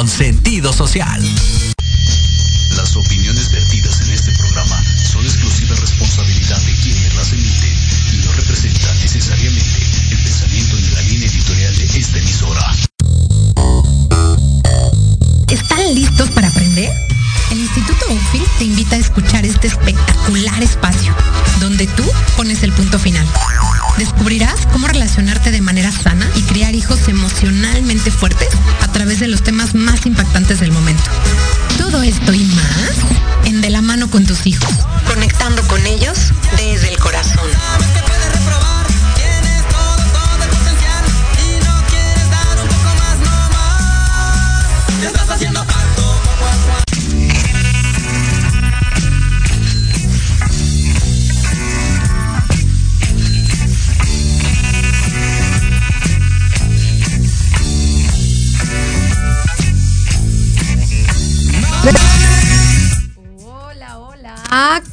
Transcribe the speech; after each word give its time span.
con 0.00 0.08
sentido 0.08 0.72
social. 0.72 1.20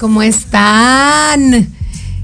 ¿Cómo 0.08 0.22
están? 0.22 1.68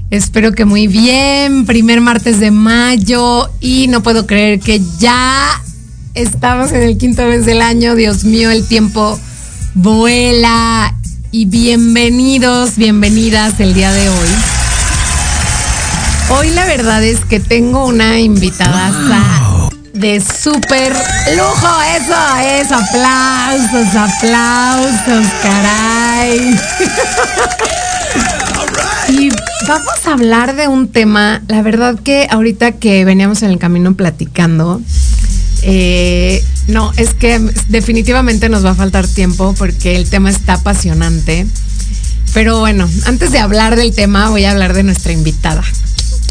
Espero 0.08 0.52
que 0.52 0.64
muy 0.64 0.86
bien. 0.86 1.66
Primer 1.66 2.00
martes 2.00 2.40
de 2.40 2.50
mayo 2.50 3.50
y 3.60 3.88
no 3.88 4.02
puedo 4.02 4.26
creer 4.26 4.58
que 4.58 4.80
ya 4.98 5.62
estamos 6.14 6.72
en 6.72 6.80
el 6.80 6.96
quinto 6.96 7.26
mes 7.26 7.44
del 7.44 7.60
año. 7.60 7.94
Dios 7.94 8.24
mío, 8.24 8.50
el 8.50 8.66
tiempo 8.66 9.20
vuela. 9.74 10.94
Y 11.30 11.44
bienvenidos, 11.44 12.76
bienvenidas 12.76 13.60
el 13.60 13.74
día 13.74 13.92
de 13.92 14.08
hoy. 14.08 14.28
Hoy 16.30 16.50
la 16.52 16.64
verdad 16.64 17.04
es 17.04 17.20
que 17.26 17.38
tengo 17.38 17.84
una 17.84 18.18
invitada 18.18 19.68
de 19.92 20.22
súper 20.22 20.92
lujo. 21.36 21.80
Eso, 21.96 22.36
eso, 22.40 22.76
aplausos, 22.76 23.94
aplausos, 23.94 25.26
caray. 25.42 26.58
Vamos 29.66 30.06
a 30.06 30.12
hablar 30.12 30.56
de 30.56 30.68
un 30.68 30.88
tema, 30.88 31.42
la 31.48 31.62
verdad 31.62 31.98
que 31.98 32.26
ahorita 32.30 32.72
que 32.72 33.04
veníamos 33.06 33.42
en 33.42 33.50
el 33.50 33.58
camino 33.58 33.94
platicando, 33.94 34.82
eh, 35.62 36.44
no, 36.68 36.92
es 36.96 37.14
que 37.14 37.38
definitivamente 37.68 38.50
nos 38.50 38.64
va 38.64 38.70
a 38.70 38.74
faltar 38.74 39.06
tiempo 39.08 39.54
porque 39.56 39.96
el 39.96 40.10
tema 40.10 40.28
está 40.28 40.54
apasionante. 40.54 41.46
Pero 42.34 42.60
bueno, 42.60 42.88
antes 43.06 43.32
de 43.32 43.38
hablar 43.38 43.76
del 43.76 43.94
tema, 43.94 44.28
voy 44.28 44.44
a 44.44 44.50
hablar 44.50 44.74
de 44.74 44.82
nuestra 44.82 45.12
invitada. 45.12 45.62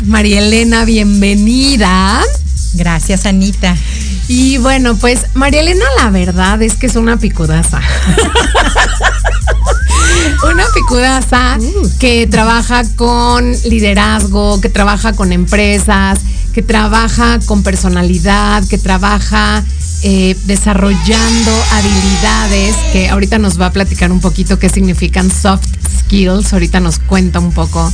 María 0.06 0.40
Elena, 0.40 0.86
bienvenida. 0.86 2.22
Gracias, 2.74 3.26
Anita. 3.26 3.76
Y 4.28 4.58
bueno, 4.58 4.96
pues 4.96 5.26
María 5.34 5.62
Elena, 5.62 5.86
la 5.98 6.10
verdad 6.10 6.62
es 6.62 6.76
que 6.76 6.88
es 6.88 6.96
una 6.96 7.18
picudaza. 7.18 7.82
una 10.52 10.66
picudaza 10.74 11.58
uh. 11.60 11.90
que 12.00 12.28
trabaja 12.28 12.84
con 12.96 13.52
liderazgo, 13.66 14.62
que 14.62 14.70
trabaja 14.70 15.14
con 15.14 15.32
empresas, 15.32 16.20
que 16.54 16.62
trabaja 16.62 17.40
con 17.46 17.64
personalidad, 17.64 18.64
que 18.68 18.78
trabaja 18.78 19.64
eh, 20.04 20.36
desarrollando 20.46 21.52
habilidades, 21.72 22.76
que 22.92 23.10
ahorita 23.10 23.40
nos 23.40 23.60
va 23.60 23.68
a 23.68 23.72
platicar 23.72 24.12
un 24.12 24.20
poquito 24.20 24.60
qué 24.60 24.70
significan 24.70 25.32
soft 25.32 25.68
skills, 26.00 26.54
ahorita 26.54 26.80
nos 26.80 27.00
cuenta 27.00 27.40
un 27.40 27.52
poco. 27.52 27.92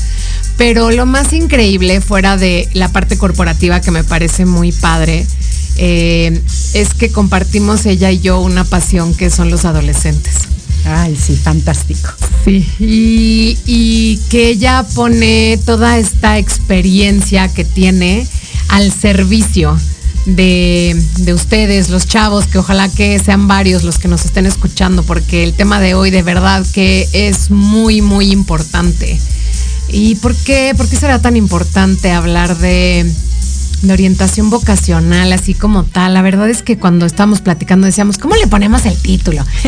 Pero 0.59 0.91
lo 0.91 1.05
más 1.05 1.31
increíble, 1.31 2.01
fuera 2.01 2.35
de 2.35 2.67
la 2.73 2.91
parte 2.91 3.17
corporativa 3.17 3.79
que 3.79 3.91
me 3.91 4.03
parece 4.03 4.45
muy 4.45 4.73
padre, 4.73 5.25
eh, 5.77 6.41
es 6.73 6.93
que 6.93 7.09
compartimos 7.13 7.85
ella 7.85 8.11
y 8.11 8.19
yo 8.19 8.41
una 8.41 8.65
pasión 8.65 9.15
que 9.15 9.29
son 9.29 9.49
los 9.49 9.63
adolescentes. 9.63 10.49
Ay, 10.83 11.15
sí, 11.15 11.37
fantástico. 11.37 12.09
Sí, 12.43 12.67
y, 12.77 13.57
y 13.65 14.19
que 14.29 14.49
ella 14.49 14.85
pone 14.95 15.57
toda 15.65 15.97
esta 15.97 16.37
experiencia 16.37 17.47
que 17.47 17.63
tiene 17.63 18.27
al 18.67 18.91
servicio 18.91 19.79
de, 20.25 21.01
de, 21.19 21.33
ustedes, 21.33 21.89
los 21.89 22.05
chavos, 22.05 22.47
que 22.47 22.57
ojalá 22.57 22.89
que 22.89 23.17
sean 23.19 23.47
varios 23.47 23.83
los 23.83 23.97
que 23.97 24.09
nos 24.09 24.25
estén 24.25 24.45
escuchando, 24.45 25.03
porque 25.03 25.45
el 25.45 25.53
tema 25.53 25.79
de 25.79 25.93
hoy 25.93 26.11
de 26.11 26.21
verdad 26.21 26.65
que 26.73 27.07
es 27.13 27.49
muy, 27.49 28.01
muy 28.01 28.33
importante. 28.33 29.17
¿Y 29.91 30.15
por 30.15 30.35
qué, 30.35 30.73
por 30.75 30.87
qué 30.87 30.95
será 30.95 31.19
tan 31.21 31.35
importante 31.35 32.11
hablar 32.11 32.57
de, 32.57 33.11
de 33.81 33.93
orientación 33.93 34.49
vocacional, 34.49 35.31
así 35.31 35.53
como 35.53 35.83
tal. 35.83 36.13
La 36.13 36.21
verdad 36.21 36.49
es 36.49 36.63
que 36.63 36.77
cuando 36.77 37.05
estábamos 37.05 37.41
platicando 37.41 37.85
decíamos, 37.85 38.17
¿cómo 38.17 38.35
le 38.35 38.47
ponemos 38.47 38.85
el 38.85 38.97
título? 38.97 39.45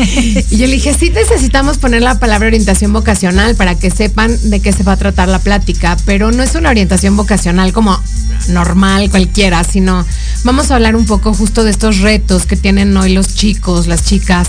y 0.50 0.56
yo 0.56 0.66
le 0.66 0.74
dije, 0.74 0.94
sí 0.94 1.10
necesitamos 1.10 1.78
poner 1.78 2.02
la 2.02 2.18
palabra 2.18 2.48
orientación 2.48 2.92
vocacional 2.92 3.54
para 3.54 3.74
que 3.74 3.90
sepan 3.90 4.36
de 4.50 4.60
qué 4.60 4.72
se 4.72 4.82
va 4.82 4.92
a 4.92 4.96
tratar 4.96 5.28
la 5.28 5.38
plática, 5.38 5.96
pero 6.04 6.30
no 6.30 6.42
es 6.42 6.54
una 6.54 6.70
orientación 6.70 7.16
vocacional 7.16 7.72
como 7.72 7.98
normal 8.48 9.10
cualquiera, 9.10 9.64
sino 9.64 10.04
vamos 10.44 10.70
a 10.70 10.74
hablar 10.74 10.96
un 10.96 11.06
poco 11.06 11.32
justo 11.32 11.64
de 11.64 11.70
estos 11.70 12.00
retos 12.00 12.46
que 12.46 12.56
tienen 12.56 12.96
hoy 12.96 13.12
los 13.12 13.34
chicos, 13.34 13.86
las 13.86 14.04
chicas, 14.04 14.48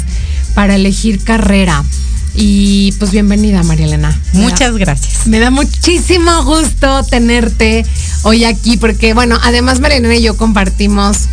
para 0.54 0.76
elegir 0.76 1.24
carrera. 1.24 1.84
Y 2.36 2.92
pues 2.94 3.12
bienvenida, 3.12 3.62
María 3.64 3.86
Elena. 3.86 4.20
Muchas 4.34 4.76
gracias. 4.78 5.28
Me 5.28 5.40
da 5.40 5.52
muchísimo 5.52 6.44
gusto 6.44 7.04
tenerte 7.04 7.86
hoy 8.24 8.44
aquí 8.44 8.78
porque, 8.78 9.14
bueno, 9.14 9.38
además 9.44 9.80
María 9.80 9.98
Elena 9.98 10.16
y 10.16 10.24
yo 10.24 10.36
compartimos 10.36 11.28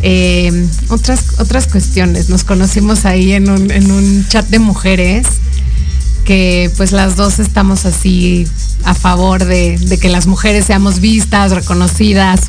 eh, 0.00 0.66
otras, 0.88 1.38
otras 1.38 1.66
cuestiones. 1.66 2.30
Nos 2.30 2.44
conocimos 2.44 3.04
ahí 3.04 3.32
en 3.32 3.50
un, 3.50 3.70
en 3.70 3.90
un 3.90 4.26
chat 4.28 4.46
de 4.48 4.58
mujeres 4.58 5.26
que 6.28 6.70
pues 6.76 6.92
las 6.92 7.16
dos 7.16 7.38
estamos 7.38 7.86
así 7.86 8.46
a 8.84 8.92
favor 8.92 9.46
de, 9.46 9.78
de 9.78 9.98
que 9.98 10.10
las 10.10 10.26
mujeres 10.26 10.66
seamos 10.66 11.00
vistas, 11.00 11.52
reconocidas 11.52 12.42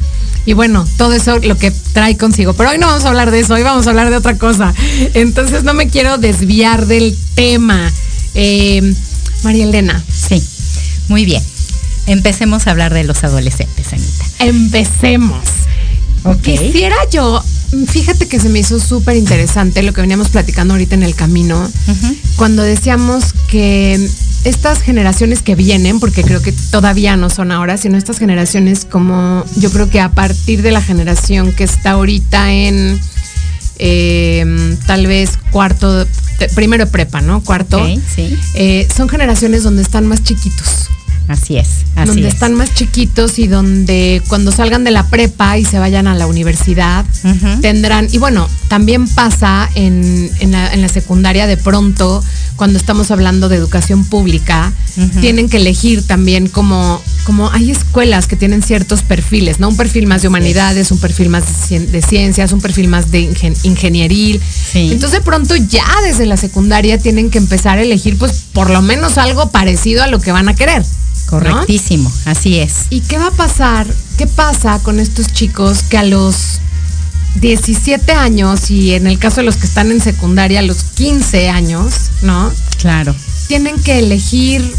y 0.46 0.52
bueno, 0.52 0.86
todo 0.98 1.14
eso 1.14 1.40
lo 1.40 1.58
que 1.58 1.72
trae 1.94 2.18
consigo. 2.18 2.52
Pero 2.52 2.72
hoy 2.72 2.78
no 2.78 2.88
vamos 2.88 3.06
a 3.06 3.08
hablar 3.08 3.32
de 3.32 3.40
eso, 3.40 3.54
hoy 3.54 3.64
vamos 3.64 3.88
a 3.88 3.92
hablar 3.92 4.10
de 4.10 4.18
otra 4.18 4.38
cosa. 4.38 4.74
Entonces 5.14 5.64
no 5.64 5.74
me 5.74 5.88
quiero 5.88 6.18
desviar 6.18 6.88
del 6.88 7.18
tema. 7.36 7.90
Eh, 8.36 8.94
María 9.44 9.64
Elena. 9.64 10.04
Sí, 10.14 10.44
muy 11.08 11.24
bien. 11.24 11.42
Empecemos 12.06 12.68
a 12.68 12.72
hablar 12.72 12.94
de 12.94 13.06
los 13.06 13.24
adolescentes, 13.24 13.94
Anita. 13.94 14.26
Empecemos. 14.40 15.46
Okay. 16.24 16.58
Quisiera 16.58 16.96
yo, 17.12 17.42
fíjate 17.88 18.28
que 18.28 18.40
se 18.40 18.50
me 18.50 18.60
hizo 18.60 18.80
súper 18.80 19.16
interesante 19.16 19.84
lo 19.84 19.94
que 19.94 20.02
veníamos 20.02 20.30
platicando 20.30 20.74
ahorita 20.74 20.96
en 20.96 21.04
el 21.04 21.16
camino, 21.16 21.58
uh 21.60 21.92
-huh. 21.92 22.18
cuando 22.36 22.64
decíamos 22.64 23.34
que 23.48 24.10
estas 24.44 24.82
generaciones 24.82 25.42
que 25.42 25.56
vienen, 25.56 26.00
porque 26.00 26.24
creo 26.24 26.42
que 26.42 26.54
todavía 26.72 27.16
no 27.18 27.30
son 27.30 27.52
ahora, 27.52 27.78
sino 27.78 27.98
estas 27.98 28.20
generaciones 28.20 28.86
como 28.86 29.44
yo 29.58 29.70
creo 29.72 29.90
que 29.90 30.00
a 30.00 30.12
partir 30.12 30.62
de 30.62 30.72
la 30.72 30.82
generación 30.82 31.52
que 31.52 31.64
está 31.64 31.92
ahorita 31.92 32.52
en 32.52 33.00
eh, 33.80 34.76
tal 34.86 35.08
vez 35.08 35.32
cuarto, 35.52 36.06
primero 36.56 36.88
prepa, 36.88 37.22
¿no? 37.22 37.42
Cuarto. 37.44 37.82
Okay, 37.82 38.02
sí. 38.16 38.38
eh, 38.54 38.88
son 38.96 39.10
generaciones 39.10 39.64
donde 39.64 39.82
están 39.82 40.06
más 40.06 40.24
chiquitos. 40.24 40.90
Así 41.30 41.58
es. 41.58 41.86
Así 41.96 42.08
donde 42.08 42.28
es. 42.28 42.34
están 42.34 42.56
más 42.56 42.74
chiquitos 42.74 43.38
y 43.38 43.46
donde 43.46 44.20
cuando 44.28 44.52
salgan 44.52 44.84
de 44.84 44.90
la 44.90 45.08
prepa 45.12 45.60
y 45.60 45.64
se 45.64 45.78
vayan 45.78 46.08
a 46.08 46.16
la 46.16 46.26
universidad, 46.26 47.06
uh 47.24 47.28
-huh. 47.28 47.62
tendrán, 47.62 48.08
y 48.12 48.18
bueno, 48.18 48.50
también 48.68 49.08
pasa 49.08 49.70
en, 49.76 50.28
en, 50.40 50.52
la, 50.52 50.74
en, 50.74 50.82
la, 50.82 50.90
secundaria 50.90 51.46
de 51.46 51.56
pronto, 51.56 52.24
cuando 52.56 52.80
estamos 52.80 53.12
hablando 53.12 53.48
de 53.48 53.58
educación 53.58 54.06
pública, 54.06 54.74
uh 54.98 55.02
-huh. 55.02 55.22
tienen 55.22 55.50
que 55.50 55.58
elegir 55.58 56.02
también 56.02 56.48
como, 56.48 57.00
como 57.26 57.52
hay 57.52 57.70
escuelas 57.70 58.26
que 58.26 58.36
tienen 58.36 58.64
ciertos 58.64 59.04
perfiles, 59.04 59.60
¿no? 59.60 59.70
Un 59.70 59.78
perfil 59.78 60.08
más 60.08 60.24
de 60.24 60.30
humanidades, 60.30 60.90
un 60.90 60.98
perfil 60.98 61.30
más 61.30 61.44
de, 61.70 62.02
ciencias, 62.02 62.52
un 62.54 62.62
perfil 62.62 62.88
más 62.88 63.12
de 63.12 63.20
ingen 63.20 63.54
ingenieril. 63.62 64.42
Sí. 64.72 64.90
Entonces 64.92 65.20
de 65.20 65.22
pronto 65.22 65.56
ya 65.56 65.86
desde 66.04 66.26
la 66.26 66.38
secundaria 66.38 66.98
tienen 66.98 67.30
que 67.30 67.38
empezar 67.38 67.78
a 67.78 67.84
elegir 67.84 68.18
pues 68.18 68.46
por 68.52 68.72
lo 68.72 68.82
menos 68.82 69.20
algo 69.20 69.52
parecido 69.52 70.02
a 70.02 70.08
lo 70.08 70.20
que 70.20 70.32
van 70.32 70.50
a 70.50 70.56
querer. 70.56 70.84
Correctísimo, 71.30 72.12
¿no? 72.26 72.32
así 72.32 72.60
es. 72.60 72.88
¿Y 72.90 73.02
qué 73.02 73.18
va 73.18 73.28
a 73.28 73.32
pasar? 73.32 73.88
¿Qué 74.18 74.28
pasa 74.28 74.80
con 74.80 75.00
estos 75.00 75.28
chicos 75.28 75.84
que 75.84 75.98
a 75.98 76.04
los 76.04 76.60
17 77.36 78.12
años 78.12 78.70
y 78.72 78.94
en 78.94 79.08
el 79.08 79.20
caso 79.20 79.38
de 79.38 79.44
los 79.44 79.58
que 79.58 79.66
están 79.66 79.92
en 79.92 80.02
secundaria 80.02 80.60
a 80.60 80.64
los 80.64 80.84
15 80.84 81.50
años, 81.50 82.12
¿no? 82.22 82.52
Claro. 82.80 83.16
Tienen 83.48 83.80
que 83.82 84.00
elegir, 84.00 84.74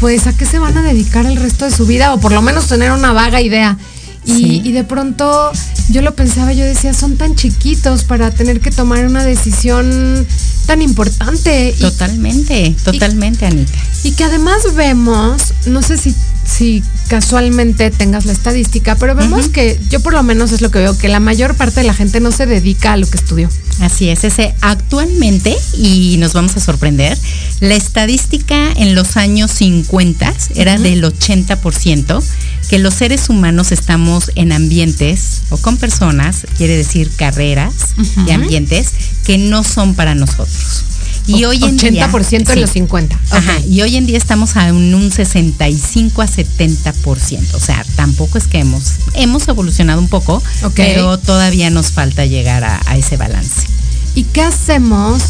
pues, 0.00 0.26
a 0.26 0.36
qué 0.36 0.46
se 0.46 0.58
van 0.58 0.76
a 0.78 0.82
dedicar 0.82 1.26
el 1.26 1.36
resto 1.36 1.64
de 1.64 1.70
su 1.70 1.86
vida 1.86 2.12
o 2.14 2.20
por 2.20 2.32
lo 2.32 2.42
menos 2.42 2.66
tener 2.66 2.92
una 2.92 3.12
vaga 3.12 3.40
idea. 3.40 3.78
Y, 4.24 4.32
sí. 4.32 4.62
y, 4.64 4.72
de 4.72 4.84
pronto 4.84 5.50
yo 5.88 6.00
lo 6.00 6.14
pensaba, 6.14 6.52
yo 6.52 6.64
decía, 6.64 6.94
son 6.94 7.16
tan 7.16 7.34
chiquitos 7.34 8.04
para 8.04 8.30
tener 8.30 8.60
que 8.60 8.70
tomar 8.70 9.04
una 9.06 9.24
decisión 9.24 10.26
tan 10.66 10.80
importante. 10.82 11.74
Totalmente, 11.80 12.66
y, 12.68 12.72
totalmente, 12.72 13.44
y, 13.44 13.48
Anita. 13.48 13.72
Y 14.04 14.12
que 14.12 14.24
además 14.24 14.74
vemos, 14.74 15.54
no 15.66 15.82
sé 15.82 15.96
si, 15.96 16.14
si 16.44 16.82
casualmente 17.12 17.90
tengas 17.90 18.24
la 18.24 18.32
estadística, 18.32 18.94
pero 18.94 19.14
vemos 19.14 19.44
uh 19.44 19.48
-huh. 19.48 19.52
que 19.52 19.78
yo 19.90 20.00
por 20.00 20.14
lo 20.14 20.22
menos 20.22 20.50
es 20.50 20.62
lo 20.62 20.70
que 20.70 20.78
veo, 20.78 20.96
que 20.96 21.08
la 21.08 21.20
mayor 21.20 21.54
parte 21.54 21.80
de 21.80 21.86
la 21.86 21.92
gente 21.92 22.20
no 22.20 22.32
se 22.32 22.46
dedica 22.46 22.94
a 22.94 22.96
lo 22.96 23.06
que 23.06 23.18
estudió. 23.18 23.50
Así 23.80 24.08
es, 24.08 24.24
ese 24.24 24.54
actualmente, 24.62 25.54
y 25.76 26.16
nos 26.18 26.32
vamos 26.32 26.56
a 26.56 26.60
sorprender, 26.60 27.18
la 27.60 27.74
estadística 27.74 28.72
en 28.76 28.94
los 28.94 29.18
años 29.18 29.50
50 29.50 30.32
era 30.54 30.76
uh 30.76 30.78
-huh. 30.78 30.80
del 30.80 31.04
80%, 31.04 32.22
que 32.70 32.78
los 32.78 32.94
seres 32.94 33.28
humanos 33.28 33.72
estamos 33.72 34.32
en 34.34 34.50
ambientes 34.50 35.42
o 35.50 35.58
con 35.58 35.76
personas, 35.76 36.46
quiere 36.56 36.78
decir 36.78 37.10
carreras 37.14 37.74
uh 37.98 38.00
-huh. 38.00 38.28
y 38.28 38.30
ambientes 38.30 38.88
que 39.26 39.36
no 39.36 39.64
son 39.64 39.94
para 39.94 40.14
nosotros. 40.14 40.84
Y 41.26 41.44
hoy 41.44 41.62
en 41.62 41.78
80% 41.78 42.28
día, 42.28 42.38
en 42.38 42.46
sí. 42.46 42.60
los 42.60 42.70
50. 42.70 43.18
Ajá, 43.30 43.60
y 43.68 43.80
hoy 43.82 43.96
en 43.96 44.06
día 44.06 44.18
estamos 44.18 44.56
a 44.56 44.72
un, 44.72 44.94
un 44.94 45.10
65 45.10 46.22
a 46.22 46.26
70%. 46.26 47.54
O 47.54 47.60
sea, 47.60 47.84
tampoco 47.96 48.38
es 48.38 48.46
que 48.46 48.58
hemos, 48.58 48.84
hemos 49.14 49.46
evolucionado 49.48 50.00
un 50.00 50.08
poco, 50.08 50.42
okay. 50.62 50.94
pero 50.94 51.18
todavía 51.18 51.70
nos 51.70 51.92
falta 51.92 52.26
llegar 52.26 52.64
a, 52.64 52.80
a 52.86 52.96
ese 52.96 53.16
balance. 53.16 53.66
¿Y 54.14 54.24
qué 54.24 54.42
hacemos 54.42 55.22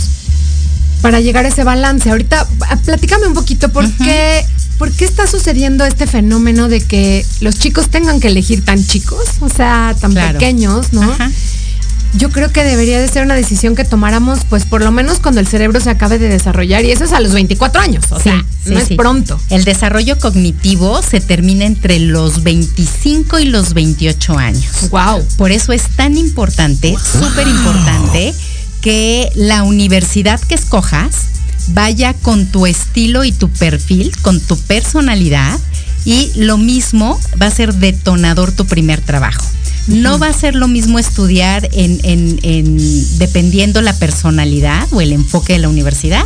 para 1.03 1.21
llegar 1.21 1.45
a 1.45 1.49
ese 1.49 1.65
balance. 1.65 2.09
Ahorita, 2.09 2.49
platícame 2.87 3.27
un 3.27 3.35
poquito 3.35 3.69
por 3.69 3.91
qué. 3.97 4.47
¿Por 4.79 4.91
qué 4.91 5.05
está 5.05 5.27
sucediendo 5.27 5.85
este 5.85 6.07
fenómeno 6.09 6.69
de 6.69 6.81
que 6.81 7.25
los 7.41 7.57
chicos 7.57 7.89
tengan 7.89 8.19
que 8.19 8.29
elegir 8.29 8.65
tan 8.65 8.85
chicos, 8.85 9.25
o 9.41 9.49
sea, 9.49 9.95
tan 10.01 10.13
pequeños, 10.13 10.93
¿no? 10.93 11.03
Yo 12.15 12.31
creo 12.31 12.53
que 12.53 12.63
debería 12.65 13.01
de 13.01 13.09
ser 13.09 13.25
una 13.25 13.35
decisión 13.35 13.75
que 13.75 13.85
tomáramos, 13.85 14.41
pues 14.49 14.65
por 14.65 14.83
lo 14.83 14.91
menos 14.91 15.19
cuando 15.19 15.41
el 15.41 15.47
cerebro 15.47 15.81
se 15.81 15.91
acabe 15.91 16.19
de 16.19 16.29
desarrollar, 16.29 16.85
y 16.85 16.91
eso 16.91 17.05
es 17.05 17.13
a 17.13 17.21
los 17.21 17.33
24 17.33 17.81
años, 17.81 18.05
o 18.11 18.21
sea, 18.21 18.45
no 18.67 18.79
es 18.79 18.89
pronto. 18.91 19.41
El 19.51 19.65
desarrollo 19.65 20.19
cognitivo 20.19 21.03
se 21.03 21.21
termina 21.21 21.65
entre 21.65 21.99
los 21.99 22.43
25 22.43 23.39
y 23.39 23.47
los 23.47 23.75
28 23.75 24.39
años. 24.39 24.91
Wow. 24.91 25.25
Por 25.37 25.53
eso 25.53 25.73
es 25.73 25.85
tan 25.97 26.17
importante, 26.17 26.95
súper 27.21 27.49
importante, 27.49 28.35
que 28.81 29.31
la 29.35 29.63
universidad 29.63 30.41
que 30.41 30.55
escojas 30.55 31.15
vaya 31.69 32.15
con 32.15 32.47
tu 32.47 32.67
estilo 32.67 33.25
y 33.25 33.33
tu 33.33 33.49
perfil, 33.49 34.13
con 34.23 34.41
tu 34.41 34.59
personalidad, 34.59 35.59
y 36.05 36.33
lo 36.35 36.59
mismo 36.59 37.21
va 37.41 37.47
a 37.47 37.51
ser 37.51 37.75
detonador 37.75 38.53
tu 38.53 38.67
primer 38.67 39.01
trabajo. 39.01 39.45
No 39.89 40.19
va 40.19 40.29
a 40.29 40.33
ser 40.33 40.55
lo 40.55 40.69
mismo 40.69 40.99
estudiar 40.99 41.69
en, 41.73 42.01
en, 42.05 43.19
dependiendo 43.19 43.83
la 43.83 43.95
personalidad 43.95 44.87
o 44.93 45.01
el 45.01 45.13
enfoque 45.13 45.55
de 45.55 45.59
la 45.59 45.69
universidad. 45.69 46.25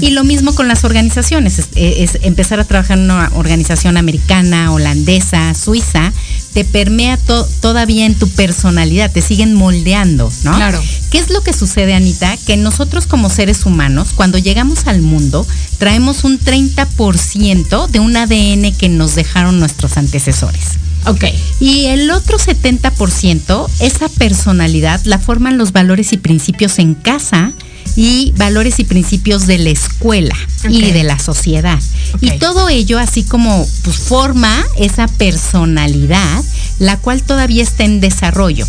Y 0.00 0.10
lo 0.10 0.24
mismo 0.24 0.54
con 0.54 0.68
las 0.68 0.84
organizaciones. 0.84 1.62
Es, 1.74 2.18
empezar 2.22 2.60
a 2.60 2.64
trabajar 2.64 2.98
en 2.98 3.04
una 3.04 3.30
organización 3.34 3.96
americana, 3.96 4.72
holandesa, 4.72 5.54
suiza, 5.54 6.12
te 6.52 6.64
permea 6.64 7.18
todavía 7.60 8.06
en 8.06 8.14
tu 8.14 8.28
personalidad, 8.28 9.12
te 9.12 9.22
siguen 9.22 9.54
moldeando, 9.54 10.32
¿no? 10.42 10.56
Claro. 10.56 10.82
¿Qué 11.10 11.18
es 11.18 11.30
lo 11.30 11.42
que 11.42 11.52
sucede, 11.52 11.94
Anita? 11.94 12.36
Que 12.46 12.56
nosotros 12.56 13.06
como 13.06 13.30
seres 13.30 13.66
humanos, 13.66 14.08
cuando 14.14 14.38
llegamos 14.38 14.86
al 14.86 15.02
mundo, 15.02 15.46
traemos 15.78 16.24
un 16.24 16.40
30% 16.40 17.88
de 17.88 18.00
un 18.00 18.16
ADN 18.16 18.72
que 18.76 18.88
nos 18.88 19.14
dejaron 19.14 19.60
nuestros 19.60 19.96
antecesores. 19.96 20.78
Ok. 21.04 21.24
Y 21.60 21.86
el 21.86 22.10
otro 22.10 22.38
70%, 22.38 23.68
esa 23.80 24.08
personalidad 24.08 25.00
la 25.04 25.18
forman 25.18 25.58
los 25.58 25.72
valores 25.72 26.12
y 26.12 26.16
principios 26.16 26.78
en 26.78 26.94
casa 26.94 27.52
y 27.94 28.32
valores 28.36 28.78
y 28.78 28.84
principios 28.84 29.46
de 29.46 29.58
la 29.58 29.70
escuela 29.70 30.36
y 30.68 30.90
de 30.90 31.04
la 31.04 31.18
sociedad. 31.18 31.78
Y 32.20 32.32
todo 32.38 32.68
ello 32.68 32.98
así 32.98 33.22
como 33.22 33.66
pues, 33.84 33.96
forma 33.96 34.64
esa 34.76 35.06
personalidad, 35.06 36.44
la 36.78 36.98
cual 36.98 37.22
todavía 37.22 37.62
está 37.62 37.84
en 37.84 38.00
desarrollo. 38.00 38.66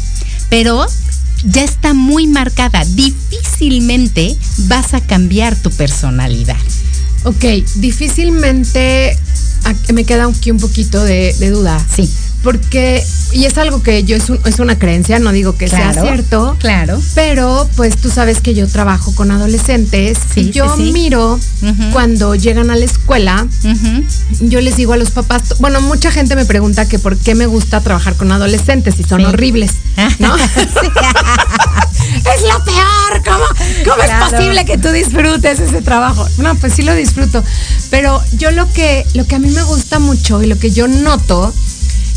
Pero 0.50 0.86
ya 1.44 1.64
está 1.64 1.94
muy 1.94 2.28
marcada. 2.28 2.86
Difícilmente 2.86 4.36
vas 4.60 4.94
a 4.94 5.02
cambiar 5.02 5.56
tu 5.56 5.72
personalidad. 5.72 6.58
Ok, 7.24 7.44
difícilmente 7.76 9.18
me 9.94 10.06
queda 10.06 10.28
aquí 10.28 10.52
un 10.52 10.58
poquito 10.58 11.04
de, 11.04 11.34
de 11.34 11.50
duda. 11.50 11.86
Sí 11.94 12.10
porque, 12.48 13.04
y 13.34 13.44
es 13.44 13.58
algo 13.58 13.84
que 13.84 14.06
yo 14.06 14.16
es, 14.16 14.32
es 14.46 14.60
una 14.60 14.80
creencia, 14.80 15.20
no 15.20 15.34
digo 15.34 15.58
que 15.58 15.68
sea 15.68 15.92
cierto. 15.92 16.56
Claro. 16.60 16.98
Pero 17.14 17.70
pues 17.76 17.98
tú 17.98 18.10
sabes 18.10 18.40
que 18.40 18.54
yo 18.54 18.70
trabajo 18.70 19.14
con 19.16 19.32
adolescentes 19.32 20.18
y 20.38 20.52
yo 20.52 20.78
miro 20.78 21.38
cuando 21.92 22.36
llegan 22.36 22.72
a 22.72 22.78
la 22.78 22.86
escuela, 22.86 23.46
yo 24.40 24.62
les 24.62 24.78
digo 24.78 24.94
a 24.94 24.98
los 24.98 25.12
papás, 25.12 25.56
bueno, 25.60 25.82
mucha 25.82 26.10
gente 26.10 26.38
me 26.38 26.46
pregunta 26.46 26.88
que 26.88 27.00
por 27.00 27.18
qué 27.18 27.36
me 27.36 27.48
gusta 27.48 27.82
trabajar 27.82 28.16
con 28.16 28.32
adolescentes 28.32 28.98
y 28.98 29.04
son 29.04 29.26
horribles, 29.26 29.72
¿no? 30.20 30.34
es 30.38 30.46
lo 32.44 32.64
peor, 32.64 33.24
¿cómo, 33.26 33.44
cómo 33.84 34.04
es 34.04 34.12
posible 34.32 34.64
que 34.64 34.78
tú 34.78 34.94
disfrutes 34.94 35.60
ese 35.60 35.82
trabajo? 35.82 36.26
No, 36.38 36.56
pues 36.56 36.72
sí 36.72 36.84
lo 36.84 36.96
disfruto, 36.96 37.44
pero 37.90 38.24
yo 38.38 38.52
lo 38.52 38.72
que, 38.72 39.06
lo 39.16 39.28
que 39.28 39.36
a 39.36 39.40
mí 39.40 39.50
me 39.50 39.64
gusta 39.64 40.00
mucho 40.00 40.42
y 40.42 40.48
lo 40.48 40.58
que 40.58 40.72
yo 40.72 40.88
noto 40.88 41.54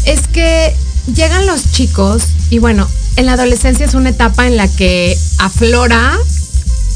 es 0.05 0.27
que 0.29 0.75
llegan 1.15 1.47
los 1.47 1.71
chicos 1.73 2.25
y 2.51 2.59
bueno, 2.59 2.87
en 3.17 3.27
la 3.27 3.33
adolescencia 3.33 3.87
es 3.87 3.95
una 3.95 4.11
etapa 4.11 4.47
en 4.47 4.57
la 4.57 4.69
que 4.69 5.17
aflora 5.39 6.19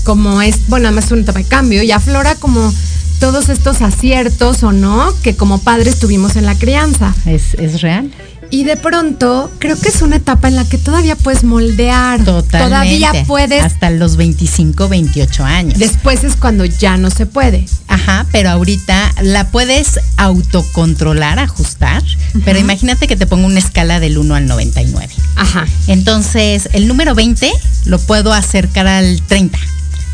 como 0.04 0.42
es, 0.42 0.68
bueno, 0.68 0.88
además 0.88 1.06
es 1.06 1.12
una 1.12 1.23
etapa 1.23 1.38
de 1.38 1.46
cambio 1.46 1.82
y 1.82 1.90
aflora 1.90 2.34
como 2.34 2.73
todos 3.20 3.49
estos 3.49 3.80
aciertos 3.80 4.62
o 4.62 4.73
no 4.73 5.14
que 5.23 5.34
como 5.34 5.58
padres 5.58 5.99
tuvimos 5.99 6.37
en 6.37 6.44
la 6.44 6.56
crianza. 6.56 7.14
Es, 7.26 7.54
es 7.54 7.80
real. 7.80 8.11
Y 8.50 8.64
de 8.64 8.76
pronto, 8.76 9.50
creo 9.58 9.78
que 9.78 9.88
es 9.88 10.02
una 10.02 10.16
etapa 10.16 10.48
en 10.48 10.56
la 10.56 10.64
que 10.64 10.78
todavía 10.78 11.16
puedes 11.16 11.44
moldear. 11.44 12.24
Totalmente. 12.24 12.58
Todavía 12.58 13.24
puedes. 13.26 13.62
Hasta 13.62 13.90
los 13.90 14.16
25, 14.16 14.88
28 14.88 15.44
años. 15.44 15.78
Después 15.78 16.24
es 16.24 16.36
cuando 16.36 16.64
ya 16.64 16.96
no 16.96 17.10
se 17.10 17.26
puede. 17.26 17.66
Ajá, 17.88 18.26
pero 18.32 18.50
ahorita 18.50 19.12
la 19.22 19.48
puedes 19.48 19.98
autocontrolar, 20.16 21.38
ajustar. 21.38 22.02
Pero 22.44 22.58
imagínate 22.58 23.06
que 23.06 23.16
te 23.16 23.26
pongo 23.26 23.46
una 23.46 23.58
escala 23.58 24.00
del 24.00 24.18
1 24.18 24.34
al 24.34 24.46
99. 24.46 25.12
Ajá. 25.36 25.66
Entonces, 25.86 26.68
el 26.72 26.88
número 26.88 27.14
20 27.14 27.50
lo 27.86 27.98
puedo 27.98 28.32
acercar 28.32 28.86
al 28.86 29.22
30. 29.22 29.58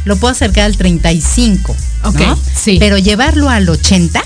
Lo 0.04 0.16
puedo 0.16 0.32
acercar 0.32 0.64
al 0.64 0.76
35. 0.76 1.76
Ok. 2.04 2.20
Sí. 2.54 2.76
Pero 2.78 2.98
llevarlo 2.98 3.48
al 3.50 3.68
80 3.68 4.22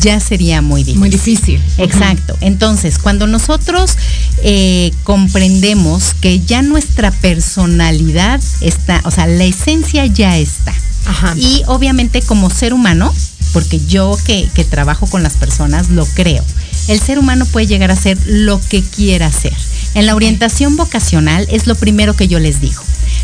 ya 0.00 0.20
sería 0.20 0.62
muy 0.62 0.82
difícil. 0.82 0.98
Muy 0.98 1.10
difícil. 1.10 1.60
Exacto. 1.78 2.36
Entonces, 2.40 2.98
cuando 2.98 3.26
nosotros 3.26 3.96
eh, 4.42 4.92
comprendemos 5.04 6.14
que 6.20 6.40
ya 6.40 6.62
nuestra 6.62 7.10
personalidad 7.10 8.40
está, 8.60 9.00
o 9.04 9.10
sea, 9.10 9.26
la 9.26 9.44
esencia 9.44 10.06
ya 10.06 10.36
está. 10.36 10.74
Ajá. 11.06 11.34
Y 11.36 11.62
obviamente 11.66 12.20
como 12.22 12.50
ser 12.50 12.74
humano, 12.74 13.14
porque 13.52 13.80
yo 13.86 14.18
que, 14.26 14.48
que 14.54 14.64
trabajo 14.64 15.06
con 15.06 15.22
las 15.22 15.34
personas 15.34 15.88
lo 15.88 16.04
creo, 16.06 16.44
el 16.88 17.00
ser 17.00 17.18
humano 17.18 17.46
puede 17.46 17.66
llegar 17.66 17.90
a 17.90 17.96
ser 17.96 18.18
lo 18.26 18.60
que 18.60 18.82
quiera 18.82 19.26
hacer. 19.26 19.54
En 19.94 20.06
la 20.06 20.14
orientación 20.14 20.76
vocacional 20.76 21.46
es 21.50 21.66
lo 21.66 21.74
primero 21.74 22.14
que 22.14 22.28
yo 22.28 22.38
les 22.38 22.60
digo. 22.60 22.82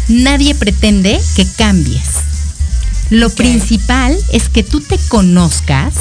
Nadie 0.09 0.54
pretende 0.54 1.21
que 1.37 1.47
cambies. 1.47 2.02
Lo 3.11 3.30
principal 3.30 4.16
es 4.33 4.49
que 4.49 4.62
tú 4.62 4.80
te 4.80 4.99
conozcas, 5.09 5.94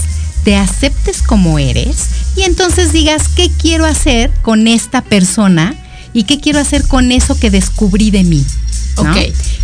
te 0.44 0.56
aceptes 0.58 1.22
como 1.22 1.60
eres 1.60 2.08
y 2.36 2.44
entonces 2.44 2.92
digas 2.92 3.28
qué 3.36 3.50
quiero 3.50 3.86
hacer 3.86 4.32
con 4.42 4.68
esta 4.68 5.02
persona 5.02 5.76
y 6.14 6.24
qué 6.24 6.40
quiero 6.40 6.60
hacer 6.60 6.88
con 6.88 7.12
eso 7.12 7.38
que 7.40 7.50
descubrí 7.50 8.12
de 8.12 8.24
mí. 8.24 8.46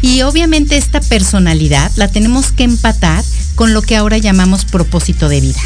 Y 0.02 0.22
obviamente 0.24 0.78
esta 0.78 1.02
personalidad 1.02 1.92
la 1.96 2.08
tenemos 2.08 2.52
que 2.52 2.64
empatar 2.64 3.24
con 3.56 3.74
lo 3.74 3.82
que 3.82 3.96
ahora 3.96 4.18
llamamos 4.18 4.66
propósito 4.66 5.30
de 5.30 5.42
vida. 5.42 5.62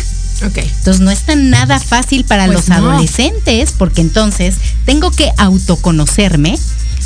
Okay. 0.47 0.69
Entonces 0.77 1.01
no 1.01 1.11
es 1.11 1.21
tan 1.21 1.49
nada 1.49 1.79
fácil 1.79 2.25
para 2.25 2.45
pues 2.45 2.57
los 2.57 2.69
adolescentes 2.71 3.73
porque 3.77 4.01
entonces 4.01 4.55
tengo 4.85 5.11
que 5.11 5.31
autoconocerme, 5.37 6.59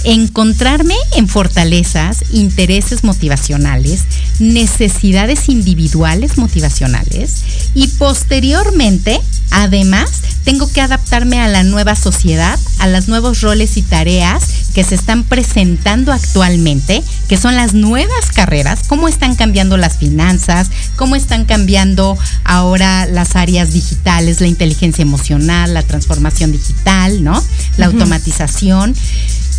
encontrarme 0.03 0.95
en 1.15 1.27
fortalezas, 1.27 2.23
intereses 2.31 3.03
motivacionales, 3.03 4.03
necesidades 4.39 5.49
individuales 5.49 6.37
motivacionales 6.37 7.43
y 7.73 7.87
posteriormente, 7.87 9.19
además, 9.51 10.09
tengo 10.43 10.71
que 10.71 10.81
adaptarme 10.81 11.39
a 11.39 11.47
la 11.47 11.63
nueva 11.63 11.95
sociedad, 11.95 12.57
a 12.79 12.87
los 12.87 13.07
nuevos 13.07 13.41
roles 13.41 13.75
y 13.77 13.81
tareas 13.81 14.43
que 14.73 14.83
se 14.83 14.95
están 14.95 15.23
presentando 15.23 16.13
actualmente, 16.13 17.03
que 17.27 17.35
son 17.35 17.55
las 17.55 17.73
nuevas 17.73 18.31
carreras, 18.33 18.81
cómo 18.87 19.07
están 19.07 19.35
cambiando 19.35 19.75
las 19.75 19.97
finanzas, 19.97 20.69
cómo 20.95 21.15
están 21.15 21.45
cambiando 21.45 22.17
ahora 22.43 23.07
las 23.07 23.35
áreas 23.35 23.73
digitales, 23.73 24.39
la 24.39 24.47
inteligencia 24.47 25.01
emocional, 25.01 25.73
la 25.73 25.83
transformación 25.83 26.51
digital, 26.51 27.23
¿no? 27.23 27.43
La 27.77 27.87
automatización 27.87 28.95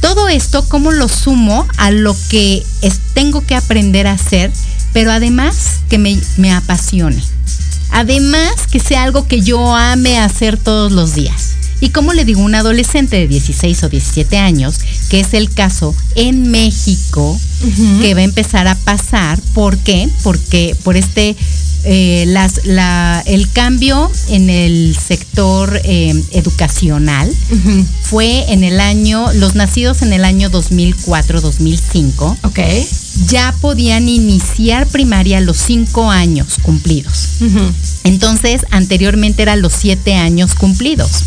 todo 0.01 0.29
esto, 0.29 0.69
¿cómo 0.69 0.93
lo 0.93 1.09
sumo 1.09 1.67
a 1.77 1.91
lo 1.91 2.17
que 2.29 2.65
tengo 3.15 3.45
que 3.45 3.55
aprender 3.55 4.07
a 4.07 4.13
hacer, 4.13 4.51
pero 4.93 5.13
además 5.13 5.81
que 5.89 5.99
me, 5.99 6.19
me 6.37 6.53
apasione? 6.53 7.23
Además 7.91 8.67
que 8.71 8.81
sea 8.81 9.03
algo 9.03 9.27
que 9.27 9.41
yo 9.41 9.75
ame 9.75 10.19
hacer 10.19 10.57
todos 10.57 10.93
los 10.93 11.15
días. 11.15 11.55
Y 11.81 11.91
como 11.91 12.13
le 12.13 12.25
digo, 12.25 12.43
un 12.43 12.55
adolescente 12.55 13.17
de 13.17 13.29
16 13.29 13.85
o 13.85 13.89
17 13.89 14.37
años, 14.37 14.81
que 15.09 15.21
es 15.21 15.33
el 15.33 15.51
caso 15.51 15.95
en 16.17 16.51
México, 16.51 17.39
que 18.01 18.15
va 18.15 18.21
a 18.21 18.25
empezar 18.25 18.67
a 18.67 18.75
pasar, 18.75 19.41
¿por 19.55 19.79
qué? 19.79 20.09
Porque 20.23 20.77
por 20.83 20.97
este 20.97 21.37
eh, 21.85 22.25
las, 22.27 22.67
la, 22.67 23.23
el 23.27 23.51
cambio 23.51 24.11
en 24.29 24.51
el 24.51 24.97
sector 24.97 25.81
eh, 25.85 26.15
educacional 26.33 27.33
fue 28.03 28.53
en 28.53 28.65
el 28.65 28.81
año, 28.81 29.33
los 29.35 29.55
nacidos 29.55 30.03
en 30.03 30.13
el 30.13 30.25
año 30.25 30.51
2004-2005, 30.51 32.37
okay. 32.43 32.87
ya 33.27 33.55
podían 33.61 34.09
iniciar 34.09 34.87
primaria 34.87 35.39
a 35.39 35.41
los 35.41 35.57
cinco 35.57 36.11
años 36.11 36.57
cumplidos. 36.63 37.29
Entonces, 38.05 38.63
anteriormente 38.71 39.43
eran 39.43 39.63
los 39.63 39.73
siete 39.73 40.15
años 40.15 40.55
cumplidos. 40.55 41.25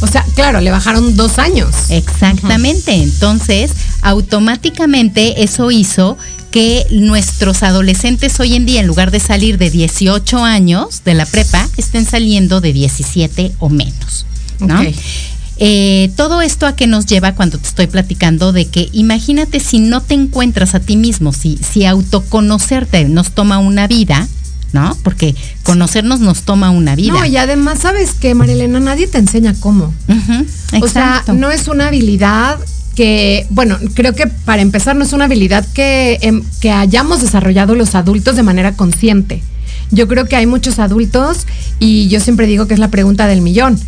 O 0.00 0.06
sea, 0.06 0.24
claro, 0.34 0.60
le 0.60 0.70
bajaron 0.70 1.16
dos 1.16 1.38
años. 1.38 1.90
Exactamente. 1.90 2.94
Entonces, 2.94 3.70
automáticamente 4.00 5.42
eso 5.42 5.70
hizo 5.70 6.18
que 6.52 6.86
nuestros 6.90 7.64
adolescentes 7.64 8.38
hoy 8.38 8.54
en 8.54 8.66
día, 8.66 8.80
en 8.80 8.86
lugar 8.86 9.10
de 9.10 9.18
salir 9.18 9.58
de 9.58 9.70
18 9.70 10.44
años 10.44 11.02
de 11.04 11.14
la 11.14 11.26
prepa, 11.26 11.68
estén 11.76 12.04
saliendo 12.04 12.60
de 12.60 12.72
17 12.72 13.52
o 13.58 13.68
menos. 13.68 14.26
¿no? 14.60 14.80
Eh, 15.58 16.10
todo 16.16 16.42
esto 16.42 16.66
a 16.66 16.76
qué 16.76 16.86
nos 16.86 17.06
lleva 17.06 17.34
cuando 17.34 17.58
te 17.58 17.68
estoy 17.68 17.86
platicando 17.86 18.52
de 18.52 18.66
que 18.66 18.88
imagínate 18.92 19.60
si 19.60 19.80
no 19.80 20.02
te 20.02 20.14
encuentras 20.14 20.74
a 20.74 20.80
ti 20.80 20.96
mismo, 20.96 21.32
si, 21.32 21.58
si 21.58 21.84
autoconocerte 21.86 23.04
nos 23.08 23.32
toma 23.32 23.58
una 23.58 23.86
vida, 23.86 24.28
¿no? 24.72 24.96
Porque 25.02 25.34
conocernos 25.62 26.20
nos 26.20 26.42
toma 26.42 26.70
una 26.70 26.96
vida. 26.96 27.12
No, 27.12 27.24
y 27.24 27.36
además, 27.36 27.78
¿sabes 27.80 28.12
que 28.12 28.34
Marilena? 28.34 28.80
Nadie 28.80 29.06
te 29.06 29.18
enseña 29.18 29.54
cómo. 29.58 29.94
o 30.80 30.88
sea, 30.88 31.24
no 31.32 31.50
es 31.50 31.68
una 31.68 31.88
habilidad 31.88 32.58
que, 32.94 33.46
bueno, 33.50 33.78
creo 33.94 34.14
que 34.14 34.26
para 34.26 34.62
empezar 34.62 34.96
no 34.96 35.04
es 35.04 35.12
una 35.12 35.24
habilidad 35.24 35.66
que, 35.74 36.18
em, 36.22 36.42
que 36.60 36.70
hayamos 36.70 37.22
desarrollado 37.22 37.74
los 37.74 37.94
adultos 37.94 38.36
de 38.36 38.42
manera 38.42 38.74
consciente. 38.74 39.42
Yo 39.90 40.08
creo 40.08 40.26
que 40.26 40.36
hay 40.36 40.46
muchos 40.46 40.78
adultos 40.78 41.46
y 41.78 42.08
yo 42.08 42.20
siempre 42.20 42.46
digo 42.46 42.66
que 42.66 42.74
es 42.74 42.80
la 42.80 42.88
pregunta 42.88 43.26
del 43.26 43.42
millón. 43.42 43.78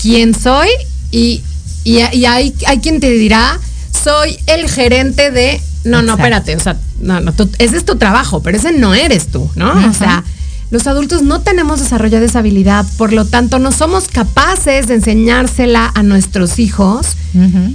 ¿Quién 0.00 0.34
soy? 0.34 0.68
Y, 1.10 1.42
y, 1.84 1.98
hay, 1.98 2.54
hay 2.66 2.78
quien 2.78 3.00
te 3.00 3.10
dirá, 3.10 3.58
soy 4.02 4.38
el 4.46 4.68
gerente 4.70 5.30
de... 5.30 5.60
No, 5.84 6.02
no, 6.02 6.14
espérate, 6.14 6.56
o 6.56 6.60
sea, 6.60 6.76
no, 7.00 7.20
no, 7.20 7.32
ese 7.58 7.76
es 7.76 7.84
tu 7.84 7.96
trabajo, 7.96 8.42
pero 8.42 8.58
ese 8.58 8.72
no 8.72 8.94
eres 8.94 9.28
tú, 9.28 9.50
¿no? 9.54 9.88
O 9.88 9.94
sea, 9.94 10.24
los 10.70 10.86
adultos 10.86 11.22
no 11.22 11.40
tenemos 11.40 11.80
desarrollada 11.80 12.24
esa 12.24 12.38
habilidad, 12.40 12.86
por 12.96 13.12
lo 13.12 13.24
tanto 13.24 13.58
no 13.58 13.72
somos 13.72 14.08
capaces 14.08 14.86
de 14.86 14.94
enseñársela 14.94 15.90
a 15.94 16.02
nuestros 16.02 16.58
hijos. 16.58 17.16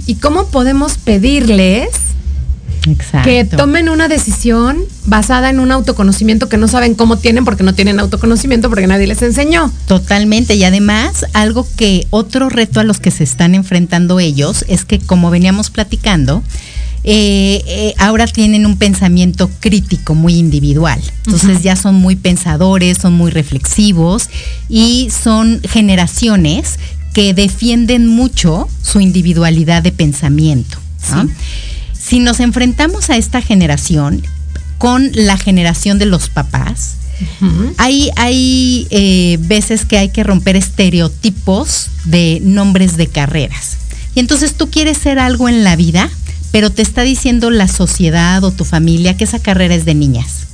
¿Y 0.06 0.16
cómo 0.16 0.48
podemos 0.48 0.98
pedirles 0.98 1.88
que 3.24 3.44
tomen 3.44 3.88
una 3.88 4.08
decisión 4.08 4.78
basada 5.06 5.50
en 5.50 5.60
un 5.60 5.72
autoconocimiento 5.72 6.48
que 6.48 6.56
no 6.56 6.68
saben 6.68 6.94
cómo 6.94 7.16
tienen 7.16 7.44
porque 7.44 7.64
no 7.64 7.74
tienen 7.74 7.98
autoconocimiento 7.98 8.68
porque 8.68 8.86
nadie 8.86 9.06
les 9.06 9.22
enseñó. 9.22 9.72
Totalmente. 9.86 10.54
Y 10.54 10.64
además, 10.64 11.26
algo 11.32 11.66
que 11.76 12.06
otro 12.10 12.48
reto 12.48 12.80
a 12.80 12.84
los 12.84 13.00
que 13.00 13.10
se 13.10 13.24
están 13.24 13.54
enfrentando 13.54 14.20
ellos 14.20 14.64
es 14.68 14.84
que, 14.84 14.98
como 15.00 15.30
veníamos 15.30 15.70
platicando, 15.70 16.42
eh, 17.08 17.62
eh, 17.66 17.94
ahora 17.98 18.26
tienen 18.26 18.66
un 18.66 18.76
pensamiento 18.76 19.48
crítico 19.60 20.16
muy 20.16 20.34
individual. 20.34 21.00
Entonces 21.24 21.62
ya 21.62 21.76
son 21.76 21.94
muy 21.94 22.16
pensadores, 22.16 22.98
son 22.98 23.12
muy 23.12 23.30
reflexivos 23.30 24.28
y 24.68 25.08
son 25.10 25.60
generaciones 25.62 26.80
que 27.14 27.32
defienden 27.32 28.08
mucho 28.08 28.68
su 28.82 29.00
individualidad 29.00 29.84
de 29.84 29.92
pensamiento. 29.92 30.78
Si 31.92 32.18
nos 32.18 32.40
enfrentamos 32.40 33.08
a 33.08 33.16
esta 33.16 33.40
generación 33.40 34.22
con 34.78 35.08
la 35.14 35.36
generación 35.36 36.00
de 36.00 36.06
los 36.06 36.28
papás, 36.28 36.96
hay, 37.76 38.10
hay 38.16 38.88
eh, 38.90 39.38
veces 39.42 39.84
que 39.84 39.96
hay 39.96 40.08
que 40.08 40.24
romper 40.24 40.56
estereotipos 40.56 41.88
de 42.04 42.40
nombres 42.42 42.96
de 42.96 43.06
carreras. 43.06 43.76
Y 44.16 44.20
entonces 44.20 44.54
tú 44.54 44.70
quieres 44.70 44.98
ser 44.98 45.20
algo 45.20 45.48
en 45.48 45.62
la 45.62 45.76
vida, 45.76 46.10
pero 46.52 46.70
te 46.70 46.82
está 46.82 47.02
diciendo 47.02 47.50
la 47.50 47.68
sociedad 47.68 48.42
o 48.44 48.50
tu 48.50 48.64
familia 48.64 49.16
que 49.16 49.24
esa 49.24 49.38
carrera 49.38 49.74
es 49.74 49.84
de 49.84 49.94
niñas. 49.94 50.46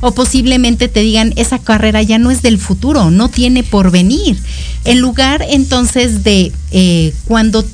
O 0.00 0.12
posiblemente 0.12 0.88
te 0.88 1.00
digan, 1.00 1.32
esa 1.36 1.58
carrera 1.58 2.02
ya 2.02 2.18
no 2.18 2.30
es 2.30 2.42
del 2.42 2.58
futuro, 2.58 3.10
no 3.10 3.28
tiene 3.28 3.62
porvenir. 3.62 4.38
En 4.84 5.00
lugar 5.00 5.44
entonces 5.48 6.24
de 6.24 6.52
eh, 6.72 7.14
cuando 7.26 7.64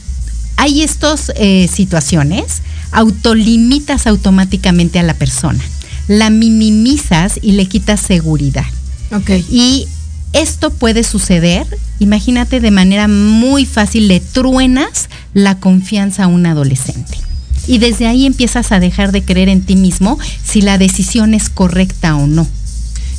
hay 0.56 0.82
estas 0.82 1.32
eh, 1.36 1.68
situaciones, 1.72 2.62
autolimitas 2.92 4.06
automáticamente 4.06 4.98
a 4.98 5.02
la 5.02 5.14
persona, 5.14 5.64
la 6.08 6.30
minimizas 6.30 7.38
y 7.40 7.52
le 7.52 7.66
quitas 7.66 8.00
seguridad. 8.00 8.66
Okay. 9.12 9.44
Y 9.50 9.88
esto 10.32 10.70
puede 10.70 11.02
suceder, 11.02 11.66
imagínate 11.98 12.60
de 12.60 12.70
manera 12.70 13.08
muy 13.08 13.64
fácil, 13.66 14.06
le 14.08 14.20
truenas 14.20 15.08
la 15.34 15.58
confianza 15.58 16.24
a 16.24 16.26
un 16.28 16.46
adolescente. 16.46 17.18
Y 17.70 17.78
desde 17.78 18.08
ahí 18.08 18.26
empiezas 18.26 18.72
a 18.72 18.80
dejar 18.80 19.12
de 19.12 19.22
creer 19.22 19.48
en 19.48 19.60
ti 19.60 19.76
mismo 19.76 20.18
si 20.42 20.60
la 20.60 20.76
decisión 20.76 21.34
es 21.34 21.48
correcta 21.48 22.16
o 22.16 22.26
no. 22.26 22.48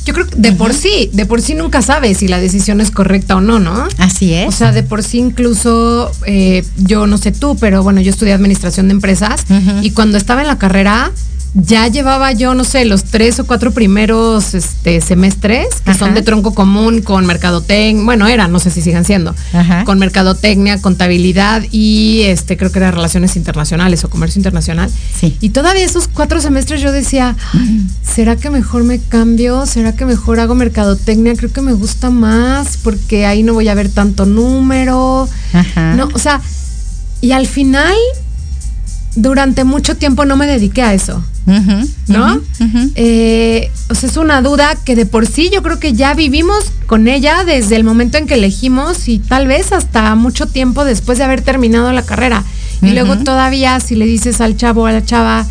Yo 0.04 0.12
creo 0.12 0.26
que 0.26 0.36
de 0.36 0.52
por 0.52 0.74
sí, 0.74 1.08
de 1.14 1.24
por 1.24 1.40
sí 1.40 1.54
nunca 1.54 1.80
sabes 1.80 2.18
si 2.18 2.28
la 2.28 2.38
decisión 2.38 2.82
es 2.82 2.90
correcta 2.90 3.36
o 3.36 3.40
no, 3.40 3.58
¿no? 3.60 3.88
Así 3.96 4.34
es. 4.34 4.46
O 4.48 4.52
sea, 4.52 4.72
de 4.72 4.82
por 4.82 5.02
sí 5.02 5.20
incluso, 5.20 6.12
eh, 6.26 6.66
yo 6.76 7.06
no 7.06 7.16
sé 7.16 7.32
tú, 7.32 7.56
pero 7.58 7.82
bueno, 7.82 8.02
yo 8.02 8.10
estudié 8.10 8.34
administración 8.34 8.88
de 8.88 8.92
empresas 8.92 9.46
y 9.80 9.92
cuando 9.92 10.18
estaba 10.18 10.42
en 10.42 10.48
la 10.48 10.58
carrera, 10.58 11.12
ya 11.54 11.86
llevaba 11.88 12.32
yo, 12.32 12.54
no 12.54 12.64
sé, 12.64 12.86
los 12.86 13.04
tres 13.04 13.38
o 13.38 13.46
cuatro 13.46 13.72
primeros 13.72 14.54
este, 14.54 15.02
semestres, 15.02 15.82
que 15.84 15.92
son 15.92 16.14
de 16.14 16.22
tronco 16.22 16.54
común 16.54 17.02
con 17.02 17.26
mercadotecnia, 17.26 18.04
bueno, 18.04 18.26
eran, 18.26 18.52
no 18.52 18.58
sé 18.58 18.70
si 18.70 18.80
sigan 18.80 19.04
siendo, 19.04 19.34
con 19.84 19.98
mercadotecnia, 19.98 20.80
contabilidad 20.80 21.62
y 21.70 22.22
este, 22.22 22.56
creo 22.56 22.72
que 22.72 22.78
era 22.78 22.90
relaciones 22.90 23.36
internacionales 23.36 24.02
o 24.04 24.08
comercio 24.08 24.38
internacional. 24.38 24.90
Sí. 25.18 25.36
Y 25.40 25.50
todavía 25.50 25.84
esos 25.84 26.08
cuatro 26.08 26.40
semestres 26.40 26.80
yo 26.80 26.90
decía, 26.90 27.36
¿será 28.02 28.36
que 28.36 28.48
mejor 28.48 28.84
me 28.84 28.98
cambio? 28.98 29.66
¿Será 29.66 29.94
que 29.94 30.06
mejor 30.06 30.40
hago 30.40 30.54
mercadotecnia? 30.54 31.34
Creo 31.36 31.52
que 31.52 31.60
me 31.60 31.74
gusta 31.74 32.08
más 32.08 32.78
porque 32.78 33.26
ahí 33.26 33.42
no 33.42 33.52
voy 33.52 33.68
a 33.68 33.74
ver 33.74 33.90
tanto 33.90 34.24
número. 34.24 35.28
No, 35.96 36.08
o 36.14 36.18
sea, 36.18 36.40
y 37.20 37.32
al 37.32 37.46
final 37.46 37.94
durante 39.16 39.64
mucho 39.64 39.96
tiempo 39.96 40.24
no 40.24 40.36
me 40.36 40.46
dediqué 40.46 40.82
a 40.82 40.94
eso. 40.94 41.22
¿No? 41.46 42.40
Eh, 42.94 43.70
o 43.88 43.94
sea, 43.94 44.08
es 44.08 44.16
una 44.16 44.42
duda 44.42 44.76
que 44.84 44.94
de 44.94 45.06
por 45.06 45.26
sí 45.26 45.50
yo 45.52 45.62
creo 45.62 45.78
que 45.78 45.92
ya 45.92 46.14
vivimos 46.14 46.72
con 46.86 47.08
ella 47.08 47.44
desde 47.44 47.76
el 47.76 47.84
momento 47.84 48.18
en 48.18 48.26
que 48.26 48.34
elegimos 48.34 49.08
y 49.08 49.18
tal 49.18 49.46
vez 49.46 49.72
hasta 49.72 50.14
mucho 50.14 50.46
tiempo 50.46 50.84
después 50.84 51.18
de 51.18 51.24
haber 51.24 51.42
terminado 51.42 51.92
la 51.92 52.02
carrera. 52.02 52.44
Y 52.80 52.90
luego 52.90 53.16
todavía 53.18 53.78
si 53.78 53.94
le 53.94 54.06
dices 54.06 54.40
al 54.40 54.56
chavo 54.56 54.82
o 54.82 54.86
a 54.86 54.92
la 54.92 55.04
chava, 55.04 55.46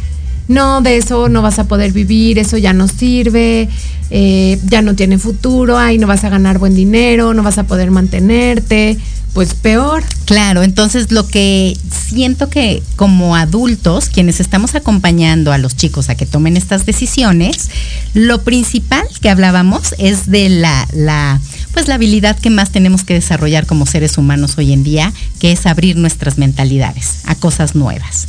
no, 0.52 0.82
de 0.82 0.98
eso 0.98 1.30
no 1.30 1.42
vas 1.42 1.60
a 1.60 1.68
poder 1.68 1.92
vivir, 1.92 2.38
eso 2.38 2.58
ya 2.58 2.74
no 2.74 2.88
sirve, 2.88 3.70
eh, 4.10 4.60
ya 4.66 4.82
no 4.82 4.96
tiene 4.96 5.18
futuro, 5.18 5.78
ahí 5.78 5.98
no 5.98 6.08
vas 6.08 6.24
a 6.24 6.30
ganar 6.30 6.60
buen 6.60 6.76
dinero, 6.76 7.34
no 7.34 7.44
vas 7.44 7.58
a 7.58 7.64
poder 7.64 7.92
mantenerte 7.92 8.98
pues 9.34 9.54
peor. 9.54 10.04
Claro, 10.26 10.64
entonces 10.64 11.12
lo 11.12 11.28
que 11.28 11.78
siento 12.10 12.50
que 12.50 12.84
como 12.96 13.36
adultos, 13.36 14.10
quienes 14.10 14.40
estamos 14.40 14.76
acompañando 14.76 15.54
a 15.54 15.58
los 15.58 15.76
chicos 15.76 16.10
a 16.10 16.16
que 16.16 16.26
tomen 16.26 16.58
estas 16.58 16.86
decisiones, 16.86 17.70
lo 18.14 18.42
principal 18.44 19.06
que 19.22 19.30
hablábamos 19.30 19.96
es 19.98 20.30
de 20.30 20.50
la, 20.50 20.88
la 20.94 21.40
pues 21.74 21.88
la 21.88 21.96
habilidad 21.96 22.38
que 22.38 22.50
más 22.50 22.72
tenemos 22.72 23.04
que 23.04 23.14
desarrollar 23.14 23.66
como 23.66 23.86
seres 23.86 24.18
humanos 24.18 24.58
hoy 24.58 24.74
en 24.74 24.84
día, 24.84 25.14
que 25.40 25.54
es 25.54 25.66
abrir 25.66 25.96
nuestras 25.96 26.38
mentalidades 26.38 27.22
a 27.26 27.36
cosas 27.36 27.76
nuevas. 27.76 28.28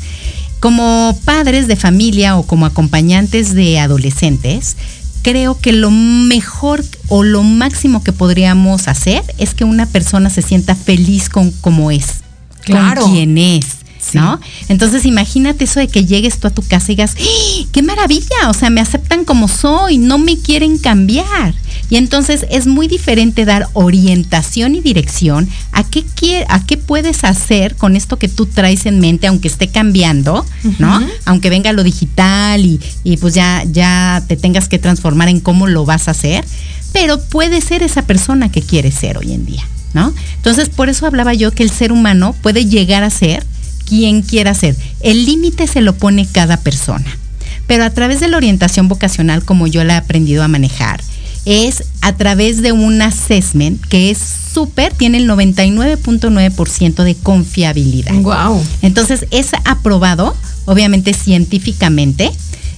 Como 0.63 1.19
padres 1.25 1.67
de 1.67 1.75
familia 1.75 2.37
o 2.37 2.47
como 2.47 2.67
acompañantes 2.67 3.53
de 3.53 3.81
adolescentes, 3.81 4.77
creo 5.23 5.59
que 5.59 5.73
lo 5.73 5.91
mejor 5.91 6.85
o 7.09 7.25
lo 7.25 7.43
máximo 7.43 8.05
que 8.05 8.13
podríamos 8.13 8.87
hacer 8.87 9.25
es 9.39 9.55
que 9.55 9.65
una 9.65 9.87
persona 9.87 10.31
se 10.31 10.41
sienta 10.41 10.77
feliz 10.77 11.29
con 11.29 11.51
como 11.51 11.91
es, 11.91 12.23
claro. 12.61 13.03
con 13.03 13.13
quien 13.13 13.39
es. 13.39 13.67
¿No? 14.15 14.41
Entonces 14.69 15.05
imagínate 15.05 15.65
eso 15.65 15.81
de 15.81 15.89
que 15.89 16.05
llegues 16.05 16.39
tú 16.39 16.47
a 16.47 16.51
tu 16.51 16.63
casa 16.63 16.87
y 16.91 16.97
digas, 16.97 17.17
¡Ah! 17.19 17.65
¡qué 17.73 17.83
maravilla! 17.83 18.49
O 18.49 18.55
sea, 18.55 18.71
me 18.71 18.81
aceptan 18.81 19.25
como 19.25 19.49
soy, 19.49 19.99
no 19.99 20.19
me 20.19 20.39
quieren 20.39 20.79
cambiar. 20.79 21.55
Y 21.93 21.99
entonces 21.99 22.47
es 22.49 22.67
muy 22.67 22.89
diferente 22.89 23.45
dar 23.45 23.69
orientación 23.75 24.75
y 24.75 24.81
dirección 24.81 25.47
a 25.73 25.85
qué, 25.85 26.07
a 26.49 26.65
qué 26.65 26.79
puedes 26.79 27.23
hacer 27.23 27.77
con 27.77 27.97
esto 27.97 28.19
que 28.19 28.29
tú 28.29 28.47
traes 28.47 28.87
en 28.87 28.99
mente, 28.99 29.27
aunque 29.27 29.49
esté 29.49 29.69
cambiando, 29.69 30.47
¿no? 30.79 31.07
Aunque 31.27 31.51
venga 31.51 31.71
lo 31.75 31.85
digital 31.85 32.65
y, 32.65 32.81
y 33.05 33.19
pues 33.19 33.35
ya, 33.35 33.65
ya 33.71 34.25
te 34.27 34.39
tengas 34.39 34.71
que 34.71 34.79
transformar 34.79 35.29
en 35.29 35.41
cómo 35.41 35.67
lo 35.67 35.85
vas 35.85 36.09
a 36.09 36.13
hacer, 36.13 36.47
pero 36.95 37.21
puede 37.21 37.61
ser 37.61 37.83
esa 37.83 38.01
persona 38.07 38.51
que 38.51 38.63
quieres 38.63 38.95
ser 38.95 39.19
hoy 39.19 39.35
en 39.35 39.45
día, 39.45 39.69
¿no? 39.93 40.15
Entonces, 40.37 40.71
por 40.71 40.89
eso 40.89 41.05
hablaba 41.05 41.35
yo 41.35 41.51
que 41.51 41.63
el 41.63 41.71
ser 41.71 41.93
humano 41.93 42.35
puede 42.41 42.65
llegar 42.65 43.03
a 43.05 43.11
ser 43.11 43.45
quien 43.87 44.23
quiera 44.23 44.55
ser. 44.55 44.79
El 45.01 45.27
límite 45.27 45.67
se 45.67 45.83
lo 45.83 45.95
pone 45.95 46.27
cada 46.27 46.57
persona. 46.57 47.19
Pero 47.67 47.85
a 47.85 47.91
través 47.91 48.21
de 48.21 48.29
la 48.29 48.39
orientación 48.39 48.89
vocacional, 48.89 49.45
como 49.45 49.67
yo 49.67 49.85
la 49.85 49.95
he 49.95 49.97
aprendido 49.99 50.43
a 50.43 50.49
manejar, 50.49 51.03
es 51.45 51.85
a 52.01 52.15
través 52.15 52.63
de 52.63 52.73
un 52.73 53.03
assessment 53.03 53.81
que 53.87 54.11
es 54.11 54.19
súper, 54.53 54.93
tiene 54.93 55.19
el 55.19 55.29
99.9% 55.29 57.03
de 57.03 57.15
confiabilidad. 57.17 58.15
Wow. 58.15 58.63
Entonces 58.83 59.27
es 59.31 59.51
aprobado, 59.65 60.37
obviamente 60.67 61.15
científicamente. 61.15 62.31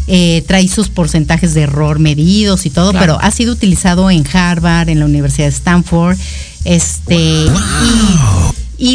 Eh, 0.06 0.44
trae 0.46 0.68
sus 0.68 0.90
porcentajes 0.90 1.54
de 1.54 1.62
error 1.62 1.98
medidos 1.98 2.66
y 2.66 2.70
todo, 2.70 2.92
pero 2.92 3.18
ha 3.22 3.30
sido 3.30 3.54
utilizado 3.54 4.10
en 4.10 4.26
Harvard, 4.30 4.90
en 4.90 4.98
la 4.98 5.06
Universidad 5.06 5.46
de 5.46 5.54
Stanford, 5.54 6.18
este, 6.64 7.16
Y 7.16 7.50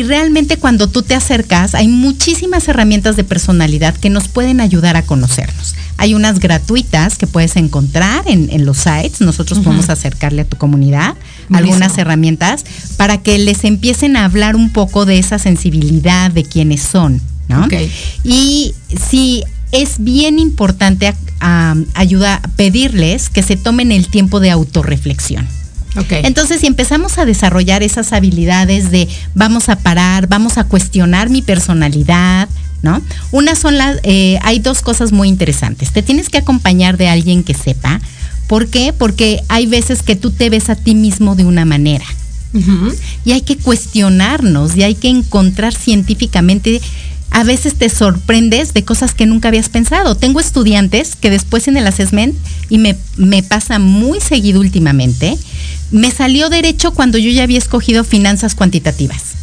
realmente 0.03 0.57
cuando 0.57 0.87
tú 0.87 1.01
te 1.01 1.15
acercas, 1.15 1.73
hay 1.73 1.87
muchísimas 1.87 2.67
herramientas 2.67 3.15
de 3.15 3.23
personalidad 3.23 3.95
que 3.97 4.11
nos 4.11 4.27
pueden 4.27 4.61
ayudar 4.61 4.95
a 4.95 5.01
conocernos. 5.01 5.73
Hay 5.97 6.13
unas 6.13 6.39
gratuitas 6.39 7.17
que 7.17 7.25
puedes 7.25 7.55
encontrar 7.55 8.23
en, 8.27 8.65
los 8.65 8.77
sites. 8.77 9.19
Nosotros 9.19 9.59
podemos 9.59 9.89
acercarle 9.89 10.43
a 10.43 10.45
tu 10.45 10.57
comunidad 10.57 11.15
algunas 11.51 11.97
herramientas 11.97 12.65
para 12.97 13.17
que 13.17 13.39
les 13.39 13.63
empiecen 13.63 14.15
a 14.15 14.25
hablar 14.25 14.55
un 14.55 14.69
poco 14.69 15.05
de 15.05 15.17
esa 15.17 15.39
sensibilidad 15.39 16.29
de 16.29 16.43
quiénes 16.43 16.81
son. 16.81 17.19
¿no? 17.47 17.67
Y 18.23 18.75
si 19.09 19.43
es 19.71 19.95
bien 19.97 20.37
importante 20.37 21.13
ayudar, 21.95 22.41
pedirles 22.55 23.29
que 23.29 23.41
se 23.41 23.57
tomen 23.57 23.91
el 23.91 24.07
tiempo 24.07 24.39
de 24.39 24.51
autorreflexión. 24.51 25.47
Entonces, 25.95 26.61
si 26.61 26.67
empezamos 26.67 27.17
a 27.17 27.25
desarrollar 27.25 27.83
esas 27.83 28.13
habilidades 28.13 28.91
de 28.91 29.07
vamos 29.33 29.69
a 29.69 29.77
parar, 29.77 30.27
vamos 30.27 30.57
a 30.57 30.63
cuestionar 30.63 31.29
mi 31.29 31.41
personalidad, 31.41 32.47
¿no? 32.81 33.01
Una 33.31 33.55
son 33.55 33.77
las, 33.77 33.99
eh, 34.03 34.37
hay 34.41 34.59
dos 34.59 34.81
cosas 34.81 35.11
muy 35.11 35.27
interesantes. 35.27 35.91
Te 35.91 36.03
tienes 36.03 36.29
que 36.29 36.37
acompañar 36.37 36.97
de 36.97 37.09
alguien 37.09 37.43
que 37.43 37.53
sepa. 37.53 37.99
¿Por 38.47 38.67
qué? 38.67 38.93
Porque 38.93 39.43
hay 39.47 39.65
veces 39.65 40.01
que 40.01 40.15
tú 40.15 40.31
te 40.31 40.49
ves 40.49 40.69
a 40.69 40.75
ti 40.75 40.95
mismo 40.95 41.35
de 41.35 41.45
una 41.45 41.65
manera. 41.65 42.05
Y 43.25 43.31
hay 43.33 43.41
que 43.41 43.57
cuestionarnos 43.57 44.75
y 44.75 44.81
hay 44.81 44.95
que 44.95 45.07
encontrar 45.07 45.75
científicamente 45.75 46.81
a 47.31 47.43
veces 47.43 47.75
te 47.75 47.89
sorprendes 47.89 48.73
de 48.73 48.83
cosas 48.83 49.13
que 49.13 49.25
nunca 49.25 49.49
habías 49.49 49.69
pensado. 49.69 50.15
Tengo 50.15 50.39
estudiantes 50.39 51.15
que 51.15 51.29
después 51.29 51.67
en 51.67 51.77
el 51.77 51.87
assessment, 51.87 52.35
y 52.69 52.77
me, 52.77 52.95
me 53.17 53.43
pasa 53.43 53.79
muy 53.79 54.19
seguido 54.19 54.59
últimamente, 54.59 55.37
me 55.91 56.11
salió 56.11 56.49
derecho 56.49 56.91
cuando 56.91 57.17
yo 57.17 57.29
ya 57.31 57.43
había 57.43 57.57
escogido 57.57 58.03
finanzas 58.03 58.55
cuantitativas. 58.55 59.39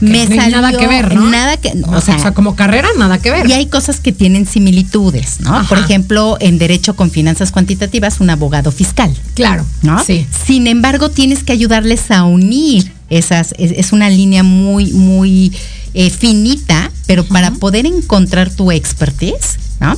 Me 0.00 0.26
salió, 0.26 0.60
nada 0.60 0.76
que 0.76 0.86
ver, 0.86 1.14
¿no? 1.14 1.28
Nada 1.28 1.56
que, 1.56 1.72
o, 1.86 2.00
sea, 2.00 2.32
como 2.32 2.56
carrera, 2.56 2.88
nada 2.98 3.18
que 3.18 3.30
ver. 3.30 3.48
Y 3.48 3.52
hay 3.52 3.66
cosas 3.66 4.00
que 4.00 4.12
tienen 4.12 4.46
similitudes, 4.46 5.40
¿no? 5.40 5.66
Por 5.68 5.78
ejemplo, 5.78 6.36
en 6.40 6.58
derecho 6.58 6.94
con 6.96 7.10
finanzas 7.10 7.52
cuantitativas, 7.52 8.20
un 8.20 8.30
abogado 8.30 8.72
fiscal. 8.72 9.14
Claro. 9.34 9.66
¿No? 9.82 10.02
Sí. 10.02 10.26
Sin 10.46 10.66
embargo, 10.66 11.10
tienes 11.10 11.42
que 11.42 11.52
ayudarles 11.52 12.10
a 12.10 12.24
unir 12.24 12.92
esas, 13.10 13.54
es 13.58 13.92
una 13.92 14.08
línea 14.08 14.42
muy, 14.42 14.92
muy 14.92 15.52
eh, 15.94 16.10
finita, 16.10 16.90
pero 17.06 17.24
para 17.24 17.50
poder 17.52 17.86
encontrar 17.86 18.50
tu 18.50 18.70
expertise, 18.70 19.58
¿no? 19.80 19.96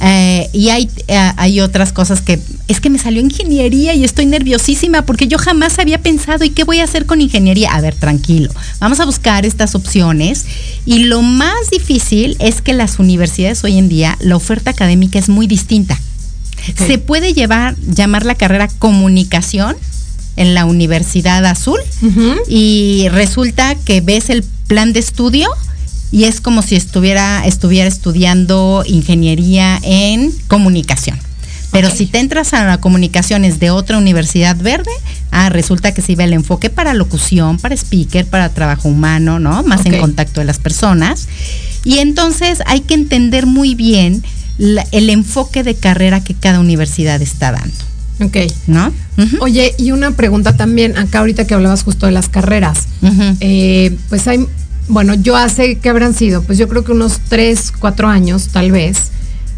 Eh, 0.00 0.50
y 0.52 0.68
hay, 0.68 0.90
eh, 1.08 1.32
hay 1.36 1.60
otras 1.60 1.92
cosas 1.92 2.20
que 2.20 2.38
es 2.68 2.80
que 2.80 2.90
me 2.90 2.98
salió 2.98 3.20
ingeniería 3.20 3.94
y 3.94 4.04
estoy 4.04 4.26
nerviosísima 4.26 5.02
porque 5.02 5.28
yo 5.28 5.38
jamás 5.38 5.78
había 5.78 6.02
pensado, 6.02 6.44
¿y 6.44 6.50
qué 6.50 6.64
voy 6.64 6.80
a 6.80 6.84
hacer 6.84 7.06
con 7.06 7.20
ingeniería? 7.20 7.72
A 7.72 7.80
ver, 7.80 7.94
tranquilo, 7.94 8.50
vamos 8.80 9.00
a 9.00 9.04
buscar 9.06 9.46
estas 9.46 9.74
opciones. 9.74 10.44
Y 10.84 11.04
lo 11.04 11.22
más 11.22 11.70
difícil 11.70 12.36
es 12.38 12.60
que 12.60 12.72
las 12.72 12.98
universidades 12.98 13.64
hoy 13.64 13.78
en 13.78 13.88
día, 13.88 14.18
la 14.20 14.36
oferta 14.36 14.70
académica 14.70 15.18
es 15.18 15.28
muy 15.28 15.46
distinta. 15.46 15.98
Se 16.86 16.98
puede 16.98 17.34
llevar, 17.34 17.76
llamar 17.80 18.24
la 18.24 18.34
carrera 18.34 18.68
comunicación 18.68 19.76
en 20.36 20.54
la 20.54 20.64
Universidad 20.64 21.44
Azul 21.44 21.78
y 22.48 23.06
resulta 23.10 23.74
que 23.74 24.00
ves 24.00 24.30
el 24.30 24.44
plan 24.66 24.92
de 24.92 25.00
estudio 25.00 25.48
y 26.12 26.24
es 26.24 26.40
como 26.40 26.62
si 26.62 26.76
estuviera, 26.76 27.44
estuviera 27.46 27.88
estudiando 27.88 28.84
ingeniería 28.86 29.80
en 29.82 30.32
comunicación. 30.48 31.18
Pero 31.72 31.90
si 31.90 32.06
te 32.06 32.20
entras 32.20 32.54
a 32.54 32.64
la 32.64 32.78
comunicaciones 32.78 33.58
de 33.58 33.70
otra 33.70 33.98
universidad 33.98 34.56
verde, 34.56 34.92
ah, 35.32 35.48
resulta 35.48 35.92
que 35.92 36.02
se 36.02 36.14
ve 36.14 36.22
el 36.22 36.32
enfoque 36.32 36.70
para 36.70 36.94
locución, 36.94 37.58
para 37.58 37.74
speaker, 37.74 38.26
para 38.26 38.48
trabajo 38.50 38.88
humano, 38.88 39.40
¿no? 39.40 39.64
Más 39.64 39.84
en 39.84 39.98
contacto 39.98 40.38
de 40.38 40.46
las 40.46 40.60
personas. 40.60 41.26
Y 41.84 41.98
entonces 41.98 42.60
hay 42.66 42.80
que 42.80 42.94
entender 42.94 43.46
muy 43.46 43.74
bien 43.74 44.22
el 44.58 45.10
enfoque 45.10 45.64
de 45.64 45.74
carrera 45.74 46.22
que 46.22 46.34
cada 46.34 46.60
universidad 46.60 47.20
está 47.20 47.50
dando. 47.50 47.74
Ok. 48.20 48.36
¿No? 48.68 48.92
Oye, 49.40 49.74
y 49.76 49.90
una 49.90 50.12
pregunta 50.12 50.56
también, 50.56 50.96
acá 50.96 51.20
ahorita 51.20 51.46
que 51.46 51.54
hablabas 51.54 51.82
justo 51.82 52.06
de 52.06 52.12
las 52.12 52.28
carreras, 52.28 52.86
eh, 53.40 53.96
pues 54.08 54.28
hay, 54.28 54.46
bueno, 54.88 55.14
yo 55.14 55.36
hace, 55.36 55.78
¿qué 55.78 55.88
habrán 55.88 56.14
sido? 56.14 56.42
Pues 56.42 56.58
yo 56.58 56.68
creo 56.68 56.84
que 56.84 56.92
unos 56.92 57.20
tres, 57.28 57.72
cuatro 57.78 58.08
años 58.08 58.48
tal 58.52 58.72
vez, 58.72 59.10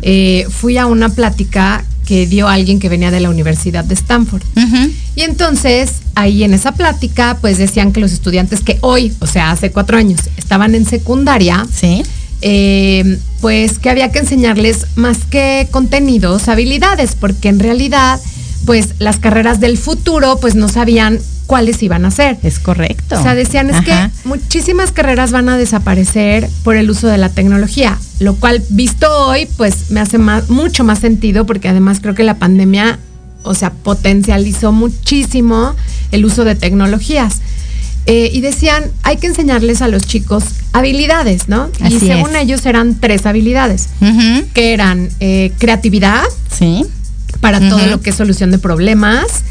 eh, 0.02 0.46
fui 0.50 0.76
a 0.78 0.86
una 0.86 1.08
plática 1.08 1.84
que 2.06 2.26
dio 2.26 2.48
alguien 2.48 2.78
que 2.78 2.88
venía 2.88 3.10
de 3.10 3.20
la 3.20 3.30
Universidad 3.30 3.84
de 3.84 3.94
Stanford. 3.94 4.42
Y 5.16 5.22
entonces, 5.22 5.94
ahí 6.14 6.44
en 6.44 6.54
esa 6.54 6.72
plática, 6.72 7.38
pues 7.40 7.58
decían 7.58 7.92
que 7.92 8.00
los 8.00 8.12
estudiantes 8.12 8.60
que 8.60 8.78
hoy, 8.80 9.12
o 9.18 9.26
sea, 9.26 9.50
hace 9.50 9.72
cuatro 9.72 9.98
años, 9.98 10.20
estaban 10.36 10.74
en 10.74 10.86
secundaria, 10.86 11.66
¿Sí? 11.74 12.02
Eh, 12.42 13.18
pues 13.40 13.78
que 13.78 13.88
había 13.88 14.12
que 14.12 14.18
enseñarles 14.18 14.86
más 14.94 15.18
que 15.30 15.68
contenidos, 15.70 16.48
habilidades, 16.48 17.16
porque 17.18 17.48
en 17.48 17.58
realidad 17.58 18.20
pues 18.64 18.94
las 18.98 19.18
carreras 19.18 19.60
del 19.60 19.78
futuro 19.78 20.38
pues 20.40 20.54
no 20.54 20.68
sabían 20.68 21.18
cuáles 21.46 21.82
iban 21.82 22.04
a 22.04 22.10
ser. 22.10 22.36
Es 22.42 22.58
correcto. 22.58 23.18
O 23.18 23.22
sea, 23.22 23.34
decían 23.34 23.70
es 23.70 23.84
que 23.84 24.10
muchísimas 24.24 24.92
carreras 24.92 25.30
van 25.30 25.48
a 25.48 25.56
desaparecer 25.56 26.48
por 26.64 26.76
el 26.76 26.90
uso 26.90 27.06
de 27.06 27.18
la 27.18 27.28
tecnología, 27.28 27.98
lo 28.18 28.34
cual 28.34 28.62
visto 28.70 29.06
hoy 29.26 29.46
pues 29.56 29.90
me 29.90 30.00
hace 30.00 30.18
mucho 30.18 30.84
más 30.84 30.98
sentido 30.98 31.46
porque 31.46 31.68
además 31.68 32.00
creo 32.00 32.14
que 32.14 32.24
la 32.24 32.34
pandemia, 32.38 32.98
o 33.42 33.54
sea, 33.54 33.70
potencializó 33.70 34.72
muchísimo 34.72 35.74
el 36.12 36.24
uso 36.24 36.44
de 36.44 36.54
tecnologías. 36.54 37.40
Eh, 38.08 38.30
y 38.32 38.40
decían, 38.40 38.84
hay 39.02 39.16
que 39.16 39.26
enseñarles 39.26 39.82
a 39.82 39.88
los 39.88 40.02
chicos 40.02 40.44
habilidades, 40.72 41.48
¿no? 41.48 41.70
y 41.88 41.98
según 41.98 42.36
ellos 42.36 42.64
eran 42.64 43.00
tres 43.00 43.26
habilidades, 43.26 43.88
que 44.54 44.72
eran 44.72 45.08
eh, 45.18 45.52
creatividad, 45.58 46.22
sí 46.56 46.86
para 47.40 47.68
todo 47.68 47.86
lo 47.86 48.00
que 48.00 48.10
es 48.10 48.16
solución 48.16 48.50
de 48.50 48.58
problemas, 48.58 49.44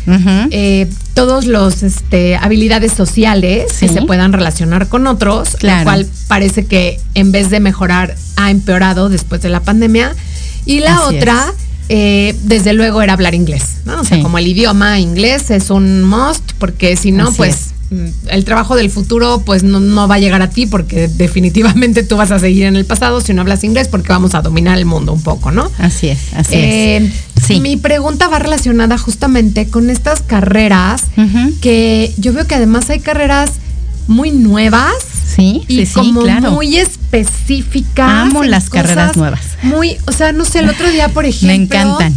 eh, 0.51 0.89
todos 1.13 1.45
los 1.45 1.83
este, 1.83 2.35
habilidades 2.35 2.93
sociales 2.93 3.73
que 3.79 3.87
se 3.87 4.01
puedan 4.03 4.33
relacionar 4.33 4.87
con 4.87 5.07
otros, 5.07 5.57
lo 5.61 5.83
cual 5.83 6.07
parece 6.27 6.65
que 6.65 6.99
en 7.13 7.31
vez 7.31 7.49
de 7.49 7.59
mejorar 7.59 8.15
ha 8.35 8.51
empeorado 8.51 9.09
después 9.09 9.41
de 9.41 9.49
la 9.49 9.61
pandemia. 9.61 10.15
Y 10.65 10.79
la 10.79 11.03
otra, 11.03 11.53
eh, 11.89 12.35
desde 12.43 12.73
luego, 12.73 13.01
era 13.01 13.13
hablar 13.13 13.35
inglés, 13.35 13.77
¿no? 13.85 14.01
O 14.01 14.03
sea, 14.03 14.21
como 14.21 14.37
el 14.37 14.47
idioma 14.47 14.99
inglés 14.99 15.51
es 15.51 15.69
un 15.69 16.03
must, 16.03 16.53
porque 16.57 16.95
si 16.95 17.11
no, 17.11 17.31
pues 17.33 17.74
el 18.29 18.45
trabajo 18.45 18.75
del 18.75 18.89
futuro 18.89 19.43
pues 19.45 19.63
no, 19.63 20.07
va 20.07 20.15
a 20.15 20.19
llegar 20.19 20.41
a 20.41 20.49
ti 20.49 20.65
porque 20.65 21.07
definitivamente 21.17 22.03
tú 22.03 22.17
vas 22.17 22.31
a 22.31 22.39
seguir 22.39 22.65
en 22.65 22.75
el 22.75 22.85
pasado 22.85 23.21
si 23.21 23.33
no 23.33 23.41
hablas 23.41 23.63
inglés 23.63 23.87
porque 23.87 24.09
vamos 24.09 24.35
a 24.35 24.41
dominar 24.41 24.77
el 24.77 24.85
mundo 24.85 25.13
un 25.13 25.21
poco, 25.21 25.51
¿no? 25.51 25.71
Así 25.77 26.09
es, 26.09 26.33
así 26.33 26.55
es. 26.55 26.63
Eh, 26.63 27.11
sí. 27.45 27.59
Mi 27.59 27.77
pregunta 27.77 28.27
va 28.27 28.39
relacionada 28.39 28.97
justamente 28.97 29.67
con 29.67 29.89
estas 29.89 30.21
carreras 30.21 31.03
que 31.61 32.13
yo 32.17 32.33
veo 32.33 32.47
que 32.47 32.55
además 32.55 32.89
hay 32.89 32.99
carreras 32.99 33.51
muy 34.07 34.31
nuevas. 34.31 34.93
Sí, 35.35 35.63
y 35.67 35.85
sí, 35.85 35.93
como 35.93 36.21
muy 36.51 36.77
específicas. 36.77 38.09
Amo 38.09 38.43
las 38.43 38.69
carreras 38.69 39.17
nuevas. 39.17 39.41
Muy, 39.63 39.97
o 40.05 40.11
sea, 40.11 40.31
no 40.31 40.45
sé, 40.45 40.59
el 40.59 40.69
otro 40.69 40.89
día, 40.89 41.09
por 41.09 41.25
ejemplo. 41.25 41.47
Me 41.47 41.55
encantan 41.55 42.13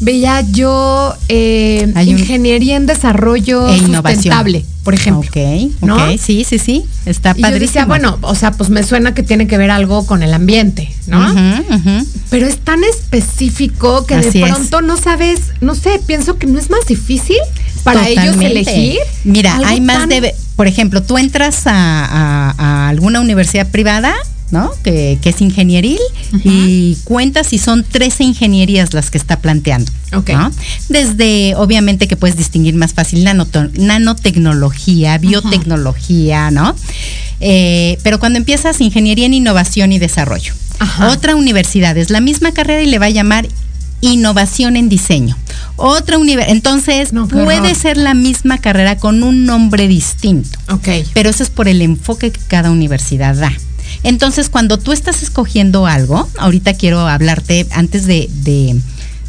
veía 0.00 0.42
yo 0.42 1.14
eh, 1.28 1.92
ingeniería 2.04 2.76
en 2.76 2.86
desarrollo 2.86 3.68
e 3.68 3.78
sustentable, 3.78 4.64
por 4.82 4.94
ejemplo. 4.94 5.28
Ok, 5.28 5.72
¿no? 5.82 5.98
sí, 6.18 6.44
sí, 6.44 6.58
sí, 6.58 6.84
está 7.06 7.30
padrísimo. 7.30 7.54
yo 7.54 7.58
decía, 7.60 7.86
bueno, 7.86 8.18
o 8.22 8.34
sea, 8.34 8.52
pues 8.52 8.70
me 8.70 8.82
suena 8.82 9.14
que 9.14 9.22
tiene 9.22 9.46
que 9.46 9.56
ver 9.58 9.70
algo 9.70 10.06
con 10.06 10.22
el 10.22 10.34
ambiente, 10.34 10.92
¿no? 11.06 11.34
Pero 12.30 12.46
es 12.46 12.58
tan 12.58 12.84
específico 12.84 14.04
que 14.06 14.16
de 14.16 14.40
pronto 14.40 14.82
no 14.82 14.96
sabes, 14.96 15.40
no 15.60 15.74
sé, 15.74 16.00
pienso 16.06 16.38
que 16.38 16.46
no 16.46 16.58
es 16.58 16.70
más 16.70 16.86
difícil 16.86 17.38
para 17.82 18.08
ellos 18.08 18.36
elegir. 18.40 18.98
Mira, 19.24 19.58
hay 19.64 19.80
más 19.80 20.08
de, 20.08 20.34
por 20.56 20.66
ejemplo, 20.66 21.02
tú 21.02 21.18
entras 21.18 21.62
a 21.66 22.88
alguna 22.88 23.20
universidad 23.20 23.68
privada 23.70 24.14
¿no? 24.50 24.70
Que, 24.82 25.18
es 25.22 25.40
ingenieril 25.40 25.98
y 26.44 26.96
cuenta 27.04 27.42
si 27.44 27.58
son 27.58 27.84
13 27.84 28.24
ingenierías 28.24 28.94
las 28.94 29.10
que 29.10 29.18
está 29.18 29.40
planteando. 29.40 29.90
Desde, 30.88 31.54
obviamente, 31.56 32.08
que 32.08 32.16
puedes 32.16 32.36
distinguir 32.36 32.74
más 32.74 32.94
fácil 32.94 33.24
nanotecnología, 33.24 35.18
biotecnología, 35.18 36.50
¿no? 36.50 36.74
Eh, 37.40 37.98
pero 38.02 38.18
cuando 38.18 38.38
empiezas 38.38 38.80
ingeniería 38.80 39.26
en 39.26 39.34
innovación 39.34 39.92
y 39.92 39.98
desarrollo. 39.98 40.54
Otra 41.10 41.34
universidad 41.36 41.96
es 41.96 42.10
la 42.10 42.20
misma 42.20 42.52
carrera 42.52 42.82
y 42.82 42.86
le 42.86 42.98
va 42.98 43.06
a 43.06 43.10
llamar 43.10 43.48
innovación 44.00 44.76
en 44.76 44.88
diseño. 44.88 45.36
Otra 45.76 46.18
universidad. 46.18 46.54
Entonces, 46.54 47.10
puede 47.30 47.74
ser 47.74 47.96
la 47.96 48.14
misma 48.14 48.58
carrera 48.58 48.96
con 48.98 49.22
un 49.22 49.44
nombre 49.44 49.88
distinto. 49.88 50.58
Pero 51.14 51.30
eso 51.30 51.42
es 51.42 51.50
por 51.50 51.68
el 51.68 51.82
enfoque 51.82 52.30
que 52.30 52.40
cada 52.46 52.70
universidad 52.70 53.34
da. 53.34 53.52
Entonces, 54.06 54.48
cuando 54.48 54.78
tú 54.78 54.92
estás 54.92 55.24
escogiendo 55.24 55.86
algo, 55.86 56.28
ahorita 56.38 56.74
quiero 56.74 57.00
hablarte, 57.00 57.66
antes 57.72 58.06
de, 58.06 58.30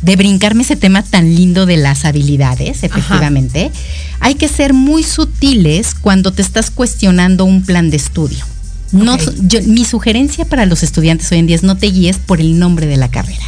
de 0.02 0.16
brincarme 0.16 0.62
ese 0.62 0.76
tema 0.76 1.02
tan 1.02 1.34
lindo 1.36 1.66
de 1.66 1.78
las 1.78 2.06
habilidades, 2.06 2.84
efectivamente, 2.84 3.72
hay 4.20 4.36
que 4.36 4.48
ser 4.48 4.74
muy 4.74 5.02
sutiles 5.02 5.96
cuando 5.96 6.32
te 6.32 6.44
estás 6.44 6.70
cuestionando 6.70 7.44
un 7.44 7.64
plan 7.64 7.90
de 7.90 7.98
estudio. 7.98 8.46
No, 8.92 9.18
mi 9.66 9.84
sugerencia 9.84 10.46
para 10.46 10.68
los 10.68 10.84
estudiantes 10.84 11.32
hoy 11.32 11.40
en 11.40 11.48
día 11.48 11.56
es 11.56 11.64
no 11.64 11.76
te 11.76 11.88
guíes 11.88 12.20
por 12.20 12.40
el 12.40 12.60
nombre 12.60 12.86
de 12.86 12.98
la 12.98 13.10
carrera. 13.10 13.44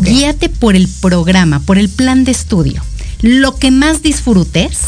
Guíate 0.00 0.48
por 0.48 0.76
el 0.76 0.88
programa, 0.88 1.60
por 1.60 1.76
el 1.76 1.90
plan 1.90 2.24
de 2.24 2.32
estudio. 2.32 2.82
Lo 3.20 3.56
que 3.56 3.70
más 3.70 4.02
disfrutes 4.02 4.78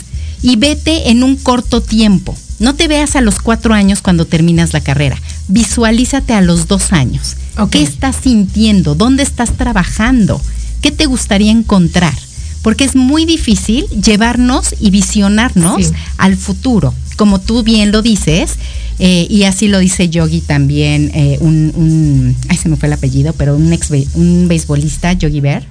y 0.41 0.57
vete 0.57 1.11
en 1.11 1.23
un 1.23 1.37
corto 1.37 1.83
tiempo. 1.83 2.35
No 2.59 2.75
te 2.75 2.89
veas 2.89 3.17
a 3.17 3.21
los 3.21 3.39
cuatro 3.39 3.75
años 3.75 4.01
cuando 4.01 4.27
terminas 4.27 4.73
la 4.73 4.81
carrera. 4.81 5.17
Visualízate 5.49 6.33
a 6.33 6.41
los 6.41 6.69
dos 6.69 6.93
años. 6.93 7.37
¿Qué 7.71 7.83
estás 7.83 8.17
sintiendo? 8.23 8.95
¿Dónde 8.95 9.23
estás 9.23 9.53
trabajando? 9.57 10.41
¿Qué 10.83 10.91
te 10.91 11.07
gustaría 11.07 11.51
encontrar? 11.51 12.15
Porque 12.63 12.85
es 12.85 12.97
muy 12.97 13.25
difícil 13.25 13.87
llevarnos 13.89 14.75
y 14.81 14.91
visionarnos 14.91 15.93
al 16.19 16.37
futuro. 16.37 16.95
Como 17.17 17.41
tú 17.41 17.63
bien 17.63 17.93
lo 17.93 18.03
dices, 18.03 18.57
eh, 18.99 19.27
y 19.31 19.45
así 19.45 19.69
lo 19.69 19.79
dice 19.79 20.09
Yogi 20.09 20.41
también, 20.41 21.11
eh, 21.15 21.39
un, 21.41 22.35
ay 22.49 22.57
se 22.57 22.69
me 22.69 22.77
fue 22.77 22.89
el 22.89 22.95
apellido, 22.95 23.33
pero 23.35 23.57
un 23.57 23.73
ex 23.73 23.91
un 24.15 24.49
beisbolista, 24.49 25.13
Yogi 25.13 25.41
Bear. 25.41 25.65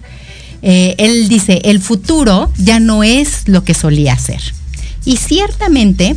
Eh, 0.61 0.95
él 0.97 1.27
dice, 1.27 1.61
el 1.65 1.79
futuro 1.81 2.51
ya 2.57 2.79
no 2.79 3.03
es 3.03 3.47
lo 3.47 3.63
que 3.63 3.73
solía 3.73 4.17
ser. 4.17 4.41
Y 5.05 5.17
ciertamente, 5.17 6.15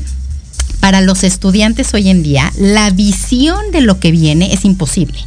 para 0.81 1.01
los 1.01 1.25
estudiantes 1.25 1.93
hoy 1.95 2.09
en 2.09 2.23
día, 2.23 2.53
la 2.57 2.91
visión 2.91 3.59
de 3.73 3.81
lo 3.81 3.99
que 4.01 4.11
viene 4.11 4.53
es 4.53 4.65
imposible. 4.65 5.19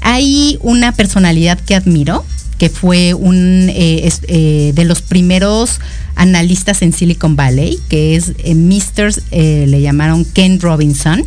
Hay 0.00 0.58
una 0.62 0.92
personalidad 0.92 1.58
que 1.58 1.74
admiro, 1.74 2.24
que 2.58 2.70
fue 2.70 3.14
un 3.14 3.68
eh, 3.68 4.08
eh, 4.28 4.72
de 4.74 4.84
los 4.84 5.02
primeros 5.02 5.80
analistas 6.14 6.80
en 6.82 6.92
Silicon 6.92 7.36
Valley, 7.36 7.78
que 7.88 8.16
es 8.16 8.32
eh, 8.38 8.54
Mr. 8.54 9.12
le 9.32 9.80
llamaron 9.82 10.24
Ken 10.24 10.60
Robinson, 10.60 11.24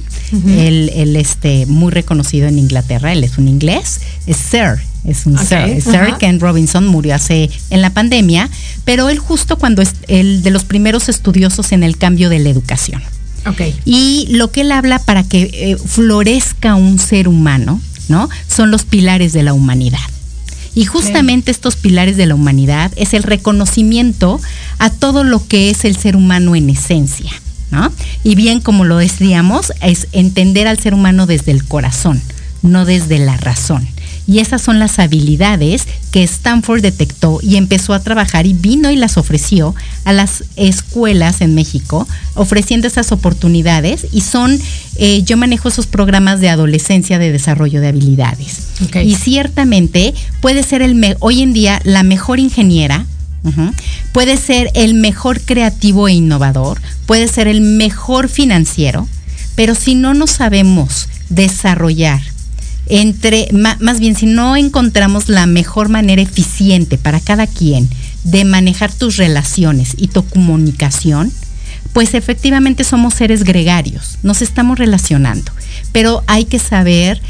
él, 0.47 1.15
este, 1.15 1.65
muy 1.65 1.91
reconocido 1.91 2.47
en 2.47 2.57
Inglaterra, 2.57 3.13
él 3.13 3.23
es 3.23 3.38
un 3.38 3.47
inglés, 3.47 4.01
es 4.27 4.38
Sir, 4.38 4.79
es 5.05 5.25
un 5.25 5.38
Sir. 5.38 5.81
Sir 5.81 6.15
Ken 6.19 6.39
Robinson 6.39 6.88
murió 6.88 7.15
hace 7.15 7.49
en 7.69 7.81
la 7.81 7.91
pandemia, 7.91 8.49
pero 8.85 9.09
él 9.09 9.19
justo 9.19 9.57
cuando 9.57 9.81
es 9.81 9.93
el 10.07 10.41
de 10.41 10.51
los 10.51 10.65
primeros 10.65 11.09
estudiosos 11.09 11.71
en 11.71 11.83
el 11.83 11.97
cambio 11.97 12.29
de 12.29 12.39
la 12.39 12.49
educación. 12.49 13.01
Okay. 13.45 13.75
Y 13.86 14.28
lo 14.32 14.52
que 14.52 14.62
él 14.62 14.71
habla 14.71 14.99
para 14.99 15.23
que 15.23 15.78
florezca 15.86 16.75
un 16.75 16.99
ser 16.99 17.28
humano, 17.28 17.82
¿no? 18.08 18.30
Son 18.47 18.71
los 18.71 18.84
pilares 18.84 19.34
de 19.34 19.43
la 19.43 19.54
humanidad. 19.54 19.99
Y 20.75 20.86
justamente 20.86 21.52
estos 21.52 21.75
pilares 21.75 22.15
de 22.15 22.25
la 22.25 22.36
humanidad 22.36 22.91
es 22.95 23.13
el 23.13 23.23
reconocimiento 23.23 24.39
a 24.78 24.89
todo 24.89 25.23
lo 25.23 25.45
que 25.45 25.69
es 25.69 25.84
el 25.84 25.97
ser 25.97 26.15
humano 26.15 26.56
en 26.56 26.69
esencia. 26.69 27.32
¿no? 27.71 27.91
Y 28.23 28.36
bien, 28.36 28.62
como 28.62 28.86
lo 28.86 28.97
decíamos, 28.97 29.73
es 29.82 30.08
entender 30.12 30.67
al 30.67 30.80
ser 30.80 30.93
humano 30.93 31.25
desde 31.25 31.52
el 31.52 31.65
corazón, 31.65 32.21
no 32.62 32.86
desde 32.86 33.19
la 33.19 33.38
razón. 33.38 33.88
Y 34.29 34.37
esas 34.37 34.61
son 34.61 34.77
las 34.77 34.99
habilidades 34.99 35.87
que 36.11 36.21
Stanford 36.21 36.83
detectó 36.83 37.39
y 37.41 37.55
empezó 37.55 37.95
a 37.95 37.99
trabajar 37.99 38.45
y 38.45 38.53
vino 38.53 38.91
y 38.91 38.95
las 38.95 39.17
ofreció 39.17 39.73
a 40.05 40.13
las 40.13 40.43
escuelas 40.55 41.41
en 41.41 41.55
México, 41.55 42.07
ofreciendo 42.35 42.85
esas 42.85 43.11
oportunidades 43.11 44.05
y 44.11 44.21
son, 44.21 44.61
eh, 44.97 45.23
yo 45.23 45.35
manejo 45.35 45.69
esos 45.69 45.87
programas 45.87 46.41
de 46.41 46.49
adolescencia 46.49 47.17
de 47.17 47.31
desarrollo 47.31 47.81
de 47.81 47.87
habilidades. 47.87 48.67
Y 49.03 49.15
ciertamente 49.15 50.13
puede 50.41 50.61
ser 50.61 50.83
el, 50.83 51.17
hoy 51.21 51.41
en 51.41 51.53
día 51.53 51.81
la 51.83 52.03
mejor 52.03 52.39
ingeniera, 52.39 53.07
puede 54.11 54.37
ser 54.37 54.69
el 54.75 54.93
mejor 54.93 55.41
creativo 55.41 56.07
e 56.07 56.13
innovador, 56.13 56.79
puede 57.07 57.27
ser 57.27 57.47
el 57.47 57.61
mejor 57.61 58.29
financiero, 58.29 59.07
pero 59.55 59.73
si 59.73 59.95
no 59.95 60.13
nos 60.13 60.29
sabemos 60.29 61.09
desarrollar, 61.29 62.21
entre, 62.89 63.49
más 63.54 63.99
bien 63.99 64.15
si 64.15 64.25
no 64.25 64.56
encontramos 64.56 65.30
la 65.30 65.45
mejor 65.45 65.89
manera 65.89 66.21
eficiente 66.21 66.97
para 66.97 67.19
cada 67.19 67.47
quien 67.47 67.88
de 68.23 68.43
manejar 68.45 68.91
tus 68.91 69.17
relaciones 69.17 69.93
y 69.95 70.08
tu 70.08 70.25
comunicación, 70.25 71.32
pues 71.93 72.13
efectivamente 72.13 72.84
somos 72.84 73.13
seres 73.13 73.43
gregarios, 73.43 74.17
nos 74.23 74.41
estamos 74.41 74.78
relacionando, 74.78 75.52
pero 75.91 76.23
hay 76.28 76.45
que 76.45 76.60
saber 76.60 77.21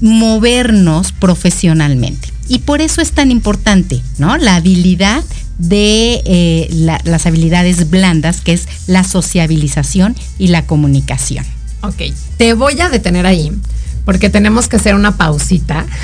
movernos 0.00 1.12
profesionalmente. 1.12 2.28
Y 2.48 2.60
por 2.60 2.80
eso 2.80 3.00
es 3.00 3.10
tan 3.10 3.30
importante, 3.30 4.00
¿no? 4.18 4.36
La 4.36 4.56
habilidad 4.56 5.24
de 5.58 6.22
eh, 6.24 7.00
las 7.04 7.26
habilidades 7.26 7.90
blandas, 7.90 8.40
que 8.40 8.52
es 8.52 8.68
la 8.86 9.04
sociabilización 9.04 10.14
y 10.38 10.48
la 10.48 10.66
comunicación. 10.66 11.44
Ok, 11.82 12.02
te 12.36 12.54
voy 12.54 12.80
a 12.80 12.88
detener 12.88 13.26
ahí 13.26 13.52
porque 14.06 14.30
tenemos 14.30 14.68
que 14.68 14.76
hacer 14.76 14.94
una 14.94 15.18
pausita. 15.18 15.84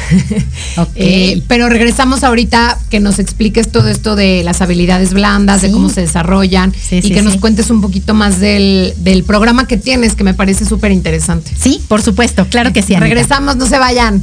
Eh, 0.94 1.42
pero 1.48 1.68
regresamos 1.68 2.24
ahorita 2.24 2.78
que 2.88 2.98
nos 2.98 3.18
expliques 3.18 3.70
todo 3.70 3.88
esto 3.88 4.16
de 4.16 4.42
las 4.42 4.62
habilidades 4.62 5.12
blandas, 5.12 5.60
de 5.60 5.70
cómo 5.70 5.90
se 5.90 6.00
desarrollan 6.00 6.72
y 6.90 7.10
que 7.10 7.22
nos 7.22 7.36
cuentes 7.36 7.70
un 7.70 7.80
poquito 7.80 8.14
más 8.14 8.40
del, 8.40 9.24
programa 9.26 9.66
que 9.66 9.76
tienes, 9.76 10.14
que 10.14 10.24
me 10.24 10.34
parece 10.34 10.64
súper 10.64 10.90
interesante. 10.90 11.50
Sí, 11.58 11.82
por 11.88 12.02
supuesto, 12.02 12.46
claro 12.48 12.72
que 12.72 12.82
sí. 12.82 12.96
Regresamos, 12.96 13.56
no 13.56 13.66
se 13.66 13.78
vayan. 13.78 14.22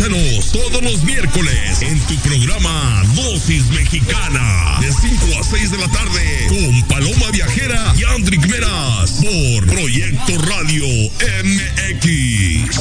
Escúchanos 0.00 0.50
todos 0.50 0.82
los 0.82 1.02
miércoles 1.02 1.82
en 1.82 2.00
tu 2.00 2.14
programa 2.20 3.02
Dosis 3.14 3.66
Mexicana 3.66 4.78
de 4.80 4.90
5 4.90 5.26
a 5.38 5.42
6 5.44 5.70
de 5.72 5.76
la 5.76 5.88
tarde 5.88 6.46
con 6.48 6.82
Paloma 6.88 7.30
Viajera 7.30 7.92
y 7.98 8.04
Andrick 8.04 8.46
Meras 8.46 9.20
por 9.20 9.66
Proyecto 9.66 10.38
Radio 10.38 10.86
MX. 11.44 12.80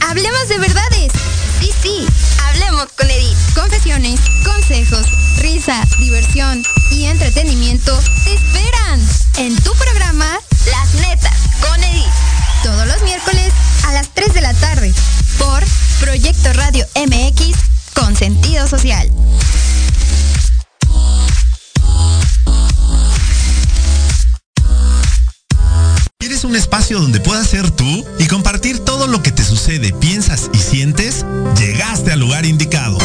Hablemos 0.00 0.48
de 0.48 0.58
verdades. 0.58 1.12
Sí, 1.60 1.70
sí 1.82 2.06
con 2.96 3.10
Edith. 3.10 3.19
Consejos, 3.90 5.04
risa, 5.40 5.84
diversión 5.98 6.62
y 6.92 7.06
entretenimiento 7.06 7.98
te 8.22 8.34
esperan 8.34 9.00
en 9.38 9.56
tu 9.62 9.74
programa 9.74 10.38
Las 10.70 10.94
Netas 10.94 11.36
con 11.60 11.82
Edith. 11.82 12.06
Todos 12.62 12.86
los 12.86 13.02
miércoles 13.02 13.52
a 13.88 13.92
las 13.92 14.08
3 14.14 14.32
de 14.32 14.40
la 14.42 14.54
tarde 14.54 14.94
por 15.38 15.64
Proyecto 15.98 16.52
Radio 16.52 16.86
MX 16.94 17.56
con 17.92 18.14
sentido 18.14 18.68
social. 18.68 19.10
¿Quieres 26.20 26.44
un 26.44 26.54
espacio 26.54 27.00
donde 27.00 27.18
puedas 27.18 27.48
ser 27.48 27.72
tú 27.72 28.06
y 28.20 28.28
compartir 28.28 28.78
todo 28.78 29.08
lo 29.08 29.20
que 29.20 29.32
te 29.32 29.42
sucede, 29.42 29.92
piensas 29.92 30.48
y 30.54 30.58
sientes? 30.58 31.26
Llegaste 31.58 32.12
al 32.12 32.20
lugar 32.20 32.46
indicado. 32.46 32.96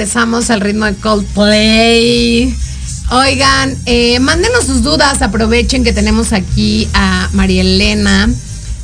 Regresamos 0.00 0.48
al 0.48 0.62
ritmo 0.62 0.86
de 0.86 0.94
Coldplay. 0.94 2.54
Oigan, 3.10 3.76
eh, 3.84 4.18
mándenos 4.18 4.64
sus 4.64 4.82
dudas, 4.82 5.20
aprovechen 5.20 5.84
que 5.84 5.92
tenemos 5.92 6.32
aquí 6.32 6.88
a 6.94 7.28
María 7.34 7.60
Elena 7.60 8.30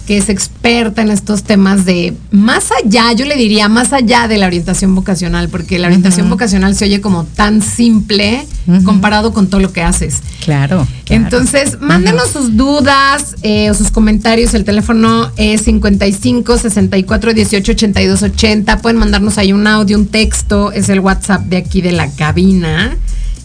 que 0.07 0.17
es 0.17 0.29
experta 0.29 1.03
en 1.03 1.11
estos 1.11 1.43
temas 1.43 1.85
de 1.85 2.15
más 2.31 2.71
allá, 2.73 3.13
yo 3.13 3.27
le 3.27 3.37
diría 3.37 3.69
más 3.69 3.93
allá 3.93 4.29
de 4.29 4.39
la 4.39 4.47
orientación 4.47 4.95
vocacional, 4.95 5.49
porque 5.49 5.79
la 5.79 5.89
orientación 5.89 6.31
vocacional 6.31 6.75
se 6.77 6.85
oye 6.85 7.01
como 7.01 7.25
tan 7.25 7.61
simple 7.61 8.47
comparado 8.85 9.33
con 9.33 9.49
todo 9.49 9.61
lo 9.61 9.73
que 9.73 9.83
haces. 9.83 10.21
Claro. 10.45 10.87
Entonces, 11.09 11.81
mándenos 11.81 12.31
sus 12.31 12.57
dudas 12.57 13.37
eh, 13.43 13.71
o 13.71 13.75
sus 13.75 13.91
comentarios. 13.91 14.55
El 14.55 14.65
teléfono 14.65 15.31
es 15.37 15.63
55 15.63 16.59
64 16.59 17.35
18 17.35 17.73
82 17.73 18.23
80. 18.23 18.79
Pueden 18.79 18.99
mandarnos 18.99 19.39
ahí 19.39 19.53
un 19.53 19.67
audio, 19.67 19.99
un 19.99 20.07
texto. 20.07 20.73
Es 20.73 20.89
el 20.89 21.01
WhatsApp 21.01 21.43
de 21.43 21.57
aquí 21.57 21.81
de 21.81 21.93
la 21.93 22.11
cabina. 22.11 22.97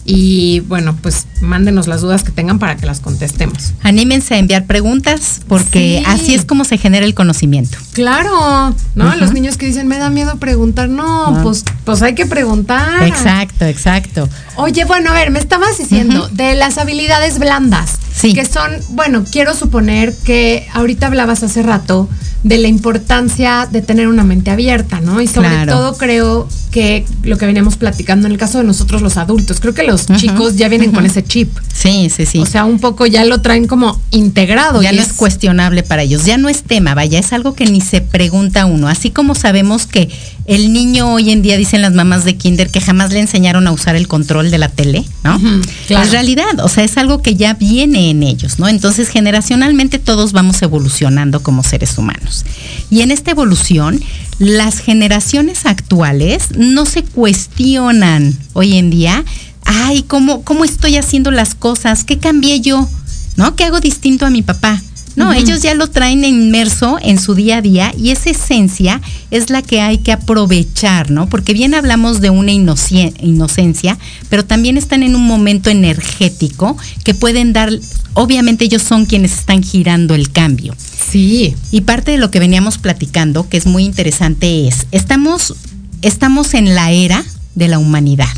Y 0.04 0.60
bueno, 0.60 0.96
pues 1.00 1.26
mándenos 1.40 1.86
las 1.86 2.00
dudas 2.00 2.24
que 2.24 2.32
tengan 2.32 2.58
para 2.58 2.76
que 2.76 2.86
las 2.86 3.00
contestemos. 3.00 3.72
Anímense 3.82 4.34
a 4.34 4.38
enviar 4.38 4.66
preguntas 4.66 5.40
porque 5.46 6.02
así 6.06 6.34
es 6.34 6.44
como 6.44 6.64
se 6.64 6.78
genera 6.78 7.06
el 7.06 7.14
conocimiento. 7.14 7.78
Claro, 7.92 8.74
¿no? 8.94 9.16
Los 9.16 9.32
niños 9.32 9.56
que 9.56 9.66
dicen, 9.66 9.86
me 9.86 9.98
da 9.98 10.10
miedo 10.10 10.36
preguntar, 10.36 10.88
no, 10.88 11.38
pues, 11.42 11.64
pues 11.84 12.02
hay 12.02 12.14
que 12.14 12.26
preguntar. 12.26 13.06
Exacto, 13.06 13.64
exacto. 13.64 14.28
Oye, 14.56 14.84
bueno, 14.84 15.10
a 15.10 15.14
ver, 15.14 15.30
me 15.30 15.38
estabas 15.38 15.78
diciendo 15.78 16.28
de 16.32 16.54
las 16.54 16.78
habilidades 16.78 17.38
blandas, 17.38 17.98
sí. 18.14 18.34
que 18.34 18.44
son, 18.44 18.70
bueno, 18.90 19.24
quiero 19.30 19.54
suponer 19.54 20.14
que 20.14 20.66
ahorita 20.72 21.06
hablabas 21.06 21.42
hace 21.42 21.62
rato 21.62 22.08
de 22.42 22.58
la 22.58 22.68
importancia 22.68 23.68
de 23.70 23.82
tener 23.82 24.08
una 24.08 24.24
mente 24.24 24.50
abierta, 24.50 25.00
¿no? 25.00 25.20
Y 25.20 25.28
sobre 25.28 25.64
todo 25.66 25.96
creo 25.96 26.48
que 26.72 27.04
lo 27.22 27.38
que 27.38 27.46
veníamos 27.46 27.76
platicando 27.76 28.26
en 28.26 28.32
el 28.32 28.38
caso 28.38 28.58
de 28.58 28.64
nosotros 28.64 29.00
los 29.00 29.16
adultos, 29.16 29.60
creo 29.60 29.74
que 29.74 29.84
los 29.84 30.06
chicos 30.06 30.56
ya 30.56 30.68
vienen 30.68 30.90
con 30.90 31.06
ese 31.06 31.22
chip. 31.22 31.56
Sí, 31.72 32.10
sí, 32.10 32.26
sí. 32.26 32.38
O 32.40 32.46
sea, 32.46 32.64
un 32.64 32.80
poco 32.80 33.06
ya 33.06 33.24
lo 33.24 33.40
traen 33.42 33.68
como 33.68 34.00
integrado. 34.10 34.82
Ya 34.82 34.92
no 34.92 35.02
es... 35.02 35.12
cuestionable 35.12 35.82
para 35.84 36.02
ellos, 36.02 36.24
ya 36.24 36.36
no 36.36 36.48
es 36.48 36.64
tema, 36.64 36.94
vaya, 36.94 37.20
es 37.20 37.32
algo 37.32 37.54
que 37.54 37.66
ni 37.66 37.80
se 37.80 38.00
pregunta 38.00 38.66
uno. 38.66 38.88
Así 38.88 39.10
como 39.10 39.36
sabemos 39.36 39.86
que 39.86 40.08
el 40.46 40.72
niño 40.72 41.12
hoy 41.12 41.30
en 41.30 41.42
día 41.42 41.56
dicen 41.56 41.82
las 41.82 41.92
mamás 41.92 42.24
de 42.24 42.36
kinder 42.36 42.70
que 42.70 42.80
jamás 42.80 43.12
le 43.12 43.20
enseñaron 43.20 43.68
a 43.68 43.72
usar 43.72 43.94
el 43.94 44.08
control 44.08 44.41
de 44.50 44.58
la 44.58 44.68
tele, 44.68 45.04
¿no? 45.24 45.40
Es 45.88 46.10
realidad, 46.10 46.60
o 46.62 46.68
sea, 46.68 46.84
es 46.84 46.96
algo 46.96 47.22
que 47.22 47.36
ya 47.36 47.54
viene 47.54 48.10
en 48.10 48.22
ellos, 48.22 48.58
¿no? 48.58 48.68
Entonces, 48.68 49.08
generacionalmente 49.08 49.98
todos 49.98 50.32
vamos 50.32 50.60
evolucionando 50.62 51.42
como 51.42 51.62
seres 51.62 51.98
humanos. 51.98 52.44
Y 52.90 53.00
en 53.02 53.10
esta 53.10 53.30
evolución, 53.30 54.00
las 54.38 54.78
generaciones 54.78 55.66
actuales 55.66 56.48
no 56.56 56.86
se 56.86 57.02
cuestionan 57.04 58.36
hoy 58.52 58.76
en 58.76 58.90
día, 58.90 59.24
ay, 59.64 60.02
¿cómo, 60.02 60.42
cómo 60.42 60.64
estoy 60.64 60.96
haciendo 60.96 61.30
las 61.30 61.54
cosas? 61.54 62.04
¿Qué 62.04 62.18
cambié 62.18 62.60
yo? 62.60 62.88
¿No? 63.36 63.56
¿Qué 63.56 63.64
hago 63.64 63.80
distinto 63.80 64.26
a 64.26 64.30
mi 64.30 64.42
papá? 64.42 64.80
No, 65.14 65.32
ellos 65.32 65.62
ya 65.62 65.74
lo 65.74 65.88
traen 65.88 66.24
inmerso 66.24 66.98
en 67.02 67.20
su 67.20 67.34
día 67.34 67.58
a 67.58 67.62
día 67.62 67.94
y 67.98 68.10
esa 68.10 68.30
esencia 68.30 69.00
es 69.30 69.50
la 69.50 69.62
que 69.62 69.80
hay 69.80 69.98
que 69.98 70.12
aprovechar, 70.12 71.10
¿no? 71.10 71.28
Porque 71.28 71.52
bien 71.52 71.74
hablamos 71.74 72.20
de 72.20 72.30
una 72.30 72.52
inocencia, 72.52 73.98
pero 74.28 74.44
también 74.44 74.76
están 74.76 75.02
en 75.02 75.14
un 75.14 75.26
momento 75.26 75.70
energético 75.70 76.76
que 77.04 77.14
pueden 77.14 77.52
dar, 77.52 77.70
obviamente 78.14 78.64
ellos 78.64 78.82
son 78.82 79.04
quienes 79.04 79.32
están 79.32 79.62
girando 79.62 80.14
el 80.14 80.30
cambio. 80.30 80.74
Sí. 81.10 81.54
Y 81.70 81.82
parte 81.82 82.12
de 82.12 82.18
lo 82.18 82.30
que 82.30 82.40
veníamos 82.40 82.78
platicando, 82.78 83.48
que 83.48 83.58
es 83.58 83.66
muy 83.66 83.84
interesante, 83.84 84.66
es, 84.66 84.86
estamos, 84.92 85.54
estamos 86.00 86.54
en 86.54 86.74
la 86.74 86.90
era 86.90 87.24
de 87.54 87.68
la 87.68 87.78
humanidad. 87.78 88.28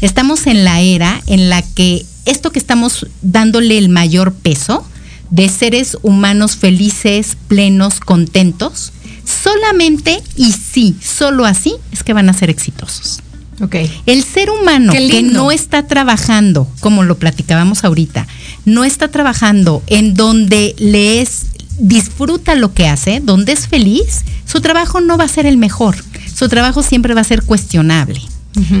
Estamos 0.00 0.46
en 0.46 0.64
la 0.64 0.80
era 0.80 1.22
en 1.26 1.50
la 1.50 1.62
que 1.62 2.06
esto 2.24 2.50
que 2.50 2.58
estamos 2.58 3.06
dándole 3.22 3.76
el 3.78 3.88
mayor 3.88 4.32
peso, 4.32 4.86
de 5.30 5.48
seres 5.48 5.96
humanos 6.02 6.56
felices, 6.56 7.36
plenos, 7.48 8.00
contentos, 8.00 8.92
solamente 9.24 10.22
y 10.36 10.52
sí, 10.52 10.96
solo 11.02 11.44
así 11.44 11.74
es 11.92 12.02
que 12.02 12.12
van 12.12 12.28
a 12.28 12.32
ser 12.32 12.50
exitosos. 12.50 13.20
Okay. 13.60 13.90
El 14.06 14.24
ser 14.24 14.50
humano 14.50 14.92
que 14.92 15.22
no 15.22 15.52
está 15.52 15.86
trabajando, 15.86 16.68
como 16.80 17.04
lo 17.04 17.18
platicábamos 17.18 17.84
ahorita, 17.84 18.26
no 18.64 18.84
está 18.84 19.08
trabajando 19.08 19.82
en 19.86 20.14
donde 20.14 20.74
le 20.78 21.20
es, 21.20 21.46
disfruta 21.78 22.56
lo 22.56 22.74
que 22.74 22.88
hace, 22.88 23.20
donde 23.20 23.52
es 23.52 23.68
feliz, 23.68 24.24
su 24.44 24.60
trabajo 24.60 25.00
no 25.00 25.16
va 25.16 25.24
a 25.24 25.28
ser 25.28 25.46
el 25.46 25.56
mejor. 25.56 25.96
Su 26.34 26.48
trabajo 26.48 26.82
siempre 26.82 27.14
va 27.14 27.20
a 27.20 27.24
ser 27.24 27.42
cuestionable. 27.42 28.20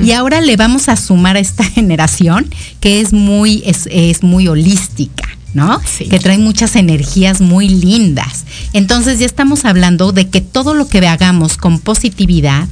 Y 0.04 0.12
ahora 0.12 0.40
le 0.40 0.56
vamos 0.56 0.88
a 0.88 0.96
sumar 0.96 1.36
a 1.36 1.40
esta 1.40 1.64
generación 1.64 2.48
que 2.80 3.00
es 3.00 3.12
muy, 3.12 3.62
es, 3.66 3.88
es 3.90 4.22
muy 4.22 4.46
holística 4.46 5.24
¿no? 5.54 5.80
Que 6.10 6.18
trae 6.18 6.38
muchas 6.38 6.76
energías 6.76 7.40
muy 7.40 7.68
lindas. 7.68 8.44
Entonces 8.72 9.20
ya 9.20 9.26
estamos 9.26 9.64
hablando 9.64 10.12
de 10.12 10.28
que 10.28 10.40
todo 10.40 10.74
lo 10.74 10.88
que 10.88 11.06
hagamos 11.06 11.56
con 11.56 11.78
positividad 11.78 12.68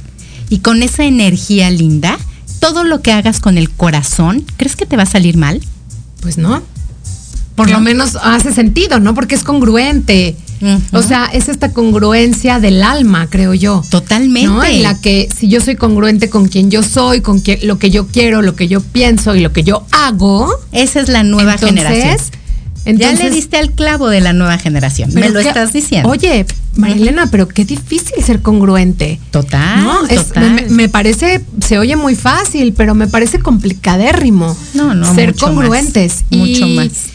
y 0.49 0.59
con 0.59 0.83
esa 0.83 1.05
energía 1.05 1.71
linda, 1.71 2.19
todo 2.59 2.83
lo 2.83 3.01
que 3.01 3.11
hagas 3.11 3.39
con 3.39 3.57
el 3.57 3.69
corazón, 3.69 4.45
¿crees 4.57 4.75
que 4.75 4.85
te 4.85 4.97
va 4.97 5.03
a 5.03 5.07
salir 5.07 5.37
mal? 5.37 5.61
Pues 6.19 6.37
no. 6.37 6.61
Por 7.55 7.69
lo 7.69 7.79
menos 7.79 8.17
hace 8.21 8.51
sentido, 8.51 8.99
¿no? 8.99 9.13
Porque 9.13 9.35
es 9.35 9.43
congruente. 9.43 10.35
O 10.91 11.03
sea, 11.03 11.25
es 11.25 11.49
esta 11.49 11.73
congruencia 11.73 12.59
del 12.59 12.83
alma, 12.83 13.27
creo 13.29 13.53
yo. 13.53 13.83
Totalmente. 13.89 14.47
¿no? 14.47 14.63
En 14.63 14.81
la 14.81 14.99
que 14.99 15.27
si 15.35 15.49
yo 15.49 15.59
soy 15.59 15.75
congruente 15.75 16.29
con 16.29 16.47
quien 16.47 16.71
yo 16.71 16.83
soy, 16.83 17.21
con 17.21 17.43
lo 17.63 17.77
que 17.77 17.89
yo 17.91 18.07
quiero, 18.07 18.41
lo 18.41 18.55
que 18.55 18.67
yo 18.67 18.81
pienso 18.81 19.35
y 19.35 19.41
lo 19.41 19.51
que 19.51 19.63
yo 19.63 19.85
hago. 19.91 20.49
Esa 20.71 21.01
es 21.01 21.09
la 21.09 21.23
nueva 21.23 21.57
generación 21.57 22.17
ya 22.85 23.11
le 23.13 23.29
diste 23.29 23.57
al 23.57 23.71
clavo 23.71 24.09
de 24.09 24.21
la 24.21 24.33
nueva 24.33 24.57
generación. 24.57 25.13
Me 25.13 25.29
lo 25.29 25.39
estás 25.39 25.73
diciendo. 25.73 26.09
Oye, 26.09 26.45
Marilena, 26.75 27.27
pero 27.27 27.47
qué 27.47 27.65
difícil 27.65 28.23
ser 28.23 28.41
congruente. 28.41 29.19
Total. 29.31 29.83
¿no? 29.83 30.01
Me, 30.69 30.89
parece, 30.89 31.41
se 31.61 31.79
oye 31.79 31.95
muy 31.95 32.15
fácil, 32.15 32.73
pero 32.73 32.95
me 32.95 33.07
parece 33.07 33.39
complicadérrimo. 33.39 34.57
No, 34.73 34.93
no. 34.93 35.13
Ser 35.13 35.35
congruentes. 35.35 36.25
mucho 36.31 36.67
más. 36.67 37.13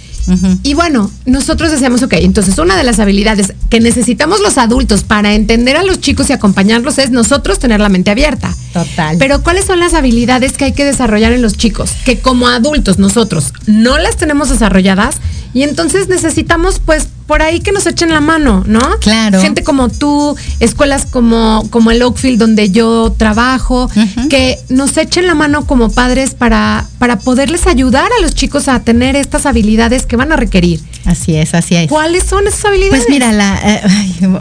Y 0.63 0.75
bueno, 0.75 1.11
nosotros 1.25 1.71
decíamos, 1.71 2.03
ok, 2.03 2.15
entonces 2.15 2.59
una 2.59 2.77
de 2.77 2.85
las 2.85 2.99
habilidades 2.99 3.55
que 3.71 3.81
necesitamos 3.81 4.41
los 4.41 4.59
adultos 4.59 5.03
para 5.03 5.35
entender 5.35 5.77
a 5.77 5.83
los 5.83 6.01
chicos 6.01 6.29
y 6.29 6.33
acompañarlos 6.33 6.99
es 6.99 7.11
nosotros 7.11 7.59
tener 7.59 7.81
la 7.81 7.89
mente 7.89 8.11
abierta. 8.11 8.55
Total. 8.73 9.17
Pero 9.19 9.43
¿cuáles 9.43 9.65
son 9.65 9.81
las 9.81 9.95
habilidades 9.95 10.53
que 10.53 10.67
hay 10.67 10.73
que 10.73 10.85
desarrollar 10.85 11.33
en 11.33 11.41
los 11.41 11.57
chicos? 11.57 11.93
Que 12.05 12.19
como 12.19 12.49
adultos 12.49 12.99
nosotros 12.99 13.55
no 13.67 13.99
las 13.99 14.17
tenemos 14.17 14.51
desarrolladas 14.51 15.17
y 15.55 15.63
entonces 15.63 16.09
necesitamos 16.09 16.81
pues 16.85 17.09
por 17.29 17.43
ahí 17.43 17.61
que 17.61 17.73
nos 17.73 17.87
echen 17.87 18.11
la 18.11 18.21
mano, 18.21 18.65
¿no? 18.67 18.81
Claro. 19.01 19.41
Gente 19.41 19.63
como 19.63 19.91
tú, 19.91 20.35
escuelas 20.61 21.05
como, 21.05 21.63
como 21.69 21.91
el 21.91 22.03
Oakfield 22.03 22.39
donde 22.39 22.71
yo 22.71 23.15
trabajo, 23.17 23.91
que 24.31 24.59
nos 24.71 24.97
echen 24.97 25.27
la 25.27 25.35
mano 25.35 25.67
como 25.67 25.91
padres 25.91 26.35
para, 26.35 26.87
para 26.99 27.19
poderles 27.19 27.67
ayudar 27.67 28.11
a 28.19 28.23
los 28.23 28.35
chicos 28.35 28.67
a 28.67 28.81
tener 28.81 29.15
estas 29.15 29.45
habilidades 29.45 30.07
que 30.07 30.17
van 30.17 30.33
a 30.33 30.37
requerir. 30.37 30.81
Así 31.05 31.35
es, 31.35 31.55
así 31.55 31.77
es. 31.77 31.89
¿Cuáles 31.89 32.25
son 32.25 32.47
esas 32.47 32.65
habilidades? 32.65 33.05
Pues 33.05 33.11
mira, 33.11 33.33
la, 33.33 33.61
eh, 33.63 33.83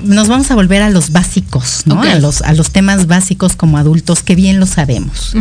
nos 0.04 0.30
vamos 0.30 0.50
a 0.50 0.56
volver 0.56 0.82
a 0.82 0.90
los 0.90 1.12
básicos, 1.12 1.82
¿no? 1.86 2.02
A, 2.02 2.16
los, 2.16 2.42
a 2.42 2.54
los 2.54 2.72
temas 2.72 3.08
básicos 3.08 3.58
como 3.58 3.78
adultos 3.78 4.24
que 4.24 4.34
bien 4.36 4.62
lo 4.62 4.66
sabemos. 4.66 5.36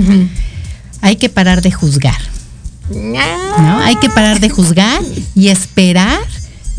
Hay 1.00 1.14
que 1.14 1.28
parar 1.28 1.62
de 1.62 1.70
juzgar. 1.70 2.35
¿No? 2.90 3.78
Hay 3.80 3.96
que 3.96 4.08
parar 4.08 4.40
de 4.40 4.50
juzgar 4.50 5.02
y 5.34 5.48
esperar 5.48 6.20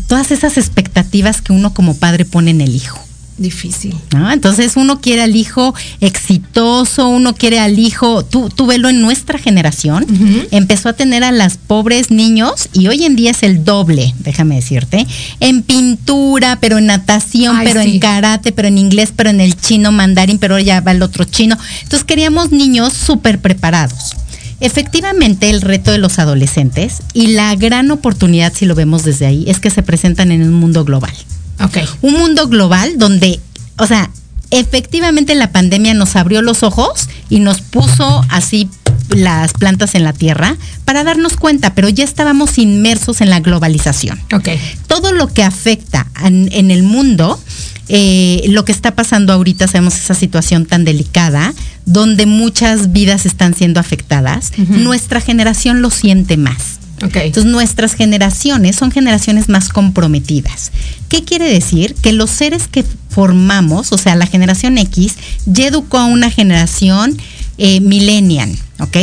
todas 0.06 0.30
esas 0.30 0.56
expectativas 0.56 1.42
que 1.42 1.52
uno 1.52 1.74
como 1.74 1.94
padre 1.96 2.24
pone 2.24 2.50
en 2.50 2.60
el 2.60 2.74
hijo. 2.74 2.98
Difícil. 3.38 3.94
Entonces 4.32 4.72
uno 4.74 5.00
quiere 5.00 5.22
al 5.22 5.36
hijo 5.36 5.72
exitoso, 6.00 7.08
uno 7.08 7.36
quiere 7.36 7.60
al 7.60 7.78
hijo, 7.78 8.24
tú, 8.24 8.48
tú 8.48 8.66
velo 8.66 8.88
en 8.88 9.00
nuestra 9.00 9.38
generación, 9.38 10.04
empezó 10.50 10.88
a 10.88 10.94
tener 10.94 11.22
a 11.22 11.30
las 11.30 11.56
pobres 11.56 12.10
niños 12.10 12.68
y 12.72 12.88
hoy 12.88 13.04
en 13.04 13.14
día 13.14 13.30
es 13.30 13.44
el 13.44 13.64
doble, 13.64 14.12
déjame 14.18 14.56
decirte, 14.56 15.06
en 15.38 15.62
pintura, 15.62 16.58
pero 16.60 16.78
en 16.78 16.86
natación, 16.86 17.60
pero 17.62 17.80
en 17.80 18.00
karate, 18.00 18.50
pero 18.50 18.66
en 18.66 18.76
inglés, 18.76 19.12
pero 19.14 19.30
en 19.30 19.40
el 19.40 19.56
chino 19.56 19.92
mandarín, 19.92 20.38
pero 20.38 20.58
ya 20.58 20.80
va 20.80 20.90
el 20.90 21.02
otro 21.02 21.22
chino. 21.22 21.56
Entonces 21.84 22.02
queríamos 22.04 22.50
niños 22.50 22.92
súper 22.92 23.40
preparados. 23.40 24.16
Efectivamente, 24.60 25.50
el 25.50 25.60
reto 25.60 25.92
de 25.92 25.98
los 25.98 26.18
adolescentes 26.18 26.98
y 27.12 27.28
la 27.28 27.54
gran 27.54 27.90
oportunidad, 27.90 28.52
si 28.52 28.66
lo 28.66 28.74
vemos 28.74 29.04
desde 29.04 29.26
ahí, 29.26 29.44
es 29.46 29.60
que 29.60 29.70
se 29.70 29.82
presentan 29.82 30.32
en 30.32 30.42
un 30.42 30.54
mundo 30.54 30.84
global. 30.84 31.12
Ok. 31.60 31.78
Un 32.02 32.14
mundo 32.14 32.48
global 32.48 32.98
donde, 32.98 33.40
o 33.76 33.86
sea, 33.86 34.10
efectivamente 34.50 35.34
la 35.34 35.52
pandemia 35.52 35.94
nos 35.94 36.16
abrió 36.16 36.42
los 36.42 36.62
ojos 36.62 37.08
y 37.28 37.40
nos 37.40 37.60
puso 37.60 38.24
así 38.30 38.68
las 39.10 39.52
plantas 39.52 39.94
en 39.94 40.04
la 40.04 40.12
tierra 40.12 40.56
para 40.84 41.04
darnos 41.04 41.36
cuenta, 41.36 41.74
pero 41.74 41.88
ya 41.88 42.04
estábamos 42.04 42.58
inmersos 42.58 43.20
en 43.20 43.30
la 43.30 43.40
globalización. 43.40 44.20
Ok. 44.34 44.48
Todo 44.86 45.12
lo 45.12 45.28
que 45.28 45.42
afecta 45.42 46.06
en, 46.22 46.48
en 46.52 46.70
el 46.70 46.82
mundo 46.82 47.40
eh, 47.88 48.44
lo 48.48 48.64
que 48.64 48.72
está 48.72 48.94
pasando 48.94 49.32
ahorita, 49.32 49.66
sabemos 49.66 49.96
esa 49.96 50.14
situación 50.14 50.66
tan 50.66 50.84
delicada, 50.84 51.54
donde 51.86 52.26
muchas 52.26 52.92
vidas 52.92 53.26
están 53.26 53.54
siendo 53.54 53.80
afectadas, 53.80 54.52
nuestra 54.68 55.20
generación 55.20 55.80
lo 55.80 55.90
siente 55.90 56.36
más. 56.36 56.78
Entonces 57.00 57.44
nuestras 57.44 57.94
generaciones 57.94 58.76
son 58.76 58.90
generaciones 58.90 59.48
más 59.48 59.68
comprometidas. 59.68 60.72
¿Qué 61.08 61.22
quiere 61.22 61.48
decir? 61.48 61.94
Que 61.94 62.12
los 62.12 62.30
seres 62.30 62.66
que 62.66 62.84
formamos, 63.08 63.92
o 63.92 63.98
sea, 63.98 64.16
la 64.16 64.26
generación 64.26 64.78
X, 64.78 65.14
ya 65.46 65.68
educó 65.68 65.98
a 65.98 66.06
una 66.06 66.30
generación 66.30 67.16
eh, 67.56 67.80
millennial, 67.80 68.50
¿ok? 68.80 68.96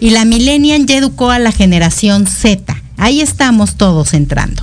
Y 0.00 0.10
la 0.10 0.24
millennial 0.24 0.86
ya 0.86 0.96
educó 0.96 1.30
a 1.30 1.38
la 1.38 1.52
generación 1.52 2.26
Z. 2.26 2.80
Ahí 3.02 3.20
estamos 3.20 3.74
todos 3.74 4.14
entrando 4.14 4.62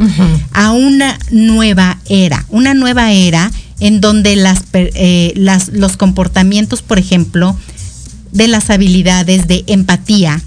a 0.54 0.72
una 0.72 1.20
nueva 1.30 1.98
era, 2.08 2.46
una 2.48 2.74
nueva 2.74 3.12
era 3.12 3.52
en 3.82 4.00
donde 4.00 4.38
las, 4.38 4.64
eh, 4.72 5.34
las, 5.36 5.68
los 5.68 5.98
comportamientos, 5.98 6.82
por 6.82 7.00
ejemplo, 7.00 7.58
de 8.32 8.48
las 8.48 8.70
habilidades 8.70 9.46
de 9.50 9.66
empatía, 9.68 10.42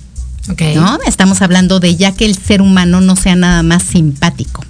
¿no? 0.74 1.00
Estamos 1.06 1.42
hablando 1.42 1.80
de 1.80 1.94
ya 1.96 2.12
que 2.12 2.24
el 2.24 2.34
ser 2.34 2.62
humano 2.62 3.02
no 3.02 3.14
sea 3.14 3.36
nada 3.36 3.62
más 3.62 3.82
simpático, 3.82 4.64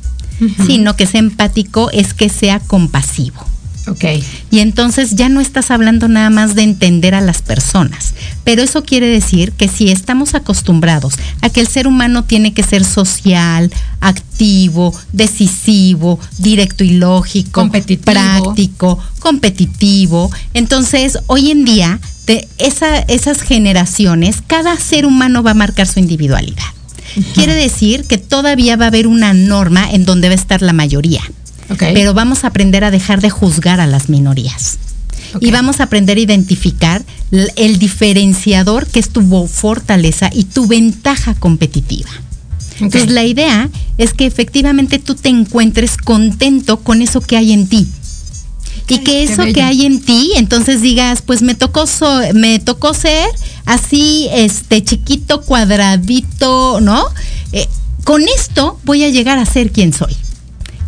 sino 0.67 0.97
que 0.97 1.07
sea 1.07 1.21
empático 1.21 1.93
es 1.93 2.15
que 2.15 2.29
sea 2.29 2.59
compasivo. 2.59 3.47
Ok. 3.87 4.05
Y 4.51 4.61
entonces 4.61 5.17
ya 5.17 5.29
no 5.29 5.41
estás 5.41 5.71
hablando 5.71 6.07
nada 6.07 6.31
más 6.31 6.55
de 6.55 6.63
entender 6.63 7.15
a 7.15 7.21
las 7.21 7.43
personas, 7.43 8.15
pero 8.45 8.63
eso 8.63 8.85
quiere 8.85 9.07
decir 9.07 9.53
que 9.53 9.69
si 9.69 9.91
estamos 9.91 10.35
acostumbrados 10.35 11.15
a 11.41 11.51
que 11.51 11.61
el 11.61 11.67
ser 11.67 11.87
humano 11.89 12.25
tiene 12.25 12.55
que 12.55 12.63
ser 12.63 12.85
social, 12.85 13.73
activo, 14.01 14.95
decisivo, 15.13 16.21
directo 16.39 16.85
y 16.85 16.91
lógico, 16.91 17.69
práctico, 18.05 18.99
competitivo, 19.19 20.31
entonces 20.55 21.19
hoy 21.27 21.51
en 21.51 21.65
día 21.65 22.01
de 22.27 22.49
esas 22.59 23.43
generaciones, 23.43 24.43
cada 24.47 24.77
ser 24.77 25.07
humano 25.07 25.43
va 25.43 25.53
a 25.53 25.55
marcar 25.55 25.89
su 25.89 25.99
individualidad. 25.99 26.63
Quiere 27.35 27.55
decir 27.55 28.05
que 28.05 28.17
todavía 28.17 28.77
va 28.77 28.87
a 28.87 28.89
haber 28.89 29.07
una 29.07 29.35
norma 29.35 29.91
en 29.91 30.05
donde 30.05 30.29
va 30.29 30.35
a 30.35 30.37
estar 30.37 30.63
la 30.63 30.73
mayoría. 30.73 31.21
Pero 31.79 32.15
vamos 32.15 32.45
a 32.45 32.49
aprender 32.49 32.85
a 32.85 32.91
dejar 32.91 33.21
de 33.21 33.31
juzgar 33.31 33.81
a 33.81 33.87
las 33.87 34.09
minorías. 34.09 34.79
Y 35.41 35.51
vamos 35.51 35.81
a 35.81 35.85
aprender 35.85 36.19
a 36.19 36.21
identificar 36.21 37.03
el 37.31 37.79
diferenciador 37.79 38.87
que 38.87 39.01
es 39.01 39.09
tu 39.09 39.23
fortaleza 39.49 40.31
y 40.33 40.45
tu 40.45 40.67
ventaja 40.67 41.35
competitiva. 41.35 42.11
Entonces 42.81 43.11
la 43.11 43.25
idea 43.25 43.71
es 43.97 44.13
que 44.13 44.27
efectivamente 44.27 44.99
tú 44.99 45.15
te 45.15 45.29
encuentres 45.29 45.97
contento 45.97 46.81
con 46.81 47.01
eso 47.01 47.21
que 47.21 47.37
hay 47.37 47.53
en 47.53 47.67
ti. 47.67 47.87
y 48.89 48.99
que 48.99 49.23
eso 49.23 49.45
que 49.55 49.63
hay 49.63 49.87
en 49.87 50.03
ti, 50.03 50.33
entonces 50.37 50.83
digas, 50.83 51.23
pues 51.23 51.41
me 51.41 51.55
tocó 51.55 51.85
me 52.35 52.59
tocó 52.59 52.93
ser 52.93 53.27
así, 53.65 54.29
este 54.33 54.85
chiquito, 54.85 55.43
cuadradito, 55.43 56.81
¿no? 56.81 57.07
Eh, 57.53 57.69
con 58.05 58.23
esto 58.23 58.79
voy 58.85 59.05
a 59.05 59.09
llegar 59.09 59.39
a 59.39 59.47
ser 59.47 59.71
quien 59.71 59.95
soy 59.95 60.15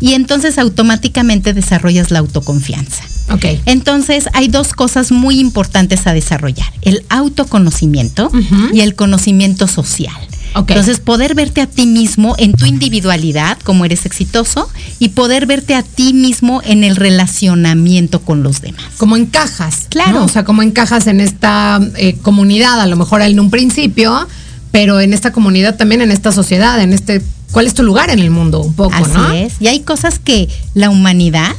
y 0.05 0.13
entonces 0.13 0.59
automáticamente 0.59 1.55
desarrollas 1.55 2.11
la 2.11 2.19
autoconfianza. 2.19 3.05
Ok. 3.33 3.47
Entonces 3.65 4.29
hay 4.35 4.49
dos 4.49 4.75
cosas 4.75 5.13
muy 5.13 5.41
importantes 5.41 6.07
a 6.07 6.13
desarrollar, 6.13 6.71
el 6.83 7.07
autoconocimiento 7.09 8.31
y 8.75 8.81
el 8.81 8.95
conocimiento 8.97 9.67
social. 9.67 10.15
Okay. 10.57 10.77
Entonces, 10.77 11.01
poder 11.01 11.35
verte 11.35 11.63
a 11.63 11.67
ti 11.67 11.87
mismo 11.87 12.37
en 12.39 12.53
tu 12.53 12.67
individualidad, 12.67 13.59
como 13.65 13.87
eres 13.87 14.07
exitoso, 14.07 14.71
y 15.01 15.09
poder 15.09 15.47
verte 15.47 15.75
a 15.75 15.83
ti 15.83 16.13
mismo 16.13 16.61
en 16.65 16.85
el 16.85 16.95
relacionamiento 16.95 18.21
con 18.21 18.45
los 18.45 18.61
demás. 18.61 18.85
Como 18.99 19.17
encajas. 19.17 19.87
Claro. 19.89 20.23
O 20.23 20.29
sea, 20.29 20.45
como 20.45 20.63
encajas 20.63 21.09
en 21.09 21.21
esta 21.21 21.81
eh, 21.97 22.19
comunidad, 22.23 22.79
a 22.81 22.87
lo 22.87 22.95
mejor 22.95 23.23
en 23.23 23.41
un 23.41 23.51
principio, 23.51 24.29
pero 24.71 25.01
en 25.01 25.13
esta 25.13 25.33
comunidad 25.33 25.77
también, 25.77 26.03
en 26.03 26.13
esta 26.13 26.31
sociedad, 26.31 26.81
en 26.81 26.93
este 26.93 27.21
cuál 27.55 27.67
es 27.69 27.75
tu 27.75 27.85
lugar 27.85 28.11
en 28.11 28.19
el 28.19 28.31
mundo, 28.31 28.61
un 28.61 28.75
poco, 28.75 28.97
Así 28.97 29.37
es. 29.37 29.55
Y 29.61 29.69
hay 29.69 29.81
cosas 29.81 30.19
que 30.19 30.49
la 30.75 30.91
humanidad 30.91 31.55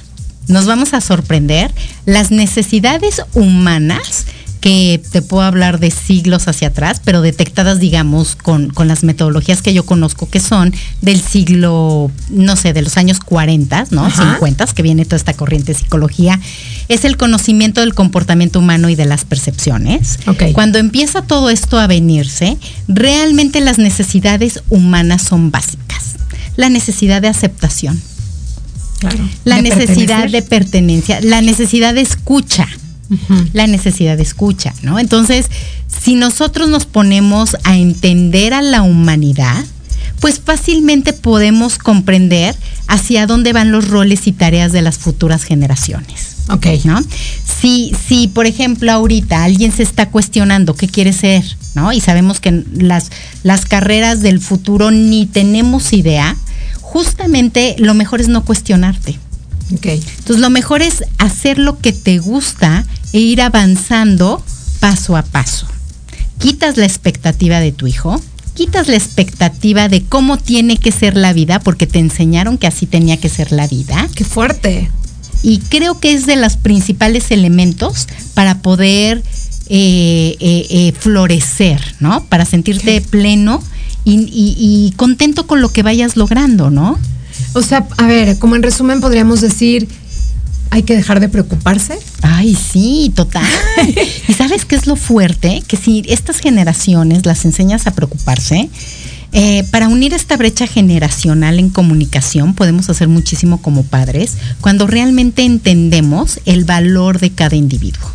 nos 0.48 0.66
vamos 0.66 0.94
a 0.94 1.00
sorprender. 1.00 1.74
Las 2.06 2.32
necesidades 2.32 3.24
humanas 3.34 4.28
que 4.66 5.00
te 5.12 5.22
puedo 5.22 5.44
hablar 5.44 5.80
de 5.80 5.92
siglos 5.92 6.48
hacia 6.48 6.70
atrás, 6.70 7.00
pero 7.06 7.22
detectadas, 7.22 7.80
digamos, 7.80 8.36
con, 8.36 8.74
las 8.88 9.04
metodologías 9.04 9.62
que 9.62 9.76
yo 9.76 9.86
conozco, 9.86 10.28
que 10.28 10.40
son 10.40 10.74
del 11.04 11.22
siglo, 11.22 12.10
no 12.32 12.56
sé, 12.56 12.74
de 12.74 12.82
los 12.82 12.98
años 12.98 13.20
40, 13.20 13.86
¿no? 13.92 14.10
50, 14.10 14.66
que 14.74 14.82
viene 14.82 15.06
toda 15.06 15.18
esta 15.18 15.34
corriente 15.34 15.74
de 15.74 15.78
psicología, 15.78 16.40
es 16.90 17.06
el 17.06 17.16
conocimiento 17.16 17.82
del 17.82 17.94
comportamiento 17.94 18.58
humano 18.58 18.90
y 18.90 18.96
de 18.96 19.06
las 19.06 19.24
percepciones. 19.24 20.18
Cuando 20.54 20.80
empieza 20.80 21.22
todo 21.22 21.52
esto 21.52 21.78
a 21.78 21.86
venirse, 21.86 22.58
realmente 22.88 23.62
las 23.62 23.78
necesidades 23.78 24.64
humanas 24.72 25.22
son 25.22 25.52
básicas. 25.52 26.16
La 26.56 26.70
necesidad 26.70 27.22
de 27.22 27.28
aceptación. 27.28 28.02
La 29.44 29.62
necesidad 29.62 30.28
de 30.28 30.42
pertenencia, 30.42 31.22
la 31.22 31.42
necesidad 31.42 31.94
de 31.94 32.02
escucha 32.02 32.68
la 33.54 33.68
necesidad 33.68 34.18
de 34.18 34.24
escucha, 34.24 34.74
¿no? 34.82 35.00
Entonces, 35.00 35.48
si 35.88 36.16
nosotros 36.16 36.70
nos 36.70 36.86
ponemos 36.86 37.56
a 37.64 37.78
entender 37.78 38.54
a 38.54 38.62
la 38.62 38.82
humanidad, 38.82 39.64
pues 40.20 40.40
fácilmente 40.44 41.14
podemos 41.14 41.78
comprender 41.78 42.56
hacia 42.88 43.28
dónde 43.28 43.54
van 43.54 43.72
los 43.72 43.88
roles 43.88 44.28
y 44.28 44.32
tareas 44.32 44.72
de 44.72 44.82
las 44.82 44.98
futuras 44.98 45.44
generaciones. 45.44 46.36
Ok. 46.50 46.68
¿No? 46.84 47.02
Si, 47.62 47.92
si, 48.08 48.28
por 48.28 48.46
ejemplo, 48.46 48.92
ahorita 48.92 49.44
alguien 49.44 49.72
se 49.72 49.84
está 49.84 50.10
cuestionando 50.10 50.76
qué 50.76 50.88
quiere 50.88 51.14
ser, 51.14 51.44
¿no? 51.74 51.92
Y 51.92 52.02
sabemos 52.02 52.40
que 52.40 52.64
las, 52.74 53.10
las 53.44 53.66
carreras 53.66 54.22
del 54.22 54.40
futuro 54.40 54.92
ni 54.92 55.26
tenemos 55.26 55.94
idea, 55.94 56.36
justamente 56.82 57.76
lo 57.80 57.94
mejor 57.94 58.22
es 58.22 58.28
no 58.28 58.46
cuestionarte. 58.46 59.20
Entonces 59.70 60.40
lo 60.40 60.50
mejor 60.50 60.82
es 60.82 61.04
hacer 61.18 61.58
lo 61.58 61.80
que 61.80 61.94
te 61.94 62.20
gusta 62.20 62.86
e 63.14 63.20
ir 63.20 63.42
avanzando 63.42 64.44
paso 64.80 65.18
a 65.18 65.24
paso. 65.24 65.68
Quitas 66.40 66.78
la 66.78 66.86
expectativa 66.86 67.60
de 67.60 67.72
tu 67.72 67.88
hijo, 67.88 68.22
quitas 68.54 68.88
la 68.88 68.96
expectativa 68.96 69.90
de 69.90 70.04
cómo 70.04 70.38
tiene 70.38 70.78
que 70.78 70.92
ser 70.92 71.16
la 71.16 71.34
vida, 71.34 71.60
porque 71.60 71.88
te 71.88 72.00
enseñaron 72.00 72.58
que 72.58 72.68
así 72.68 72.86
tenía 72.86 73.18
que 73.18 73.30
ser 73.30 73.52
la 73.52 73.68
vida. 73.68 74.08
Qué 74.16 74.24
fuerte. 74.24 74.90
Y 75.44 75.60
creo 75.60 76.00
que 76.00 76.14
es 76.14 76.26
de 76.26 76.36
los 76.36 76.58
principales 76.58 77.32
elementos 77.32 78.08
para 78.34 78.60
poder 78.62 79.24
eh, 79.68 80.36
eh, 80.40 80.68
eh, 80.70 80.94
florecer, 80.98 81.82
¿no? 82.00 82.26
Para 82.26 82.46
sentirte 82.46 83.02
pleno 83.02 83.64
y 84.08 84.94
contento 84.98 85.48
con 85.48 85.62
lo 85.62 85.70
que 85.70 85.82
vayas 85.82 86.16
logrando, 86.16 86.70
¿no? 86.70 87.00
O 87.54 87.62
sea, 87.62 87.88
a 87.98 88.08
ver, 88.08 88.38
como 88.38 88.56
en 88.56 88.64
resumen 88.64 89.02
podríamos 89.02 89.42
decir, 89.42 89.88
hay 90.72 90.84
que 90.84 90.96
dejar 90.96 91.20
de 91.20 91.30
preocuparse. 91.30 91.98
Ay, 92.22 92.56
sí, 92.56 93.12
total. 93.16 93.46
¿Y 94.28 94.34
sabes 94.34 94.66
qué 94.66 94.76
es 94.76 94.88
lo 94.88 94.96
fuerte? 94.96 95.64
Que 95.68 95.78
si 95.78 96.04
estas 96.08 96.40
generaciones 96.40 97.26
las 97.26 97.46
enseñas 97.46 97.88
a 97.88 97.92
preocuparse, 97.92 98.70
eh, 99.32 99.66
para 99.72 99.88
unir 99.88 100.14
esta 100.14 100.38
brecha 100.38 100.66
generacional 100.66 101.60
en 101.60 101.70
comunicación 101.70 102.54
podemos 102.54 102.90
hacer 102.90 103.10
muchísimo 103.10 103.62
como 103.62 103.84
padres 103.84 104.38
cuando 104.62 104.88
realmente 104.88 105.44
entendemos 105.44 106.40
el 106.46 106.64
valor 106.64 107.20
de 107.20 107.32
cada 107.32 107.56
individuo. 107.56 108.10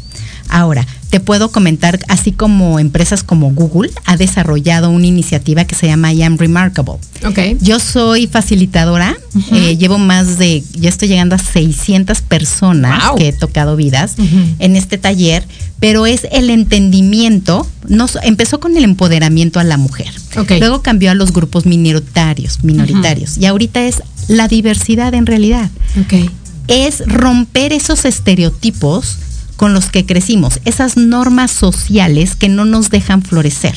Ahora, 0.49 0.87
te 1.11 1.19
puedo 1.19 1.51
comentar, 1.51 1.99
así 2.09 2.31
como 2.31 2.79
empresas 2.79 3.25
como 3.25 3.51
Google 3.51 3.91
ha 4.07 4.17
desarrollado 4.17 4.91
una 4.91 5.07
iniciativa 5.07 5.65
que 5.65 5.75
se 5.75 5.89
llama 5.89 6.13
I 6.13 6.23
Am 6.23 6.39
Remarkable. 6.39 6.95
Okay. 7.27 7.59
Yo 7.61 7.81
soy 7.81 8.29
facilitadora, 8.29 9.17
eh, 9.53 9.77
llevo 9.77 9.99
más 9.99 10.39
de, 10.39 10.63
ya 10.73 10.89
estoy 10.89 11.09
llegando 11.09 11.35
a 11.35 11.39
600 11.39 12.23
personas 12.23 13.03
que 13.19 13.29
he 13.29 13.33
tocado 13.33 13.75
vidas 13.75 14.15
en 14.61 14.77
este 14.77 14.99
taller, 14.99 15.45
pero 15.81 16.07
es 16.07 16.29
el 16.31 16.49
entendimiento, 16.49 17.67
nos, 17.89 18.17
empezó 18.23 18.61
con 18.61 18.77
el 18.77 18.85
empoderamiento 18.85 19.59
a 19.59 19.65
la 19.65 19.77
mujer, 19.77 20.13
luego 20.61 20.81
cambió 20.83 21.11
a 21.11 21.15
los 21.15 21.33
grupos 21.33 21.67
minoritarios, 21.67 22.63
minoritarios, 22.63 23.37
y 23.37 23.47
ahorita 23.47 23.85
es 23.85 24.03
la 24.29 24.47
diversidad 24.47 25.13
en 25.15 25.27
realidad. 25.27 25.71
Okay. 26.05 26.31
Es 26.69 27.03
romper 27.05 27.73
esos 27.73 28.05
estereotipos 28.05 29.19
con 29.61 29.75
los 29.75 29.91
que 29.91 30.07
crecimos, 30.07 30.59
esas 30.65 30.97
normas 30.97 31.51
sociales 31.51 32.35
que 32.35 32.49
no 32.49 32.65
nos 32.65 32.89
dejan 32.89 33.21
florecer. 33.21 33.77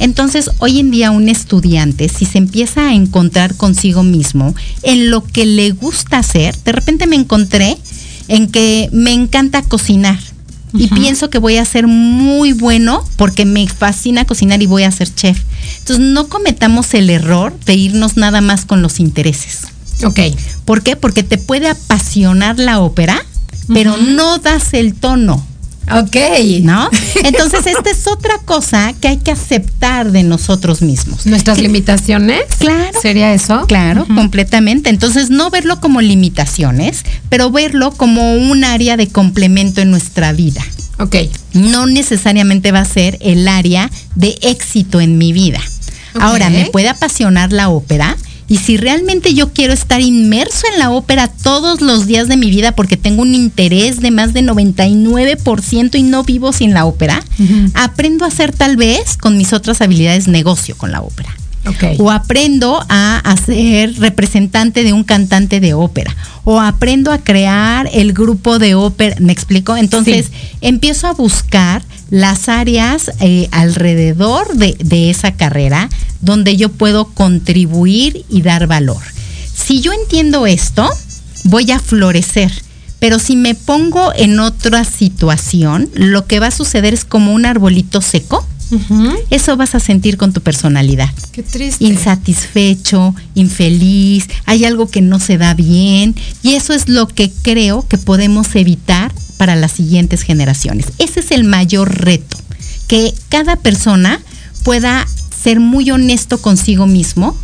Entonces, 0.00 0.50
hoy 0.58 0.80
en 0.80 0.90
día 0.90 1.12
un 1.12 1.28
estudiante, 1.28 2.08
si 2.08 2.24
se 2.24 2.38
empieza 2.38 2.88
a 2.88 2.92
encontrar 2.92 3.54
consigo 3.54 4.02
mismo 4.02 4.52
en 4.82 5.10
lo 5.10 5.22
que 5.22 5.46
le 5.46 5.70
gusta 5.70 6.18
hacer, 6.18 6.58
de 6.64 6.72
repente 6.72 7.06
me 7.06 7.14
encontré 7.14 7.78
en 8.26 8.48
que 8.48 8.88
me 8.90 9.12
encanta 9.12 9.62
cocinar 9.62 10.18
y 10.74 10.88
pienso 10.88 11.30
que 11.30 11.38
voy 11.38 11.58
a 11.58 11.64
ser 11.64 11.86
muy 11.86 12.52
bueno 12.52 13.08
porque 13.14 13.44
me 13.44 13.68
fascina 13.68 14.24
cocinar 14.24 14.60
y 14.60 14.66
voy 14.66 14.82
a 14.82 14.90
ser 14.90 15.14
chef. 15.14 15.40
Entonces, 15.78 16.04
no 16.04 16.26
cometamos 16.26 16.94
el 16.94 17.10
error 17.10 17.56
de 17.64 17.74
irnos 17.74 18.16
nada 18.16 18.40
más 18.40 18.64
con 18.64 18.82
los 18.82 18.98
intereses. 18.98 19.68
Ok. 20.02 20.18
¿Por 20.64 20.82
qué? 20.82 20.96
Porque 20.96 21.22
te 21.22 21.38
puede 21.38 21.68
apasionar 21.68 22.58
la 22.58 22.80
ópera, 22.80 23.24
pero 23.68 23.96
no 23.96 24.38
das 24.38 24.74
el 24.74 24.94
tono. 24.94 25.44
Ok. 25.90 26.16
¿No? 26.62 26.90
Entonces, 27.24 27.66
esta 27.66 27.90
es 27.90 28.06
otra 28.06 28.38
cosa 28.44 28.92
que 29.00 29.08
hay 29.08 29.16
que 29.18 29.30
aceptar 29.30 30.10
de 30.10 30.22
nosotros 30.22 30.82
mismos. 30.82 31.26
¿Nuestras 31.26 31.60
limitaciones? 31.60 32.42
Claro. 32.58 33.00
¿Sería 33.00 33.32
eso? 33.32 33.66
Claro, 33.66 34.06
completamente. 34.14 34.90
Entonces, 34.90 35.30
no 35.30 35.50
verlo 35.50 35.80
como 35.80 36.00
limitaciones, 36.00 37.04
pero 37.28 37.50
verlo 37.50 37.92
como 37.92 38.34
un 38.34 38.64
área 38.64 38.96
de 38.96 39.08
complemento 39.08 39.80
en 39.80 39.90
nuestra 39.90 40.32
vida. 40.32 40.64
Ok. 40.98 41.16
No 41.52 41.86
necesariamente 41.86 42.72
va 42.72 42.80
a 42.80 42.84
ser 42.84 43.18
el 43.20 43.46
área 43.46 43.90
de 44.14 44.36
éxito 44.42 45.00
en 45.00 45.18
mi 45.18 45.32
vida. 45.32 45.60
Ahora, 46.18 46.50
me 46.50 46.64
puede 46.66 46.88
apasionar 46.88 47.52
la 47.52 47.68
ópera, 47.68 48.16
y 48.48 48.58
si 48.58 48.76
realmente 48.76 49.34
yo 49.34 49.52
quiero 49.52 49.72
estar 49.72 50.00
inmerso 50.00 50.66
en 50.72 50.78
la 50.78 50.90
ópera 50.90 51.28
todos 51.28 51.80
los 51.80 52.06
días 52.06 52.28
de 52.28 52.36
mi 52.36 52.50
vida 52.50 52.72
porque 52.72 52.96
tengo 52.96 53.22
un 53.22 53.34
interés 53.34 54.00
de 54.00 54.10
más 54.10 54.32
de 54.32 54.42
99% 54.42 55.94
y 55.96 56.02
no 56.02 56.22
vivo 56.22 56.52
sin 56.52 56.72
la 56.72 56.84
ópera, 56.84 57.24
aprendo 57.74 58.24
a 58.24 58.28
hacer 58.28 58.52
tal 58.52 58.76
vez 58.76 59.16
con 59.16 59.36
mis 59.36 59.52
otras 59.52 59.80
habilidades 59.80 60.28
negocio 60.28 60.76
con 60.76 60.92
la 60.92 61.00
ópera. 61.00 61.34
O 61.98 62.10
aprendo 62.10 62.84
a, 62.88 63.36
ser 63.44 63.98
representante 63.98 64.82
de 64.84 64.92
un 64.92 65.04
cantante 65.04 65.60
de 65.60 65.74
ópera. 65.74 66.16
O 66.44 66.60
aprendo 66.60 67.12
a 67.12 67.18
crear 67.18 67.88
el 67.92 68.12
grupo 68.12 68.58
de 68.58 68.74
ópera. 68.74 69.16
¿Me 69.20 69.32
explico? 69.32 69.76
Entonces 69.76 70.30
empiezo 70.60 71.06
a 71.06 71.12
buscar 71.12 71.82
las 72.10 72.48
áreas 72.48 73.10
eh, 73.20 73.48
alrededor 73.50 74.54
de, 74.54 74.76
de 74.78 75.10
esa 75.10 75.32
carrera 75.32 75.90
donde 76.20 76.56
yo 76.56 76.70
puedo 76.70 77.06
contribuir 77.06 78.24
y 78.28 78.42
dar 78.42 78.66
valor. 78.66 79.02
Si 79.52 79.80
yo 79.80 79.92
entiendo 79.92 80.46
esto, 80.46 80.88
voy 81.44 81.70
a 81.72 81.78
florecer. 81.78 82.52
Pero 82.98 83.18
si 83.18 83.36
me 83.36 83.54
pongo 83.54 84.12
en 84.14 84.40
otra 84.40 84.84
situación, 84.84 85.90
lo 85.94 86.26
que 86.26 86.40
va 86.40 86.46
a 86.46 86.50
suceder 86.50 86.94
es 86.94 87.04
como 87.04 87.34
un 87.34 87.44
arbolito 87.44 88.00
seco 88.00 88.46
eso 89.30 89.56
vas 89.56 89.74
a 89.74 89.80
sentir 89.80 90.16
con 90.16 90.32
tu 90.32 90.40
personalidad. 90.40 91.10
Qué 91.32 91.42
triste. 91.42 91.84
Insatisfecho, 91.84 93.14
infeliz, 93.34 94.28
hay 94.44 94.64
algo 94.64 94.88
que 94.88 95.00
no 95.00 95.20
se 95.20 95.38
da 95.38 95.54
bien 95.54 96.14
y 96.42 96.54
eso 96.54 96.72
es 96.72 96.88
lo 96.88 97.06
que 97.06 97.30
creo 97.42 97.86
que 97.86 97.98
podemos 97.98 98.54
evitar 98.56 99.12
para 99.36 99.54
las 99.54 99.72
siguientes 99.72 100.22
generaciones. 100.22 100.86
Ese 100.98 101.20
es 101.20 101.30
el 101.30 101.44
mayor 101.44 102.04
reto, 102.04 102.36
que 102.88 103.14
cada 103.28 103.56
persona 103.56 104.20
pueda 104.64 105.06
ser 105.42 105.60
muy 105.60 105.90
honesto 105.90 106.38
consigo 106.38 106.86
mismo 106.86 107.36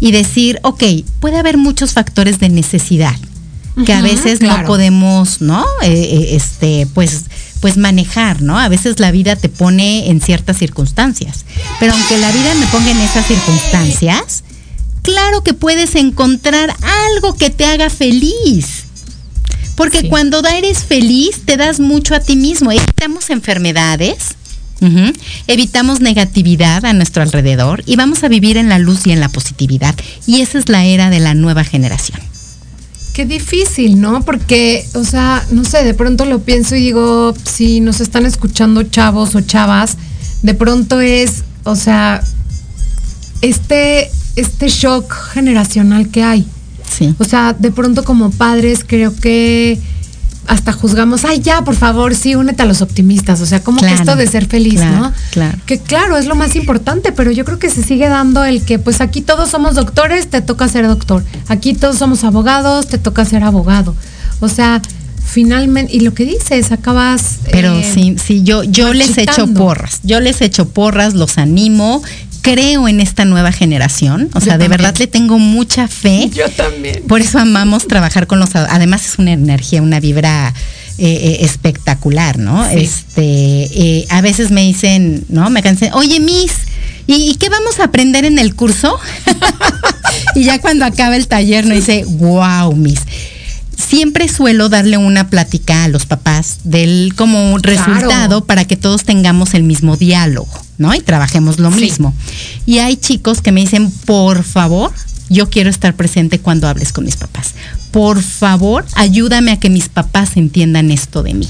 y 0.00 0.12
decir, 0.12 0.58
ok, 0.62 0.82
puede 1.20 1.38
haber 1.38 1.56
muchos 1.56 1.92
factores 1.92 2.38
de 2.38 2.48
necesidad 2.48 3.16
que 3.84 3.92
a 3.92 4.00
veces 4.00 4.40
no 4.40 4.64
podemos, 4.64 5.40
¿no? 5.42 5.62
Eh, 5.82 5.92
eh, 5.92 6.28
este, 6.36 6.86
pues 6.94 7.24
pues 7.60 7.76
manejar, 7.76 8.42
¿no? 8.42 8.58
A 8.58 8.68
veces 8.68 9.00
la 9.00 9.10
vida 9.10 9.36
te 9.36 9.48
pone 9.48 10.10
en 10.10 10.20
ciertas 10.20 10.58
circunstancias, 10.58 11.44
pero 11.80 11.92
aunque 11.92 12.18
la 12.18 12.30
vida 12.32 12.54
me 12.54 12.66
ponga 12.66 12.90
en 12.90 13.00
esas 13.00 13.26
circunstancias, 13.26 14.44
claro 15.02 15.42
que 15.42 15.54
puedes 15.54 15.94
encontrar 15.94 16.74
algo 17.14 17.36
que 17.36 17.50
te 17.50 17.64
haga 17.64 17.90
feliz. 17.90 18.84
Porque 19.76 20.08
cuando 20.08 20.42
eres 20.46 20.84
feliz, 20.84 21.42
te 21.44 21.58
das 21.58 21.80
mucho 21.80 22.14
a 22.14 22.20
ti 22.20 22.34
mismo. 22.34 22.72
Evitamos 22.72 23.28
enfermedades, 23.28 24.36
evitamos 25.46 26.00
negatividad 26.00 26.84
a 26.86 26.94
nuestro 26.94 27.22
alrededor 27.22 27.82
y 27.86 27.96
vamos 27.96 28.24
a 28.24 28.28
vivir 28.28 28.56
en 28.56 28.70
la 28.70 28.78
luz 28.78 29.06
y 29.06 29.12
en 29.12 29.20
la 29.20 29.28
positividad. 29.28 29.94
Y 30.26 30.40
esa 30.40 30.58
es 30.58 30.70
la 30.70 30.84
era 30.86 31.10
de 31.10 31.20
la 31.20 31.34
nueva 31.34 31.62
generación. 31.62 32.20
Qué 33.16 33.24
difícil, 33.24 33.98
¿no? 33.98 34.20
Porque, 34.26 34.86
o 34.92 35.02
sea, 35.02 35.42
no 35.50 35.64
sé, 35.64 35.82
de 35.84 35.94
pronto 35.94 36.26
lo 36.26 36.40
pienso 36.40 36.76
y 36.76 36.80
digo, 36.80 37.34
si 37.44 37.80
nos 37.80 38.02
están 38.02 38.26
escuchando 38.26 38.82
chavos 38.82 39.34
o 39.34 39.40
chavas, 39.40 39.96
de 40.42 40.52
pronto 40.52 41.00
es, 41.00 41.42
o 41.64 41.76
sea, 41.76 42.22
este, 43.40 44.10
este 44.36 44.68
shock 44.68 45.10
generacional 45.32 46.10
que 46.10 46.24
hay. 46.24 46.46
Sí. 46.94 47.14
O 47.18 47.24
sea, 47.24 47.54
de 47.54 47.72
pronto 47.72 48.04
como 48.04 48.30
padres 48.30 48.84
creo 48.86 49.16
que 49.16 49.80
hasta 50.46 50.72
juzgamos, 50.72 51.24
ay, 51.24 51.40
ya, 51.40 51.62
por 51.62 51.76
favor, 51.76 52.14
sí, 52.14 52.34
únete 52.34 52.62
a 52.62 52.66
los 52.66 52.82
optimistas. 52.82 53.40
O 53.40 53.46
sea, 53.46 53.62
como 53.62 53.80
que 53.80 53.92
esto 53.92 54.16
de 54.16 54.26
ser 54.26 54.46
feliz, 54.46 54.80
¿no? 54.80 55.12
Claro. 55.30 55.58
Que 55.66 55.78
claro, 55.78 56.16
es 56.16 56.26
lo 56.26 56.34
más 56.34 56.56
importante, 56.56 57.12
pero 57.12 57.30
yo 57.30 57.44
creo 57.44 57.58
que 57.58 57.70
se 57.70 57.82
sigue 57.82 58.08
dando 58.08 58.44
el 58.44 58.62
que, 58.62 58.78
pues 58.78 59.00
aquí 59.00 59.22
todos 59.22 59.50
somos 59.50 59.74
doctores, 59.74 60.28
te 60.28 60.42
toca 60.42 60.68
ser 60.68 60.86
doctor. 60.86 61.24
Aquí 61.48 61.74
todos 61.74 61.98
somos 61.98 62.24
abogados, 62.24 62.86
te 62.86 62.98
toca 62.98 63.24
ser 63.24 63.44
abogado. 63.44 63.94
O 64.40 64.48
sea, 64.48 64.82
finalmente, 65.26 65.94
y 65.94 66.00
lo 66.00 66.14
que 66.14 66.24
dices, 66.24 66.72
acabas. 66.72 67.38
Pero 67.50 67.78
eh, 67.78 67.90
sí, 67.92 68.16
sí, 68.24 68.42
yo, 68.42 68.62
yo 68.62 68.94
les 68.94 69.18
echo 69.18 69.46
porras, 69.48 70.00
yo 70.02 70.20
les 70.20 70.40
echo 70.40 70.68
porras, 70.68 71.14
los 71.14 71.38
animo, 71.38 72.02
creo 72.46 72.86
en 72.86 73.00
esta 73.00 73.24
nueva 73.24 73.50
generación. 73.50 74.30
O 74.34 74.40
sea, 74.40 74.56
de 74.56 74.68
verdad 74.68 74.94
le 74.98 75.08
tengo 75.08 75.38
mucha 75.38 75.88
fe. 75.88 76.30
Yo 76.32 76.48
también. 76.50 77.02
Por 77.08 77.20
eso 77.20 77.38
amamos 77.38 77.88
trabajar 77.88 78.26
con 78.26 78.38
los. 78.38 78.54
Además, 78.54 79.04
es 79.04 79.18
una 79.18 79.32
energía, 79.32 79.82
una 79.82 80.00
vibra. 80.00 80.54
Eh, 80.98 81.04
eh, 81.04 81.44
espectacular, 81.44 82.38
¿no? 82.38 82.64
Este, 82.64 83.20
eh, 83.20 84.06
a 84.08 84.22
veces 84.22 84.50
me 84.50 84.62
dicen, 84.62 85.26
¿no? 85.28 85.50
Me 85.50 85.62
cansé, 85.62 85.90
oye, 85.92 86.20
Miss, 86.20 86.52
¿y, 87.06 87.34
qué 87.34 87.50
vamos 87.50 87.80
a 87.80 87.84
aprender 87.84 88.24
en 88.24 88.38
el 88.38 88.54
curso? 88.54 88.98
y 90.34 90.44
ya 90.44 90.58
cuando 90.58 90.86
acaba 90.86 91.14
el 91.14 91.28
taller, 91.28 91.66
no 91.66 91.74
dice, 91.74 92.06
wow, 92.06 92.74
Miss 92.74 93.00
siempre 93.76 94.28
suelo 94.28 94.68
darle 94.68 94.96
una 94.96 95.28
plática 95.28 95.84
a 95.84 95.88
los 95.88 96.06
papás 96.06 96.58
del 96.64 97.12
como 97.16 97.58
resultado 97.58 98.44
para 98.44 98.64
que 98.64 98.76
todos 98.76 99.04
tengamos 99.04 99.54
el 99.54 99.62
mismo 99.62 99.96
diálogo, 99.96 100.52
¿no? 100.78 100.94
Y 100.94 101.00
trabajemos 101.00 101.58
lo 101.58 101.70
mismo. 101.70 102.14
Y 102.64 102.78
hay 102.78 102.96
chicos 102.96 103.40
que 103.40 103.52
me 103.52 103.60
dicen, 103.60 103.90
por 104.04 104.42
favor, 104.42 104.92
yo 105.28 105.50
quiero 105.50 105.70
estar 105.70 105.94
presente 105.94 106.38
cuando 106.38 106.68
hables 106.68 106.92
con 106.92 107.04
mis 107.04 107.16
papás. 107.16 107.54
Por 107.90 108.22
favor, 108.22 108.84
ayúdame 108.94 109.52
a 109.52 109.60
que 109.60 109.70
mis 109.70 109.88
papás 109.88 110.36
entiendan 110.36 110.90
esto 110.90 111.22
de 111.22 111.34
mí. 111.34 111.48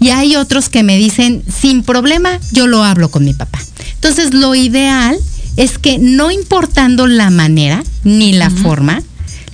Y 0.00 0.10
hay 0.10 0.36
otros 0.36 0.70
que 0.70 0.82
me 0.82 0.96
dicen, 0.96 1.42
sin 1.46 1.82
problema, 1.82 2.40
yo 2.52 2.66
lo 2.66 2.82
hablo 2.82 3.10
con 3.10 3.24
mi 3.24 3.34
papá. 3.34 3.60
Entonces, 3.94 4.32
lo 4.32 4.54
ideal 4.54 5.18
es 5.56 5.78
que 5.78 5.98
no 5.98 6.30
importando 6.30 7.06
la 7.06 7.28
manera 7.28 7.84
ni 8.02 8.32
la 8.32 8.48
forma, 8.48 9.02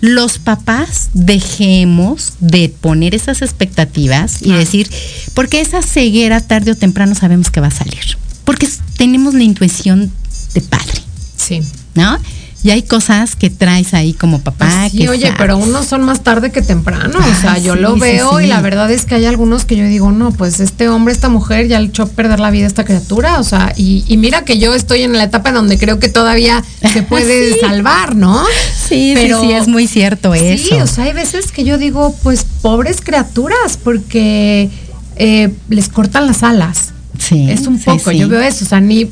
los 0.01 0.39
papás 0.39 1.09
dejemos 1.15 2.35
de 2.41 2.69
poner 2.69 3.15
esas 3.15 3.43
expectativas 3.43 4.43
y 4.43 4.53
decir, 4.53 4.91
porque 5.35 5.61
esa 5.61 5.83
ceguera 5.83 6.41
tarde 6.41 6.73
o 6.73 6.77
temprano 6.77 7.15
sabemos 7.15 7.51
que 7.51 7.61
va 7.61 7.69
a 7.69 7.71
salir, 7.71 8.19
porque 8.45 8.69
tenemos 8.97 9.35
la 9.35 9.43
intuición 9.43 10.13
de 10.55 10.61
padre. 10.61 11.01
Sí. 11.37 11.61
¿No? 11.95 12.19
Y 12.63 12.71
hay 12.71 12.83
cosas 12.83 13.37
que 13.37 13.49
traes 13.49 13.95
ahí 13.95 14.13
como 14.13 14.41
papá. 14.41 14.67
Pues 14.81 14.93
sí, 14.93 15.07
oye, 15.07 15.33
pero 15.39 15.57
unos 15.57 15.87
son 15.87 16.03
más 16.03 16.23
tarde 16.23 16.51
que 16.51 16.63
temprano. 16.63 17.19
o 17.19 17.41
sea, 17.41 17.59
yo 17.59 17.77
lo 17.77 17.97
veo 17.97 18.41
y 18.41 18.47
la 18.47 18.61
verdad 18.61 18.91
es 18.91 19.05
que 19.05 19.15
hay 19.15 19.27
algunos 19.27 19.65
que 19.65 19.77
yo 19.77 19.85
digo, 19.85 20.11
no, 20.11 20.33
pues 20.33 20.59
este 20.61 20.89
hombre, 20.89 21.13
esta 21.15 21.29
mujer 21.29 21.69
ya 21.69 21.79
le 21.79 21.87
echó 21.87 22.05
a 22.05 22.07
perder 22.07 22.41
la 22.41 22.51
vida 22.51 22.65
a 22.65 22.69
esta 22.69 22.85
criatura. 22.85 23.39
O 23.39 23.45
sea, 23.45 23.73
y, 23.77 24.05
mira 24.17 24.45
que 24.45 24.59
yo 24.59 24.75
estoy 24.75 25.03
en 25.03 25.13
la 25.13 25.25
etapa 25.25 25.51
en 25.51 25.57
donde 25.57 25.79
creo 25.79 26.01
que 26.01 26.09
todavía 26.09 26.65
se 26.93 27.03
puede 27.03 27.57
salvar, 27.61 28.17
¿no? 28.17 28.45
Sí, 28.89 29.13
pero, 29.15 29.41
sí, 29.41 29.53
es 29.53 29.69
muy 29.69 29.87
cierto 29.87 30.35
eso. 30.35 30.69
Sí, 30.69 30.75
o 30.75 30.87
sea, 30.87 31.05
hay 31.05 31.13
veces 31.13 31.53
que 31.53 31.63
yo 31.63 31.79
digo, 31.79 32.17
pues 32.23 32.45
pobres 32.63 33.01
criaturas, 33.01 33.79
porque 33.83 34.71
eh, 35.17 35.53
les 35.69 35.89
cortan 35.89 36.27
las 36.27 36.43
alas. 36.43 36.93
Sí. 37.19 37.49
Es 37.51 37.67
un 37.67 37.79
poco, 37.79 38.13
yo 38.13 38.29
veo 38.29 38.41
eso, 38.41 38.65
o 38.65 38.69
sea, 38.69 38.81
ni 38.81 39.11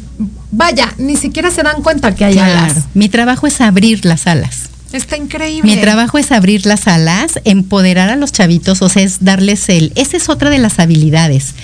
vaya, 0.57 0.95
ni 0.99 1.17
siquiera 1.17 1.51
se 1.51 1.63
dan 1.63 1.83
cuenta 1.83 2.15
que 2.15 2.25
hay 2.25 2.39
alas. 2.39 2.75
Mi 2.95 3.09
trabajo 3.09 3.47
es 3.47 3.61
abrir 3.61 4.05
las 4.05 4.27
alas. 4.27 4.71
Está 4.93 5.17
increíble. 5.17 5.75
Mi 5.75 5.81
trabajo 5.81 6.19
es 6.19 6.31
abrir 6.31 6.67
las 6.67 6.87
alas, 6.87 7.41
empoderar 7.45 8.11
a 8.11 8.17
los 8.17 8.31
chavitos, 8.31 8.81
o 8.81 8.89
sea, 8.89 9.03
es 9.03 9.25
darles 9.25 9.69
el. 9.69 9.93
Esa 9.97 10.17
es 10.17 10.29
otra 10.29 10.51
de 10.51 10.59
las 10.59 10.79
habilidades. 10.79 11.55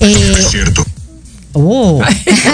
Eh, 0.00 0.34
es 0.38 0.50
cierto. 0.50 0.84
Oh. 1.52 2.02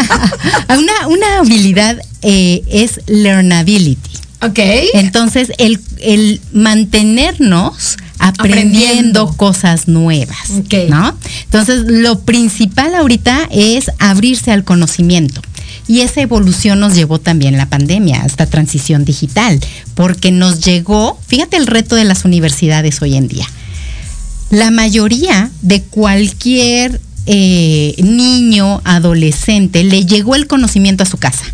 una, 0.69 1.07
una 1.07 1.39
habilidad 1.39 1.99
eh, 2.23 2.65
es 2.69 3.01
learnability. 3.07 4.11
Ok. 4.43 4.59
Entonces, 4.95 5.53
el, 5.59 5.81
el 6.01 6.41
mantenernos 6.53 7.97
aprendiendo, 8.19 9.33
cosas 9.37 9.87
nuevas, 9.87 10.51
¿no? 10.89 11.17
Entonces, 11.45 11.85
lo 11.87 12.21
principal 12.21 12.95
ahorita 12.95 13.49
es 13.51 13.91
abrirse 13.99 14.51
al 14.51 14.65
conocimiento. 14.65 15.41
Y 15.89 16.03
esa 16.03 16.21
evolución 16.21 16.79
nos 16.79 16.95
llevó 16.95 17.19
también 17.19 17.57
la 17.57 17.67
pandemia, 17.67 18.23
esta 18.25 18.47
transición 18.47 19.05
digital, 19.05 19.59
porque 19.95 20.31
nos 20.31 20.61
llegó, 20.61 21.19
fíjate 21.27 21.57
el 21.57 21.67
reto 21.67 21.97
de 21.97 22.05
las 22.05 22.25
universidades 22.25 23.03
hoy 23.03 23.17
en 23.17 23.27
día. 23.27 23.47
La 24.51 24.71
mayoría 24.71 25.51
de 25.63 25.83
cualquier 25.83 27.01
eh, 27.27 27.95
niño, 28.03 28.81
adolescente, 28.85 29.83
le 29.83 30.05
llegó 30.05 30.35
el 30.35 30.47
conocimiento 30.47 31.03
a 31.03 31.07
su 31.07 31.17
casa 31.17 31.45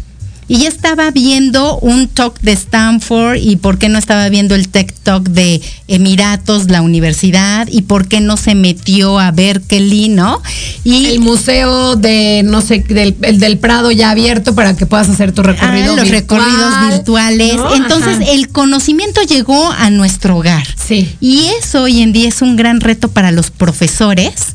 y 0.49 0.59
ya 0.59 0.69
estaba 0.69 1.11
viendo 1.11 1.79
un 1.79 2.09
talk 2.09 2.39
de 2.41 2.53
Stanford 2.53 3.37
y 3.37 3.57
por 3.57 3.79
qué 3.79 3.89
no 3.89 3.99
estaba 3.99 4.29
viendo 4.29 4.55
el 4.55 4.69
Tech 4.69 4.93
Talk 5.03 5.29
de 5.29 5.61
Emiratos, 5.89 6.71
la 6.71 6.83
universidad 6.83 7.67
y 7.71 7.83
por 7.83 8.09
qué 8.09 8.21
no 8.21 8.37
se 8.37 8.55
metió 8.55 9.19
a 9.19 9.31
Berkeley, 9.31 10.09
¿no? 10.09 10.43
Y 10.85 11.07
el 11.07 11.21
museo 11.21 11.97
de 11.97 12.43
no 12.45 12.61
sé 12.61 12.81
del, 12.81 13.17
del 13.19 13.59
Prado 13.59 13.91
ya 13.91 14.11
abierto 14.11 14.55
para 14.55 14.77
que 14.77 14.87
puedas 14.87 15.09
hacer 15.09 15.33
tu 15.33 15.41
ah, 15.43 15.45
recorrido 15.45 15.97
los 15.97 16.09
recorridos 16.09 16.73
virtuales. 16.91 17.57
Entonces, 17.77 18.19
el 18.29 18.49
conocimiento 18.49 19.23
llegó 19.23 19.71
a 19.73 19.91
nuestro 19.91 20.37
hogar. 20.37 20.67
Sí. 20.77 21.15
Y 21.21 21.47
eso 21.59 21.83
hoy 21.83 22.03
en 22.03 22.13
día 22.13 22.29
es 22.29 22.43
un 22.43 22.57
gran 22.57 22.81
reto 22.81 23.09
para 23.09 23.31
los 23.31 23.51
profesores 23.51 24.55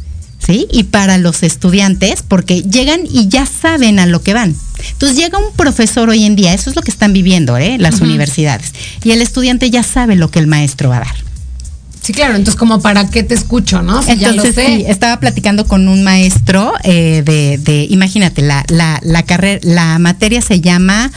¿sí? 0.50 0.68
Y 0.72 0.86
para 0.86 1.20
los 1.20 1.44
estudiantes, 1.44 2.24
porque 2.28 2.64
llegan 2.64 3.02
y 3.08 3.28
ya 3.28 3.46
saben 3.46 4.00
a 4.00 4.08
lo 4.08 4.24
que 4.24 4.34
van. 4.34 4.56
Entonces 4.92 5.16
llega 5.16 5.38
un 5.38 5.54
profesor 5.56 6.10
hoy 6.10 6.26
en 6.26 6.36
día, 6.36 6.56
eso 6.56 6.72
es 6.72 6.76
lo 6.76 6.82
que 6.82 6.90
están 6.90 7.14
viviendo, 7.14 7.56
¿eh? 7.58 7.78
Las 7.78 8.02
universidades, 8.02 8.74
y 9.04 9.12
el 9.12 9.22
estudiante 9.22 9.70
ya 9.70 9.84
sabe 9.84 10.16
lo 10.16 10.32
que 10.32 10.40
el 10.40 10.48
maestro 10.48 10.90
va 10.90 10.98
a 10.98 11.00
dar. 11.02 11.16
Sí, 12.02 12.14
claro, 12.14 12.36
entonces 12.36 12.58
como 12.58 12.82
para 12.82 13.12
qué 13.12 13.22
te 13.22 13.36
escucho, 13.36 13.84
¿no? 13.84 14.02
entonces, 14.08 14.56
Sí, 14.56 14.86
estaba 14.88 15.20
platicando 15.20 15.68
con 15.68 15.88
un 15.88 16.04
maestro 16.04 16.74
eh, 16.84 17.22
de, 17.24 17.88
imagínate, 17.92 18.42
la, 18.42 18.66
la, 18.70 19.00
la 19.04 19.24
carrera, 19.24 19.60
la 19.64 20.00
materia 20.00 20.42
se 20.42 20.62
llama 20.62 21.12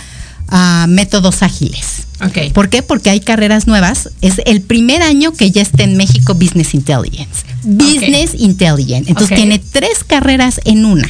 ah, 0.48 0.84
métodos 0.90 1.42
ágiles. 1.42 2.02
Okay. 2.26 2.50
¿Por 2.50 2.68
qué? 2.68 2.82
Porque 2.82 3.10
hay 3.10 3.20
carreras 3.20 3.66
nuevas. 3.66 4.10
Es 4.20 4.40
el 4.46 4.60
primer 4.60 5.02
año 5.02 5.32
que 5.32 5.50
ya 5.50 5.62
está 5.62 5.82
en 5.82 5.96
México 5.96 6.34
Business 6.34 6.74
Intelligence. 6.74 7.44
Business 7.64 8.34
Intelligence. 8.34 9.10
Entonces 9.10 9.36
tiene 9.36 9.58
tres 9.58 10.04
carreras 10.04 10.60
en 10.64 10.84
una. 10.84 11.08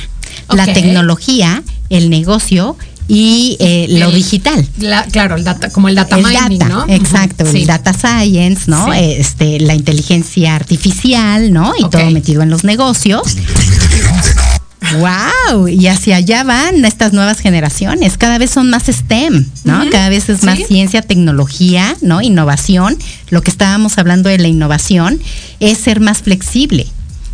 La 0.50 0.66
tecnología, 0.72 1.62
el 1.88 2.10
negocio 2.10 2.76
y 3.08 3.56
eh, 3.60 3.86
lo 3.90 4.10
digital. 4.10 4.66
claro, 5.10 5.36
el 5.36 5.44
data, 5.44 5.70
como 5.70 5.88
el 5.88 5.94
data 5.94 6.16
mining, 6.16 6.66
¿no? 6.68 6.86
Exacto, 6.88 7.44
el 7.44 7.66
data 7.66 7.92
science, 7.92 8.70
¿no? 8.70 8.92
Este, 8.92 9.60
la 9.60 9.74
inteligencia 9.74 10.54
artificial, 10.54 11.52
¿no? 11.52 11.72
Y 11.78 11.88
todo 11.90 12.10
metido 12.10 12.42
en 12.42 12.50
los 12.50 12.64
negocios. 12.64 13.36
Wow, 14.99 15.68
y 15.68 15.86
hacia 15.86 16.16
allá 16.16 16.45
van 16.45 16.84
estas 16.84 17.12
nuevas 17.12 17.40
generaciones. 17.40 18.18
Cada 18.18 18.38
vez 18.38 18.51
son 18.51 18.70
más 18.70 18.84
STEM, 18.84 19.47
¿no? 19.64 19.90
Cada 19.90 20.09
vez 20.09 20.28
es 20.28 20.43
más 20.43 20.59
ciencia, 20.66 21.03
tecnología, 21.03 21.97
¿no? 22.01 22.22
Innovación. 22.22 22.97
Lo 23.30 23.43
que 23.43 23.51
estábamos 23.51 23.99
hablando 23.99 24.28
de 24.28 24.38
la 24.38 24.49
innovación 24.49 25.20
es 25.61 25.78
ser 25.78 26.01
más 26.01 26.22
flexible. 26.22 26.86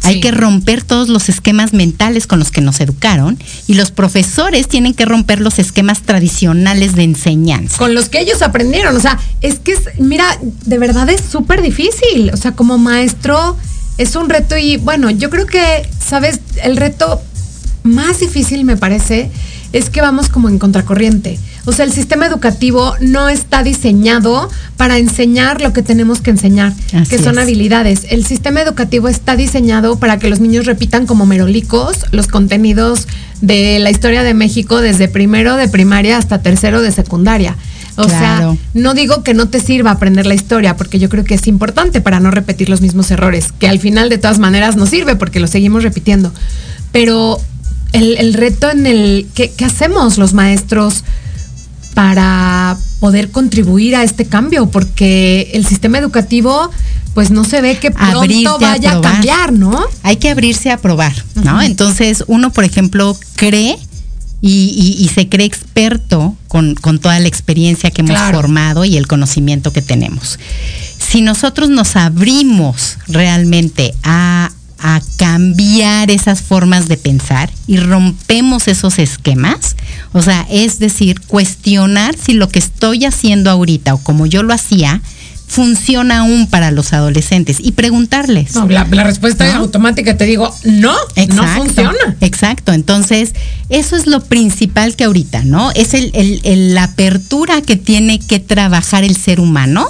Hay 0.05 0.21
que 0.21 0.31
romper 0.31 0.83
todos 0.83 1.09
los 1.09 1.29
esquemas 1.29 1.73
mentales 1.73 2.27
con 2.27 2.39
los 2.39 2.51
que 2.51 2.61
nos 2.61 2.81
educaron 2.81 3.39
y 3.67 3.75
los 3.75 3.91
profesores 3.91 4.69
tienen 4.69 4.95
que 4.95 5.05
romper 5.05 5.41
los 5.41 5.59
esquemas 5.59 6.03
tradicionales 6.03 6.95
de 6.95 7.03
enseñanza. 7.03 7.77
Con 7.77 7.95
los 7.95 8.09
que 8.09 8.21
ellos 8.21 8.41
aprendieron. 8.41 8.97
O 8.97 9.01
sea, 9.01 9.19
es 9.43 9.59
que, 9.59 9.75
mira, 9.99 10.39
de 10.65 10.79
verdad 10.79 11.11
es 11.11 11.21
súper 11.21 11.61
difícil. 11.63 12.31
O 12.33 12.37
sea, 12.37 12.53
como 12.53 12.79
maestro 12.79 13.57
es 13.99 14.15
un 14.15 14.31
reto 14.31 14.57
y 14.57 14.77
bueno, 14.79 15.11
yo 15.11 15.29
creo 15.29 15.47
que, 15.47 15.87
¿sabes? 15.99 16.41
El 16.63 16.77
reto 16.77 17.21
más 17.89 18.21
difícil 18.21 18.65
me 18.65 18.77
parece 18.77 19.31
es 19.73 19.91
que 19.91 20.01
vamos 20.01 20.29
como 20.29 20.49
en 20.49 20.59
contracorriente. 20.59 21.39
O 21.67 21.73
sea, 21.73 21.85
el 21.85 21.93
sistema 21.93 22.27
educativo 22.27 22.95
no 23.01 23.29
está 23.29 23.63
diseñado 23.63 24.49
para 24.79 24.97
enseñar 24.97 25.61
lo 25.61 25.75
que 25.75 25.83
tenemos 25.83 26.21
que 26.23 26.31
enseñar, 26.31 26.73
que 27.11 27.19
son 27.19 27.39
habilidades. 27.39 28.07
El 28.09 28.25
sistema 28.25 28.63
educativo 28.63 29.09
está 29.09 29.37
diseñado 29.37 29.99
para 29.99 30.19
que 30.19 30.31
los 30.31 30.41
niños 30.41 30.65
repitan 30.65 31.05
como 31.05 31.27
merolicos 31.27 32.07
los 32.11 32.27
contenidos 32.27 33.07
de 33.43 33.79
la 33.81 33.91
historia 33.91 34.23
de 34.23 34.33
México 34.33 34.81
desde 34.81 35.09
primero 35.09 35.57
de 35.57 35.69
primaria 35.69 36.17
hasta 36.17 36.41
tercero 36.41 36.81
de 36.81 36.91
secundaria. 36.91 37.57
O 37.97 38.09
sea, 38.09 38.55
no 38.75 38.95
digo 38.95 39.25
que 39.25 39.35
no 39.35 39.49
te 39.49 39.59
sirva 39.61 39.91
aprender 39.91 40.25
la 40.25 40.35
historia, 40.35 40.77
porque 40.77 41.01
yo 41.01 41.09
creo 41.09 41.25
que 41.25 41.35
es 41.35 41.49
importante 41.49 42.01
para 42.01 42.21
no 42.21 42.31
repetir 42.31 42.71
los 42.71 42.81
mismos 42.81 43.11
errores, 43.11 43.53
que 43.53 43.69
al 43.69 43.81
final 43.81 44.09
de 44.09 44.19
todas 44.19 44.39
maneras 44.39 44.77
nos 44.77 44.91
sirve 44.91 45.17
porque 45.17 45.41
lo 45.41 45.49
seguimos 45.49 45.83
repitiendo. 45.83 46.33
Pero 46.93 47.41
el, 47.93 48.35
reto 48.35 48.71
en 48.71 48.87
el 48.87 49.27
¿qué, 49.35 49.53
hacemos 49.65 50.19
los 50.19 50.35
maestros 50.35 51.05
para 51.95 52.77
poder 53.01 53.31
contribuir 53.31 53.97
a 53.97 54.03
este 54.03 54.27
cambio, 54.27 54.71
porque 54.71 55.51
el 55.55 55.67
sistema 55.67 55.99
educativo 55.99 56.71
pues 57.15 57.31
no 57.31 57.45
se 57.45 57.61
ve 57.61 57.79
que 57.79 57.91
pronto 57.91 58.59
vaya 58.61 58.99
a, 58.99 59.01
cambiar, 59.01 59.53
¿no? 59.53 59.85
Hay 60.05 60.17
que 60.17 60.31
abrirse 60.31 60.71
a 60.71 60.77
probar, 60.77 61.13
¿no? 61.35 61.61
Entonces 61.61 62.23
uno, 62.29 62.53
por 62.53 62.65
ejemplo, 62.65 63.17
cree 63.35 63.77
y, 64.41 65.11
se 65.13 65.29
cree 65.29 65.47
experto 65.47 66.37
con, 66.47 66.77
toda 66.77 67.19
la 67.19 67.27
experiencia 67.27 67.91
que 67.91 68.03
hemos 68.03 68.19
formado 68.31 68.85
y 68.85 68.97
el 68.97 69.07
conocimiento 69.07 69.73
que 69.73 69.83
tenemos. 69.83 70.39
Si 70.99 71.23
nosotros 71.23 71.71
nos 71.71 71.97
abrimos 71.97 72.99
realmente 73.09 73.95
a 74.05 74.53
a 74.81 75.01
cambiar 75.17 76.11
esas 76.11 76.43
formas 76.43 76.89
de 76.89 76.97
pensar 76.97 77.51
y 77.67 77.79
rompemos 77.79 78.69
esos 78.69 78.99
esquemas. 78.99 79.77
O 80.13 80.23
sea, 80.23 80.47
es 80.51 80.79
decir, 80.79 81.21
cuestionar 81.21 82.17
si 82.17 82.33
lo 82.33 82.49
que 82.49 82.59
estoy 82.59 83.05
haciendo 83.05 83.51
ahorita 83.51 83.95
o 83.95 83.99
como 83.99 84.27
yo 84.27 84.43
lo 84.43 84.55
hacía, 84.55 85.03
funciona 85.49 86.19
aún 86.19 86.47
para 86.47 86.71
los 86.71 86.93
adolescentes 86.93 87.57
y 87.59 87.73
preguntarles. 87.73 88.55
No, 88.55 88.67
la, 88.69 88.85
respuesta 88.85 89.57
automática 89.57 90.17
te 90.17 90.25
digo, 90.25 90.55
no, 90.65 90.95
no 91.35 91.47
funciona. 91.57 92.17
Exacto, 92.21 92.73
entonces 92.73 93.33
eso 93.71 93.97
es 93.97 94.07
lo 94.07 94.23
principal 94.23 94.95
que 94.95 95.05
ahorita, 95.05 95.43
¿no? 95.45 95.73
Es 95.73 95.95
el, 95.95 96.13
la 96.75 96.85
apertura 96.85 97.63
que 97.63 97.77
tiene 97.77 98.21
que 98.21 98.39
trabajar 98.39 99.05
el 99.05 99.17
ser 99.17 99.41
humano 99.41 99.89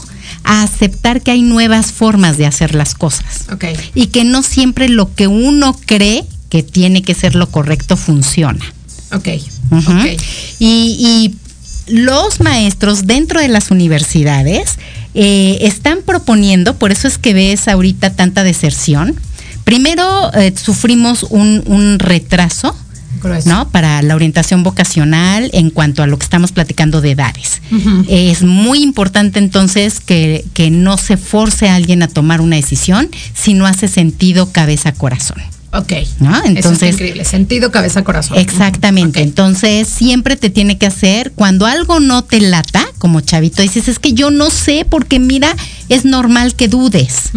a 0.48 0.62
aceptar 0.62 1.20
que 1.20 1.30
hay 1.30 1.42
nuevas 1.42 1.92
formas 1.92 2.38
de 2.38 2.46
hacer 2.46 2.74
las 2.74 2.94
cosas. 2.94 3.44
Y 3.94 4.06
que 4.06 4.24
no 4.24 4.42
siempre 4.42 4.88
lo 4.88 5.14
que 5.14 5.26
uno 5.26 5.78
cree 5.84 6.24
que 6.48 6.62
tiene 6.62 7.02
que 7.02 7.14
ser 7.14 7.34
lo 7.34 7.50
correcto 7.50 7.98
funciona. 7.98 8.64
Ok. 9.12 9.28
Y, 10.58 11.34
los 11.86 12.40
maestros 12.40 13.06
dentro 13.06 13.40
de 13.40 13.48
las 13.48 13.70
universidades 13.70 14.78
eh, 15.14 15.56
están 15.62 16.00
proponiendo, 16.04 16.76
por 16.76 16.92
eso 16.92 17.08
es 17.08 17.16
que 17.16 17.32
ves 17.32 17.66
ahorita 17.66 18.14
tanta 18.14 18.44
deserción. 18.44 19.18
Primero 19.64 20.30
eh, 20.34 20.52
sufrimos 20.54 21.22
un, 21.22 21.62
un 21.66 21.98
retraso 21.98 22.76
¿no? 23.46 23.68
Para 23.70 24.02
la 24.02 24.14
orientación 24.14 24.62
vocacional 24.62 25.50
en 25.52 25.70
cuanto 25.70 26.02
a 26.02 26.06
lo 26.06 26.18
que 26.18 26.24
estamos 26.24 26.52
platicando 26.52 27.00
de 27.00 27.12
edades. 27.12 27.62
Es 28.08 28.42
muy 28.42 28.82
importante 28.82 29.38
entonces 29.38 30.00
que, 30.00 30.44
que 30.54 30.70
no 30.70 30.96
se 30.96 31.16
force 31.16 31.68
a 31.68 31.74
alguien 31.74 32.02
a 32.02 32.08
tomar 32.08 32.40
una 32.40 32.56
decisión 32.56 33.08
si 33.34 33.54
no 33.54 33.66
hace 33.66 33.88
sentido 33.88 34.52
cabeza-corazón. 34.52 35.38
Ok. 35.72 35.92
¿No? 36.20 36.44
Entonces. 36.44 36.82
es 36.82 36.94
increíble. 36.94 37.24
Sentido, 37.24 37.70
cabeza, 37.70 38.02
corazón. 38.02 38.38
Exactamente. 38.38 39.20
Entonces, 39.20 39.86
siempre 39.86 40.36
te 40.36 40.48
tiene 40.48 40.78
que 40.78 40.86
hacer, 40.86 41.32
cuando 41.32 41.66
algo 41.66 42.00
no 42.00 42.24
te 42.24 42.40
lata, 42.40 42.86
como 42.98 43.20
chavito, 43.20 43.62
dices, 43.62 43.88
es 43.88 43.98
que 43.98 44.14
yo 44.14 44.30
no 44.30 44.48
sé, 44.48 44.86
porque 44.88 45.18
mira, 45.18 45.54
es 45.88 46.04
normal 46.04 46.54
que 46.54 46.68
dudes. 46.68 47.30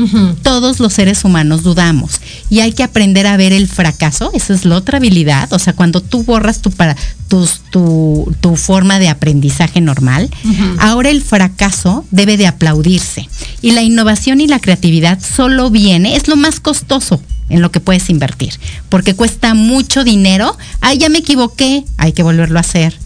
Todos 0.44 0.80
los 0.80 0.94
seres 0.94 1.26
humanos 1.26 1.64
dudamos. 1.64 2.22
Y 2.50 2.62
hay 2.62 2.72
que 2.72 2.84
aprender 2.84 3.28
a 3.28 3.36
ver 3.36 3.52
el 3.52 3.68
fracaso. 3.68 4.32
Esa 4.34 4.54
es 4.54 4.64
la 4.66 4.78
otra 4.78 4.98
habilidad. 4.98 5.52
O 5.52 5.60
sea, 5.60 5.74
cuando 5.74 6.02
tú 6.02 6.24
borras 6.24 6.62
tu, 6.62 6.72
para, 6.72 6.96
tus, 7.28 7.62
tu, 7.70 8.34
tu 8.40 8.56
forma 8.56 9.00
de 9.00 9.10
aprendizaje 9.10 9.82
normal, 9.82 10.30
ahora 10.80 11.10
el 11.10 11.22
fracaso 11.22 12.06
debe 12.12 12.38
de 12.38 12.48
aplaudirse. 12.48 13.28
Y 13.62 13.72
la 13.72 13.84
innovación 13.84 14.40
y 14.40 14.48
la 14.48 14.60
creatividad 14.60 15.20
solo 15.22 15.70
viene, 15.70 16.16
es 16.16 16.28
lo 16.30 16.38
más 16.38 16.62
costoso 16.62 17.22
en 17.52 17.62
lo 17.62 17.72
que 17.72 17.80
puedes 17.80 18.10
invertir, 18.10 18.54
porque 18.90 19.16
cuesta 19.16 19.54
mucho 19.54 20.04
dinero. 20.04 20.58
Ay, 20.80 20.98
ya 20.98 21.10
me 21.10 21.20
equivoqué, 21.20 21.84
hay 21.98 22.14
que 22.14 22.24
volverlo 22.24 22.58
a 22.58 22.62
hacer. 22.62 22.98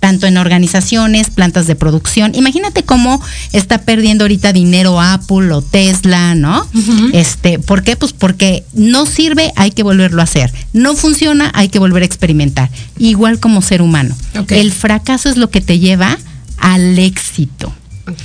Tanto 0.00 0.26
en 0.26 0.38
organizaciones, 0.38 1.28
plantas 1.28 1.66
de 1.66 1.76
producción. 1.76 2.34
Imagínate 2.34 2.84
cómo 2.84 3.20
está 3.52 3.82
perdiendo 3.82 4.24
ahorita 4.24 4.54
dinero 4.54 4.98
Apple 4.98 5.52
o 5.52 5.60
Tesla, 5.60 6.34
¿no? 6.34 6.66
Este, 7.12 7.58
¿por 7.58 7.82
qué? 7.82 7.96
Pues 7.96 8.14
porque 8.14 8.64
no 8.72 9.04
sirve, 9.04 9.52
hay 9.56 9.72
que 9.72 9.82
volverlo 9.82 10.22
a 10.22 10.24
hacer. 10.24 10.50
No 10.72 10.96
funciona, 10.96 11.52
hay 11.54 11.68
que 11.68 11.78
volver 11.78 12.02
a 12.02 12.06
experimentar. 12.06 12.70
Igual 12.98 13.40
como 13.40 13.60
ser 13.60 13.82
humano. 13.82 14.16
El 14.48 14.72
fracaso 14.72 15.28
es 15.28 15.36
lo 15.36 15.50
que 15.50 15.60
te 15.60 15.78
lleva 15.78 16.16
al 16.56 16.98
éxito. 16.98 17.70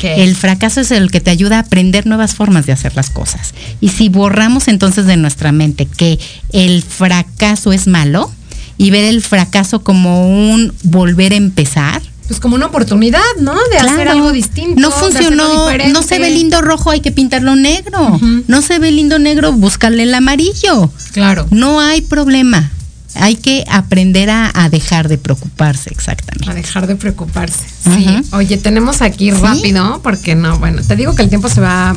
El 0.01 0.35
fracaso 0.35 0.81
es 0.81 0.91
el 0.91 1.11
que 1.11 1.21
te 1.21 1.31
ayuda 1.31 1.57
a 1.57 1.59
aprender 1.59 2.07
nuevas 2.07 2.35
formas 2.35 2.65
de 2.65 2.73
hacer 2.73 2.95
las 2.95 3.09
cosas. 3.09 3.53
Y 3.81 3.89
si 3.89 4.09
borramos 4.09 4.67
entonces 4.67 5.05
de 5.05 5.17
nuestra 5.17 5.51
mente 5.51 5.85
que 5.85 6.19
el 6.51 6.81
fracaso 6.83 7.71
es 7.71 7.87
malo 7.87 8.31
y 8.77 8.91
ver 8.91 9.05
el 9.05 9.21
fracaso 9.21 9.83
como 9.83 10.27
un 10.27 10.73
volver 10.83 11.33
a 11.33 11.35
empezar, 11.35 12.01
pues 12.27 12.39
como 12.39 12.55
una 12.55 12.65
oportunidad, 12.65 13.21
¿no? 13.39 13.53
De 13.71 13.77
hacer 13.77 14.07
algo 14.07 14.31
distinto. 14.31 14.79
No 14.81 14.89
funcionó, 14.89 15.69
no 15.89 16.01
se 16.01 16.17
ve 16.17 16.31
lindo 16.31 16.61
rojo, 16.61 16.89
hay 16.89 16.99
que 16.99 17.11
pintarlo 17.11 17.55
negro. 17.55 18.19
No 18.47 18.61
se 18.61 18.79
ve 18.79 18.91
lindo 18.91 19.19
negro, 19.19 19.53
búscale 19.53 20.03
el 20.03 20.13
amarillo. 20.13 20.89
Claro. 21.11 21.47
No 21.51 21.79
hay 21.79 22.01
problema. 22.01 22.71
Hay 23.15 23.35
que 23.35 23.63
aprender 23.69 24.29
a, 24.29 24.69
dejar 24.69 25.07
de 25.07 25.17
preocuparse, 25.17 25.89
exactamente. 25.91 26.49
A 26.49 26.53
dejar 26.53 26.87
de 26.87 26.95
preocuparse. 26.95 27.63
Sí. 27.83 28.21
Oye, 28.31 28.57
tenemos 28.57 29.01
aquí 29.01 29.31
rápido, 29.31 30.01
porque 30.03 30.35
no, 30.35 30.59
bueno, 30.59 30.81
te 30.81 30.95
digo 30.95 31.15
que 31.15 31.23
el 31.23 31.29
tiempo 31.29 31.49
se 31.49 31.61
va 31.61 31.95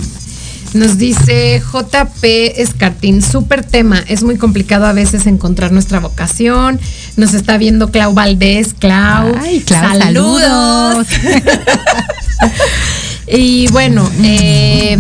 nos 0.75 0.99
dice 0.99 1.61
JP 1.61 2.25
Escartín, 2.57 3.23
súper 3.23 3.65
tema. 3.65 4.05
Es 4.07 4.23
muy 4.23 4.37
complicado 4.37 4.87
a 4.87 4.93
veces 4.93 5.27
encontrar 5.27 5.73
nuestra 5.73 5.99
vocación. 5.99 6.79
Nos 7.17 7.33
está 7.35 7.57
viendo 7.57 7.91
Clau 7.91 8.13
Valdés. 8.13 8.75
Clau, 8.79 9.35
Ay, 9.41 9.61
Clau 9.61 9.99
saludos. 9.99 11.07
y 13.31 13.69
bueno, 13.69 14.09
eh, 14.23 14.99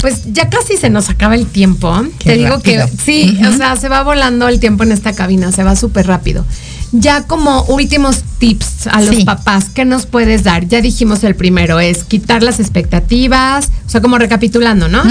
pues 0.00 0.32
ya 0.32 0.48
casi 0.48 0.76
se 0.76 0.90
nos 0.90 1.10
acaba 1.10 1.34
el 1.34 1.46
tiempo. 1.46 2.04
Te 2.22 2.36
digo 2.36 2.60
que 2.60 2.84
sí, 3.04 3.38
o 3.46 3.56
sea, 3.56 3.76
se 3.76 3.88
va 3.88 4.02
volando 4.02 4.48
el 4.48 4.60
tiempo 4.60 4.82
en 4.82 4.92
esta 4.92 5.12
cabina, 5.12 5.52
se 5.52 5.62
va 5.62 5.76
súper 5.76 6.06
rápido. 6.06 6.44
Ya 6.92 7.22
como 7.22 7.64
últimos 7.64 8.22
tips 8.38 8.86
a 8.86 9.00
los 9.00 9.24
papás, 9.24 9.66
¿qué 9.74 9.84
nos 9.84 10.06
puedes 10.06 10.44
dar? 10.44 10.68
Ya 10.68 10.80
dijimos 10.80 11.24
el 11.24 11.34
primero, 11.34 11.80
es 11.80 12.04
quitar 12.04 12.42
las 12.42 12.60
expectativas, 12.60 13.70
o 13.86 13.90
sea, 13.90 14.00
como 14.00 14.16
recapitulando, 14.16 14.88
¿no? 14.88 15.02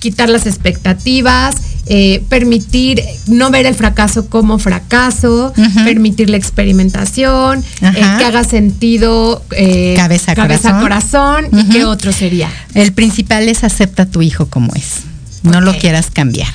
Quitar 0.00 0.28
las 0.28 0.46
expectativas, 0.46 1.54
eh, 1.92 2.22
permitir 2.28 3.02
no 3.26 3.50
ver 3.50 3.66
el 3.66 3.74
fracaso 3.74 4.28
como 4.28 4.60
fracaso, 4.60 5.52
permitir 5.84 6.30
la 6.30 6.36
experimentación, 6.36 7.64
eh, 7.82 7.92
que 7.92 8.24
haga 8.24 8.44
sentido 8.44 9.44
eh, 9.56 9.94
cabeza, 9.96 10.36
cabeza 10.36 10.78
corazón, 10.80 11.48
y 11.50 11.68
qué 11.70 11.84
otro 11.84 12.12
sería. 12.12 12.48
El 12.74 12.92
principal 12.92 13.48
es 13.48 13.64
acepta 13.64 14.04
a 14.04 14.06
tu 14.06 14.22
hijo 14.22 14.46
como 14.46 14.72
es, 14.76 15.00
no 15.42 15.60
lo 15.60 15.76
quieras 15.76 16.12
cambiar. 16.12 16.52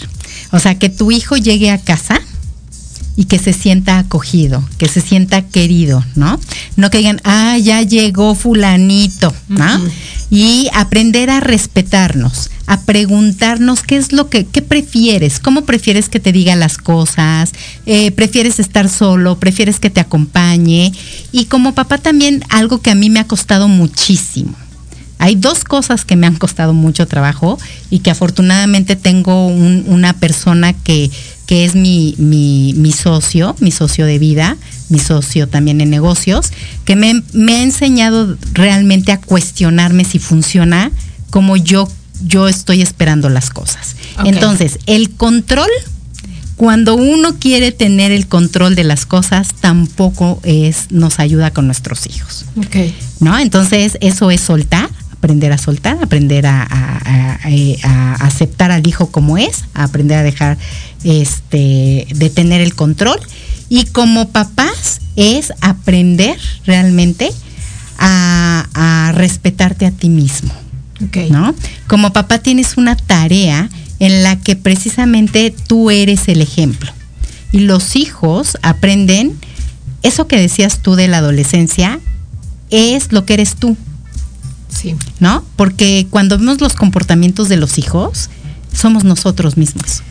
O 0.52 0.60
sea, 0.60 0.80
que 0.80 0.88
tu 0.88 1.12
hijo 1.12 1.36
llegue 1.36 1.70
a 1.70 1.80
casa 1.80 2.22
y 3.18 3.26
que 3.26 3.40
se 3.40 3.54
sienta 3.54 3.98
acogido, 3.98 4.64
que 4.78 4.88
se 4.88 5.02
sienta 5.02 5.42
querido, 5.42 6.04
¿no? 6.16 6.40
No 6.76 6.90
que 6.90 6.98
digan, 6.98 7.22
ah, 7.24 7.58
ya 7.58 7.82
llegó 7.82 8.36
fulanito, 8.36 9.34
¿no? 9.48 9.82
Y 10.30 10.70
aprender 10.74 11.30
a 11.30 11.40
respetarnos, 11.40 12.50
a 12.68 12.82
preguntarnos 12.82 13.84
qué 13.84 13.96
es 13.96 14.12
lo 14.12 14.30
que, 14.30 14.46
qué 14.46 14.62
prefieres, 14.62 15.40
cómo 15.40 15.64
prefieres 15.64 16.10
que 16.10 16.20
te 16.20 16.34
diga 16.34 16.56
las 16.58 16.78
cosas, 16.78 17.52
eh, 17.86 18.12
prefieres 18.12 18.60
estar 18.60 18.90
solo, 18.90 19.40
prefieres 19.40 19.80
que 19.80 19.90
te 19.90 20.02
acompañe. 20.02 20.92
Y 21.32 21.46
como 21.46 21.74
papá 21.74 21.98
también 21.98 22.44
algo 22.50 22.82
que 22.82 22.92
a 22.92 22.96
mí 22.96 23.10
me 23.10 23.20
ha 23.20 23.28
costado 23.28 23.70
muchísimo. 23.70 24.56
Hay 25.18 25.36
dos 25.36 25.64
cosas 25.64 26.04
que 26.04 26.18
me 26.18 26.28
han 26.28 26.36
costado 26.36 26.74
mucho 26.74 27.08
trabajo 27.08 27.58
y 27.90 28.00
que 28.00 28.12
afortunadamente 28.12 28.98
tengo 28.98 29.48
una 29.48 30.12
persona 30.14 30.74
que 30.74 31.10
que 31.46 31.66
es 31.66 31.76
mi, 31.76 32.16
mi, 32.18 32.92
socio, 32.92 33.56
mi 33.60 33.72
socio 33.72 34.06
de 34.06 34.18
vida, 34.20 34.58
mi 34.90 35.00
socio 35.00 35.48
también 35.48 35.82
en 35.82 35.90
negocios, 35.90 36.52
que 36.86 36.96
me, 36.96 37.12
ha 37.12 37.62
enseñado 37.62 38.38
realmente 38.54 39.12
a 39.12 39.20
cuestionarme 39.22 40.06
si 40.06 40.20
funciona 40.20 40.92
como 41.30 41.58
yo, 41.58 41.88
yo 42.26 42.48
estoy 42.48 42.82
esperando 42.82 43.30
las 43.30 43.50
cosas. 43.50 43.96
Entonces, 44.24 44.80
el 44.88 45.12
control, 45.12 45.70
cuando 46.56 46.96
uno 46.96 47.36
quiere 47.38 47.72
tener 47.72 48.12
el 48.12 48.28
control 48.28 48.76
de 48.76 48.86
las 48.86 49.06
cosas, 49.06 49.50
tampoco 49.60 50.40
es, 50.44 50.88
nos 50.90 51.20
ayuda 51.20 51.52
con 51.52 51.68
nuestros 51.68 52.08
hijos. 52.08 52.46
¿No? 53.20 53.38
Entonces, 53.38 53.98
eso 54.02 54.32
es 54.32 54.42
soltar 54.42 54.90
aprender 55.26 55.52
a 55.52 55.58
soltar, 55.58 55.98
aprender 56.04 56.46
a, 56.46 56.68
aceptar 58.20 58.72
al 58.72 58.88
hijo 58.88 59.08
como 59.08 59.40
es, 59.40 59.66
aprender 59.74 60.20
a 60.20 60.24
dejar 60.24 60.58
este, 61.06 62.08
de 62.14 62.30
tener 62.30 62.60
el 62.60 62.76
control. 62.76 63.20
Y 63.70 63.86
como 63.86 64.30
papás 64.30 65.00
es 65.16 65.54
aprender 65.62 66.38
realmente 66.66 67.32
a, 67.98 69.14
respetarte 69.16 69.86
a 69.86 69.92
ti 69.92 70.10
mismo. 70.10 70.52
¿no? 71.30 71.56
Como 71.88 72.12
papá 72.12 72.40
tienes 72.40 72.76
una 72.78 72.96
tarea 72.96 73.70
en 74.00 74.24
la 74.24 74.42
que 74.42 74.56
precisamente 74.56 75.54
tú 75.68 75.90
eres 75.90 76.28
el 76.28 76.42
ejemplo. 76.42 76.92
Y 77.52 77.60
los 77.60 77.96
hijos 77.96 78.58
aprenden, 78.62 79.38
eso 80.04 80.28
que 80.28 80.38
decías 80.38 80.80
tú 80.80 80.96
de 80.96 81.08
la 81.08 81.20
adolescencia, 81.20 82.00
es 82.72 83.14
lo 83.14 83.26
que 83.26 83.36
eres 83.36 83.56
tú. 83.56 83.78
Sí. 84.68 84.96
¿No? 85.20 85.46
Porque 85.56 86.08
cuando 86.10 86.38
vemos 86.38 86.60
los 86.60 86.74
comportamientos 86.74 87.48
de 87.48 87.56
los 87.56 87.78
hijos, 87.78 88.30
somos 88.74 89.06
nosotros 89.06 89.56
mismos. 89.56 90.04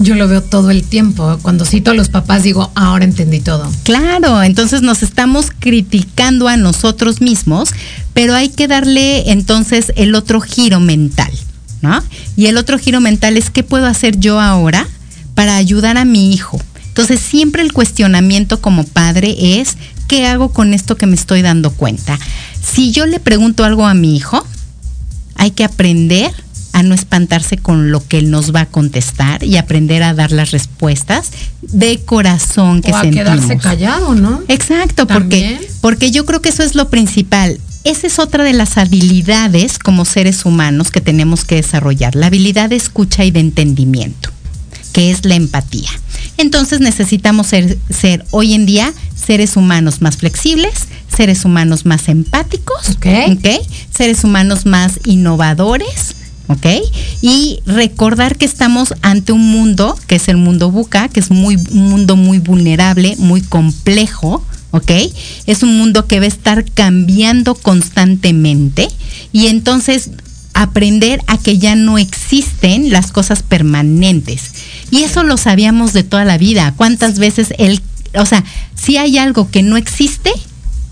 Yo 0.00 0.14
lo 0.14 0.28
veo 0.28 0.42
todo 0.42 0.70
el 0.70 0.82
tiempo. 0.82 1.38
Cuando 1.42 1.66
cito 1.66 1.90
a 1.90 1.94
los 1.94 2.08
papás 2.08 2.42
digo, 2.42 2.72
ahora 2.74 3.04
entendí 3.04 3.40
todo. 3.40 3.70
Claro, 3.82 4.42
entonces 4.42 4.80
nos 4.80 5.02
estamos 5.02 5.50
criticando 5.58 6.48
a 6.48 6.56
nosotros 6.56 7.20
mismos, 7.20 7.68
pero 8.14 8.34
hay 8.34 8.48
que 8.48 8.66
darle 8.66 9.30
entonces 9.30 9.92
el 9.96 10.14
otro 10.14 10.40
giro 10.40 10.80
mental, 10.80 11.30
¿no? 11.82 12.02
Y 12.34 12.46
el 12.46 12.56
otro 12.56 12.78
giro 12.78 13.02
mental 13.02 13.36
es 13.36 13.50
qué 13.50 13.62
puedo 13.62 13.84
hacer 13.84 14.18
yo 14.18 14.40
ahora 14.40 14.88
para 15.34 15.56
ayudar 15.56 15.98
a 15.98 16.06
mi 16.06 16.32
hijo. 16.32 16.58
Entonces 16.88 17.20
siempre 17.20 17.60
el 17.60 17.74
cuestionamiento 17.74 18.62
como 18.62 18.84
padre 18.84 19.60
es, 19.60 19.76
¿qué 20.08 20.26
hago 20.26 20.50
con 20.50 20.72
esto 20.72 20.96
que 20.96 21.04
me 21.04 21.14
estoy 21.14 21.42
dando 21.42 21.72
cuenta? 21.72 22.18
Si 22.62 22.90
yo 22.90 23.04
le 23.04 23.20
pregunto 23.20 23.64
algo 23.64 23.86
a 23.86 23.92
mi 23.92 24.16
hijo, 24.16 24.46
hay 25.34 25.50
que 25.50 25.64
aprender 25.64 26.32
a 26.72 26.82
no 26.82 26.94
espantarse 26.94 27.56
con 27.56 27.90
lo 27.90 28.06
que 28.06 28.18
él 28.18 28.30
nos 28.30 28.54
va 28.54 28.62
a 28.62 28.66
contestar 28.66 29.42
y 29.44 29.56
aprender 29.56 30.02
a 30.02 30.14
dar 30.14 30.32
las 30.32 30.50
respuestas 30.50 31.30
de 31.62 31.98
corazón 32.04 32.82
que 32.82 32.92
o 32.92 32.96
a 32.96 33.02
quedarse 33.02 33.58
callado, 33.58 34.14
¿no? 34.14 34.42
Exacto, 34.48 35.06
porque 35.06 35.60
porque 35.80 36.10
yo 36.10 36.26
creo 36.26 36.42
que 36.42 36.50
eso 36.50 36.62
es 36.62 36.74
lo 36.74 36.88
principal. 36.88 37.58
Esa 37.84 38.06
es 38.06 38.18
otra 38.18 38.44
de 38.44 38.52
las 38.52 38.76
habilidades 38.76 39.78
como 39.78 40.04
seres 40.04 40.44
humanos 40.44 40.90
que 40.90 41.00
tenemos 41.00 41.44
que 41.44 41.56
desarrollar, 41.56 42.14
la 42.14 42.26
habilidad 42.26 42.68
de 42.68 42.76
escucha 42.76 43.24
y 43.24 43.30
de 43.30 43.40
entendimiento, 43.40 44.30
que 44.92 45.10
es 45.10 45.24
la 45.24 45.34
empatía. 45.34 45.88
Entonces 46.36 46.80
necesitamos 46.80 47.46
ser, 47.46 47.78
ser 47.88 48.24
hoy 48.30 48.54
en 48.54 48.66
día 48.66 48.92
seres 49.14 49.56
humanos 49.56 50.02
más 50.02 50.16
flexibles, 50.16 50.88
seres 51.14 51.44
humanos 51.44 51.86
más 51.86 52.08
empáticos, 52.08 52.98
seres 53.90 54.24
humanos 54.24 54.66
más 54.66 55.00
innovadores, 55.04 56.16
¿ok? 56.50 56.66
Y 57.22 57.60
recordar 57.64 58.36
que 58.36 58.44
estamos 58.44 58.94
ante 59.02 59.32
un 59.32 59.50
mundo, 59.50 59.96
que 60.08 60.16
es 60.16 60.28
el 60.28 60.36
mundo 60.36 60.70
buca, 60.70 61.08
que 61.08 61.20
es 61.20 61.30
muy, 61.30 61.56
un 61.56 61.88
mundo 61.88 62.16
muy 62.16 62.38
vulnerable, 62.38 63.14
muy 63.18 63.40
complejo, 63.40 64.44
¿ok? 64.72 64.90
Es 65.46 65.62
un 65.62 65.78
mundo 65.78 66.06
que 66.06 66.18
va 66.18 66.24
a 66.24 66.28
estar 66.28 66.64
cambiando 66.64 67.54
constantemente 67.54 68.88
y 69.32 69.46
entonces 69.46 70.10
aprender 70.52 71.22
a 71.28 71.38
que 71.38 71.58
ya 71.58 71.76
no 71.76 71.98
existen 71.98 72.90
las 72.90 73.12
cosas 73.12 73.44
permanentes. 73.44 74.50
Y 74.90 75.04
eso 75.04 75.22
lo 75.22 75.36
sabíamos 75.36 75.92
de 75.92 76.02
toda 76.02 76.24
la 76.24 76.36
vida. 76.36 76.74
¿Cuántas 76.76 77.20
veces 77.20 77.54
el, 77.58 77.80
o 78.14 78.26
sea, 78.26 78.44
si 78.74 78.96
hay 78.96 79.18
algo 79.18 79.48
que 79.52 79.62
no 79.62 79.76
existe, 79.76 80.32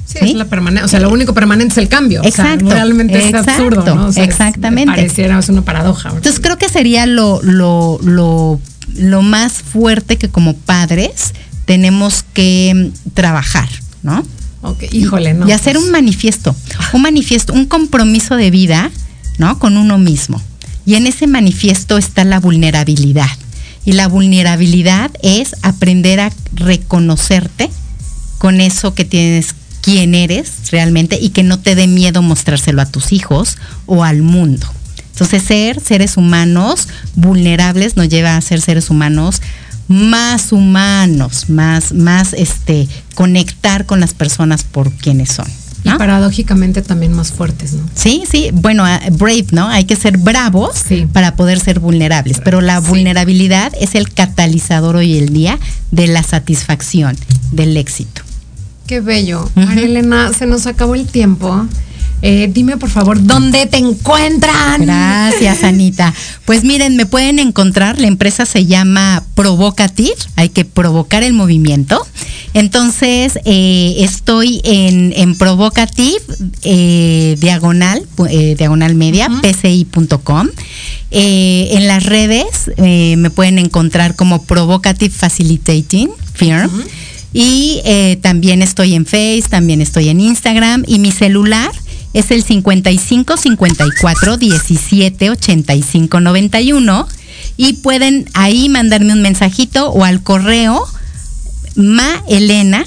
Sí, 0.09 0.19
es 0.23 0.35
la 0.35 0.47
permanente. 0.47 0.85
O 0.85 0.89
sea, 0.89 1.01
lo 1.01 1.11
único 1.11 1.35
permanente 1.35 1.73
es 1.73 1.79
el 1.79 1.89
cambio. 1.89 2.23
Exacto. 2.25 2.65
O 2.65 2.69
sea, 2.71 2.79
realmente 2.79 3.29
es 3.29 3.35
absurdo, 3.35 3.95
¿no? 3.95 4.09
exactamente. 4.09 4.91
pareciera 4.91 5.39
es 5.39 5.49
una 5.51 5.63
paradoja. 5.63 6.09
Entonces 6.09 6.41
creo 6.41 6.57
que 6.57 6.69
sería 6.71 7.05
lo, 7.05 7.41
lo, 7.43 7.99
lo, 8.03 8.59
lo 8.97 9.23
más 9.23 9.53
fuerte 9.53 10.17
que 10.17 10.31
como 10.31 10.55
padres 10.55 11.35
tenemos 11.67 12.25
que 12.33 12.91
trabajar, 13.13 13.69
¿no? 14.03 14.25
Ok, 14.63 14.85
híjole, 14.93 15.35
¿no? 15.35 15.47
Y 15.47 15.53
hacer 15.53 15.77
un 15.77 15.91
manifiesto, 15.91 16.57
un 16.95 17.03
manifiesto, 17.03 17.53
un 17.53 17.67
compromiso 17.67 18.37
de 18.37 18.51
vida, 18.51 18.91
¿no? 19.37 19.59
Con 19.59 19.77
uno 19.77 19.99
mismo. 19.99 20.43
Y 20.87 20.95
en 20.95 21.07
ese 21.07 21.27
manifiesto 21.27 21.99
está 21.99 22.25
la 22.25 22.41
vulnerabilidad. 22.41 23.29
Y 23.85 23.93
la 23.93 24.09
vulnerabilidad 24.09 25.11
es 25.23 25.55
aprender 25.63 26.21
a 26.21 26.33
reconocerte 26.55 27.71
con 28.39 28.61
eso 28.61 28.95
que 28.95 29.05
tienes 29.05 29.55
quién 29.89 30.15
eres 30.15 30.71
realmente 30.71 31.19
y 31.19 31.31
que 31.31 31.43
no 31.43 31.59
te 31.59 31.75
dé 31.75 31.87
miedo 31.87 32.21
mostrárselo 32.21 32.83
a 32.83 32.87
tus 32.87 33.11
hijos 33.11 33.57
o 33.87 34.05
al 34.05 34.21
mundo. 34.21 34.67
Entonces, 35.13 35.43
ser 35.43 35.81
seres 35.81 36.19
humanos 36.19 36.89
vulnerables 37.15 37.97
nos 37.97 38.11
lleva 38.11 38.37
a 38.37 38.41
ser 38.43 38.61
seres 38.61 38.91
humanos 38.91 39.41
más 39.89 40.53
humanos, 40.53 41.49
más, 41.49 41.95
más 41.95 42.35
este, 42.35 42.87
conectar 43.15 43.87
con 43.87 44.01
las 44.01 44.13
personas 44.13 44.63
por 44.63 44.93
quienes 44.93 45.31
son. 45.31 45.47
Y 45.85 45.91
paradójicamente 45.91 46.83
también 46.83 47.15
más 47.15 47.33
fuertes, 47.33 47.73
¿no? 47.73 47.89
Sí, 47.95 48.25
sí, 48.31 48.51
bueno, 48.53 48.85
ah, 48.85 49.01
brave, 49.13 49.47
¿no? 49.53 49.69
Hay 49.69 49.85
que 49.85 49.97
ser 49.97 50.19
bravos 50.19 50.85
para 51.15 51.35
poder 51.35 51.61
ser 51.61 51.81
vulnerables, 51.81 52.43
pero 52.45 52.61
la 52.61 52.79
vulnerabilidad 52.81 53.73
es 53.81 53.95
el 53.95 54.13
catalizador 54.13 54.97
hoy 54.97 55.17
el 55.17 55.33
día 55.33 55.59
de 55.91 56.09
la 56.09 56.23
satisfacción, 56.23 57.17
del 57.53 57.79
éxito. 57.79 58.28
Qué 58.89 59.01
bello. 59.03 59.47
María 59.55 59.85
Elena, 59.85 60.33
se 60.33 60.47
nos 60.47 60.67
acabó 60.67 60.95
el 60.95 61.07
tiempo. 61.07 61.67
Eh, 62.23 62.49
dime 62.51 62.79
por 62.79 62.89
favor, 62.89 63.23
¿dónde 63.23 63.67
te 63.67 63.77
encuentran? 63.77 64.87
Gracias, 64.87 65.63
Anita. 65.63 66.15
Pues 66.47 66.65
miren, 66.65 66.97
me 66.97 67.05
pueden 67.05 67.39
encontrar, 67.39 68.01
la 68.01 68.07
empresa 68.07 68.47
se 68.47 68.65
llama 68.65 69.23
Provocative, 69.35 70.17
hay 70.37 70.49
que 70.49 70.65
provocar 70.65 71.23
el 71.23 71.35
movimiento. 71.35 72.05
Entonces, 72.55 73.39
eh, 73.45 73.97
estoy 73.99 74.63
en, 74.65 75.13
en 75.15 75.37
Provocative, 75.37 76.23
eh, 76.63 77.37
diagonal, 77.39 78.07
diagonal 78.57 78.95
media, 78.95 79.29
pci.com. 79.43 80.49
en 81.11 81.87
las 81.87 82.05
redes 82.07 82.71
me 82.79 83.29
pueden 83.29 83.59
encontrar 83.59 84.17
como 84.17 84.45
Provocative 84.45 85.15
Facilitating 85.15 86.09
Firm. 86.33 86.71
Y 87.41 87.81
también 88.21 88.63
estoy 88.63 88.95
en 88.95 89.07
Face, 89.07 89.45
también 89.49 89.81
estoy 89.81 90.09
en 90.09 90.21
Instagram 90.21 90.85
y 90.87 90.99
mi 90.99 91.13
celular 91.13 91.71
es 92.13 92.31
el 92.31 92.43
55 92.43 93.37
54 93.37 94.37
17 94.39 95.31
85 95.31 96.21
91 96.21 97.09
y 97.57 97.75
pueden 97.75 98.29
ahí 98.35 98.69
mandarme 98.69 99.13
un 99.13 99.23
mensajito 99.23 99.91
o 99.91 100.05
al 100.05 100.23
correo 100.23 100.85
maelena 101.77 102.85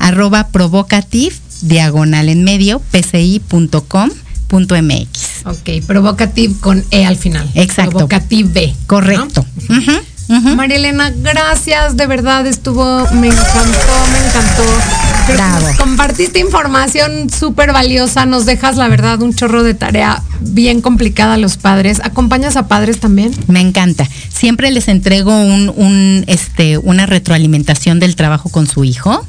arroba 0.00 0.48
provocative 0.48 1.36
diagonal 1.60 2.28
en 2.28 2.42
medio 2.42 2.82
pci.com 2.90 4.10
MX. 4.52 5.46
Ok, 5.46 5.84
provocative 5.86 6.54
con 6.60 6.84
E 6.90 7.06
al 7.06 7.16
final. 7.16 7.48
Exacto. 7.54 8.06
Provocative. 8.06 8.74
Correcto. 8.86 9.46
María 10.40 10.76
Elena, 10.76 11.12
gracias, 11.14 11.96
de 11.96 12.06
verdad 12.06 12.46
estuvo, 12.46 13.06
me 13.12 13.28
encantó, 13.28 14.06
me 14.12 14.26
encantó. 14.26 14.62
Bravo. 15.34 15.66
compartiste 15.78 16.40
información 16.40 17.30
súper 17.30 17.72
valiosa, 17.72 18.26
nos 18.26 18.44
dejas 18.44 18.76
la 18.76 18.88
verdad 18.88 19.22
un 19.22 19.32
chorro 19.32 19.62
de 19.62 19.74
tarea 19.74 20.20
bien 20.40 20.80
complicada 20.80 21.34
a 21.34 21.36
los 21.36 21.56
padres. 21.56 22.00
¿Acompañas 22.02 22.56
a 22.56 22.66
padres 22.66 22.98
también? 22.98 23.32
Me 23.46 23.60
encanta. 23.60 24.08
Siempre 24.28 24.70
les 24.70 24.88
entrego 24.88 25.32
un, 25.32 26.24
este, 26.26 26.78
una 26.78 27.06
retroalimentación 27.06 28.00
del 28.00 28.16
trabajo 28.16 28.48
con 28.48 28.66
su 28.66 28.84
hijo, 28.84 29.24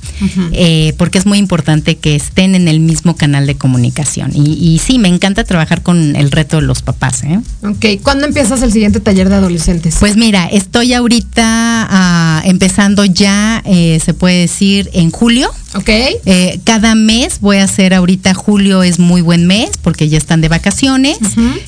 eh, 0.52 0.94
porque 0.98 1.18
es 1.18 1.26
muy 1.26 1.38
importante 1.38 1.98
que 1.98 2.16
estén 2.16 2.56
en 2.56 2.68
el 2.68 2.80
mismo 2.80 3.16
canal 3.16 3.48
de 3.48 3.56
comunicación. 3.56 4.32
Y, 4.34 4.80
sí, 4.84 5.00
me 5.00 5.08
encanta 5.08 5.44
trabajar 5.44 5.82
con 5.82 6.16
el 6.16 6.32
reto 6.32 6.58
de 6.58 6.64
los 6.64 6.82
papás. 6.82 7.24
¿eh? 7.24 7.40
Ok, 7.64 8.02
¿cuándo 8.02 8.26
empiezas 8.26 8.62
el 8.62 8.72
siguiente 8.72 9.00
taller 9.00 9.30
de 9.30 9.36
adolescentes? 9.36 9.98
Pues 10.00 10.18
mira, 10.18 10.46
estoy 10.48 10.94
ahorita 10.94 11.44
ah, 11.46 12.42
empezando 12.46 13.06
ya, 13.06 13.62
eh, 13.66 14.00
se 14.04 14.14
puede 14.14 14.40
decir, 14.40 14.90
en 14.94 15.12
julio. 15.12 15.50
Ok. 15.76 15.90
Eh, 15.90 16.60
cada 16.64 16.96
mes 16.96 17.40
voy 17.40 17.58
a 17.58 17.64
hacer 17.64 17.94
ahorita, 17.94 18.34
julio 18.34 18.84
es 18.84 19.00
muy 19.00 19.22
buen 19.22 19.48
mes 19.48 19.72
porque 19.82 20.08
ya 20.08 20.18
están 20.18 20.42
de 20.42 20.50
vacaciones. 20.50 21.18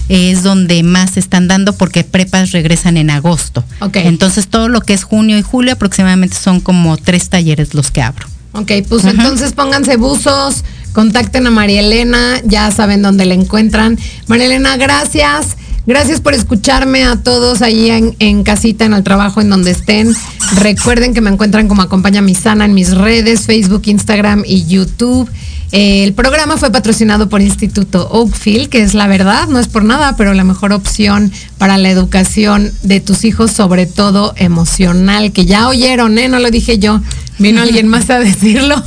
Es 0.10 0.43
donde 0.43 0.84
más 0.84 1.18
están 1.18 1.47
dando 1.47 1.74
porque 1.74 2.03
prepas 2.03 2.51
regresan 2.51 2.97
en 2.97 3.10
agosto. 3.10 3.64
Ok. 3.82 3.97
Entonces 3.97 4.47
todo 4.47 4.70
lo 4.70 4.82
que 4.82 4.93
es 4.93 5.03
junio 5.03 5.38
y 5.38 5.41
julio 5.41 5.74
aproximadamente 5.74 6.38
son 6.38 6.60
como 6.60 6.97
tres 6.97 7.30
talleres 7.30 7.74
los 7.74 7.91
que 7.91 8.01
abro. 8.01 8.28
Ok, 8.56 8.72
pues 8.88 9.03
entonces 9.03 9.51
pónganse 9.51 9.97
buzos, 9.97 10.64
contacten 10.93 11.45
a 11.45 11.51
María 11.51 11.82
Elena, 11.82 12.41
ya 12.45 12.72
saben 12.72 13.01
dónde 13.01 13.26
la 13.26 13.34
encuentran. 13.34 13.99
María 14.28 14.45
Elena, 14.45 14.78
gracias. 14.78 15.58
Gracias 15.88 16.20
por 16.20 16.34
escucharme 16.34 17.03
a 17.03 17.18
todos 17.18 17.62
ahí 17.62 17.91
en, 18.18 18.43
casita, 18.43 18.86
en 18.86 18.93
el 18.93 19.03
trabajo, 19.03 19.39
en 19.39 19.51
donde 19.51 19.70
estén. 19.70 20.16
Recuerden 20.56 21.14
que 21.14 21.22
me 21.22 21.30
encuentran 21.30 21.68
como 21.68 21.84
Acompaña 21.84 22.24
Mi 22.24 22.34
Sana 22.34 22.66
en 22.66 22.74
mis 22.74 22.95
redes, 22.95 23.41
Facebook, 23.41 23.84
Instagram 23.86 24.43
y 24.47 24.66
YouTube. 24.66 25.30
El 25.72 26.13
programa 26.13 26.57
fue 26.57 26.72
patrocinado 26.72 27.28
por 27.28 27.41
Instituto 27.41 28.07
Oakfield, 28.09 28.70
que 28.70 28.82
es 28.82 28.93
la 28.93 29.07
verdad, 29.07 29.47
no 29.47 29.59
es 29.59 29.68
por 29.68 29.84
nada, 29.84 30.16
pero 30.16 30.34
la 30.34 30.43
mejor 30.43 30.72
opción 30.74 31.32
para 31.57 31.78
la 31.78 31.89
educación 31.89 32.72
de 32.84 32.99
tus 32.99 33.26
hijos, 33.26 33.51
sobre 33.51 33.86
todo 33.86 34.34
emocional, 34.38 35.32
que 35.32 35.45
ya 35.45 35.68
oyeron, 35.68 36.18
¿eh? 36.18 36.28
No 36.28 36.39
lo 36.39 36.51
dije 36.51 36.78
yo, 36.78 37.01
vino 37.39 37.61
alguien 37.61 37.88
más 37.88 38.09
a 38.09 38.20
decirlo, 38.20 38.82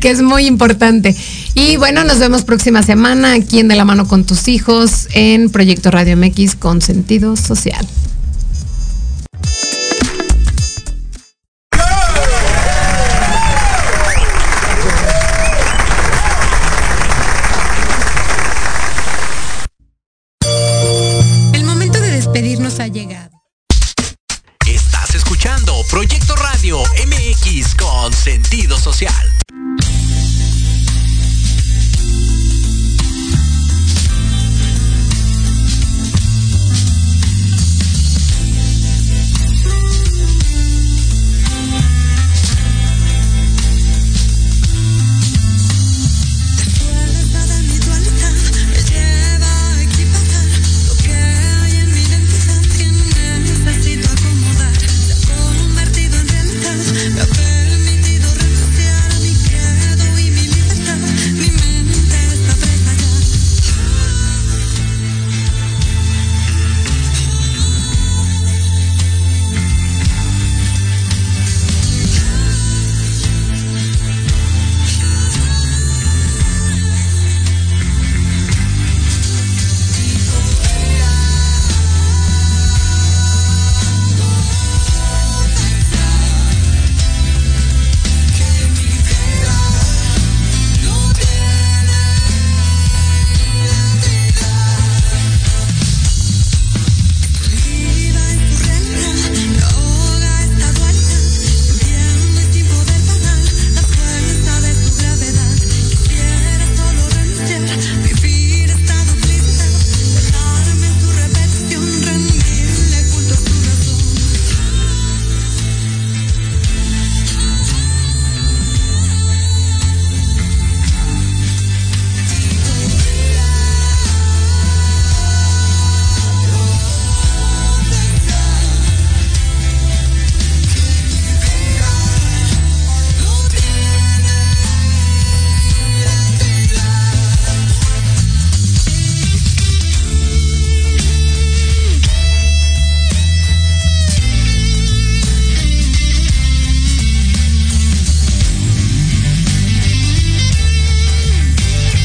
que 0.00 0.10
es 0.10 0.22
muy 0.22 0.46
importante. 0.46 1.14
Y 1.54 1.76
bueno, 1.76 2.04
nos 2.04 2.18
vemos 2.18 2.42
próxima 2.42 2.82
semana 2.82 3.34
aquí 3.34 3.58
en 3.58 3.68
De 3.68 3.76
la 3.76 3.84
mano 3.84 4.08
con 4.08 4.24
tus 4.24 4.48
hijos 4.48 5.08
en 5.12 5.50
Proyecto 5.50 5.90
Radio 5.90 6.16
MX 6.16 6.54
con 6.54 6.80
sentido 6.80 7.36
social. 7.36 7.86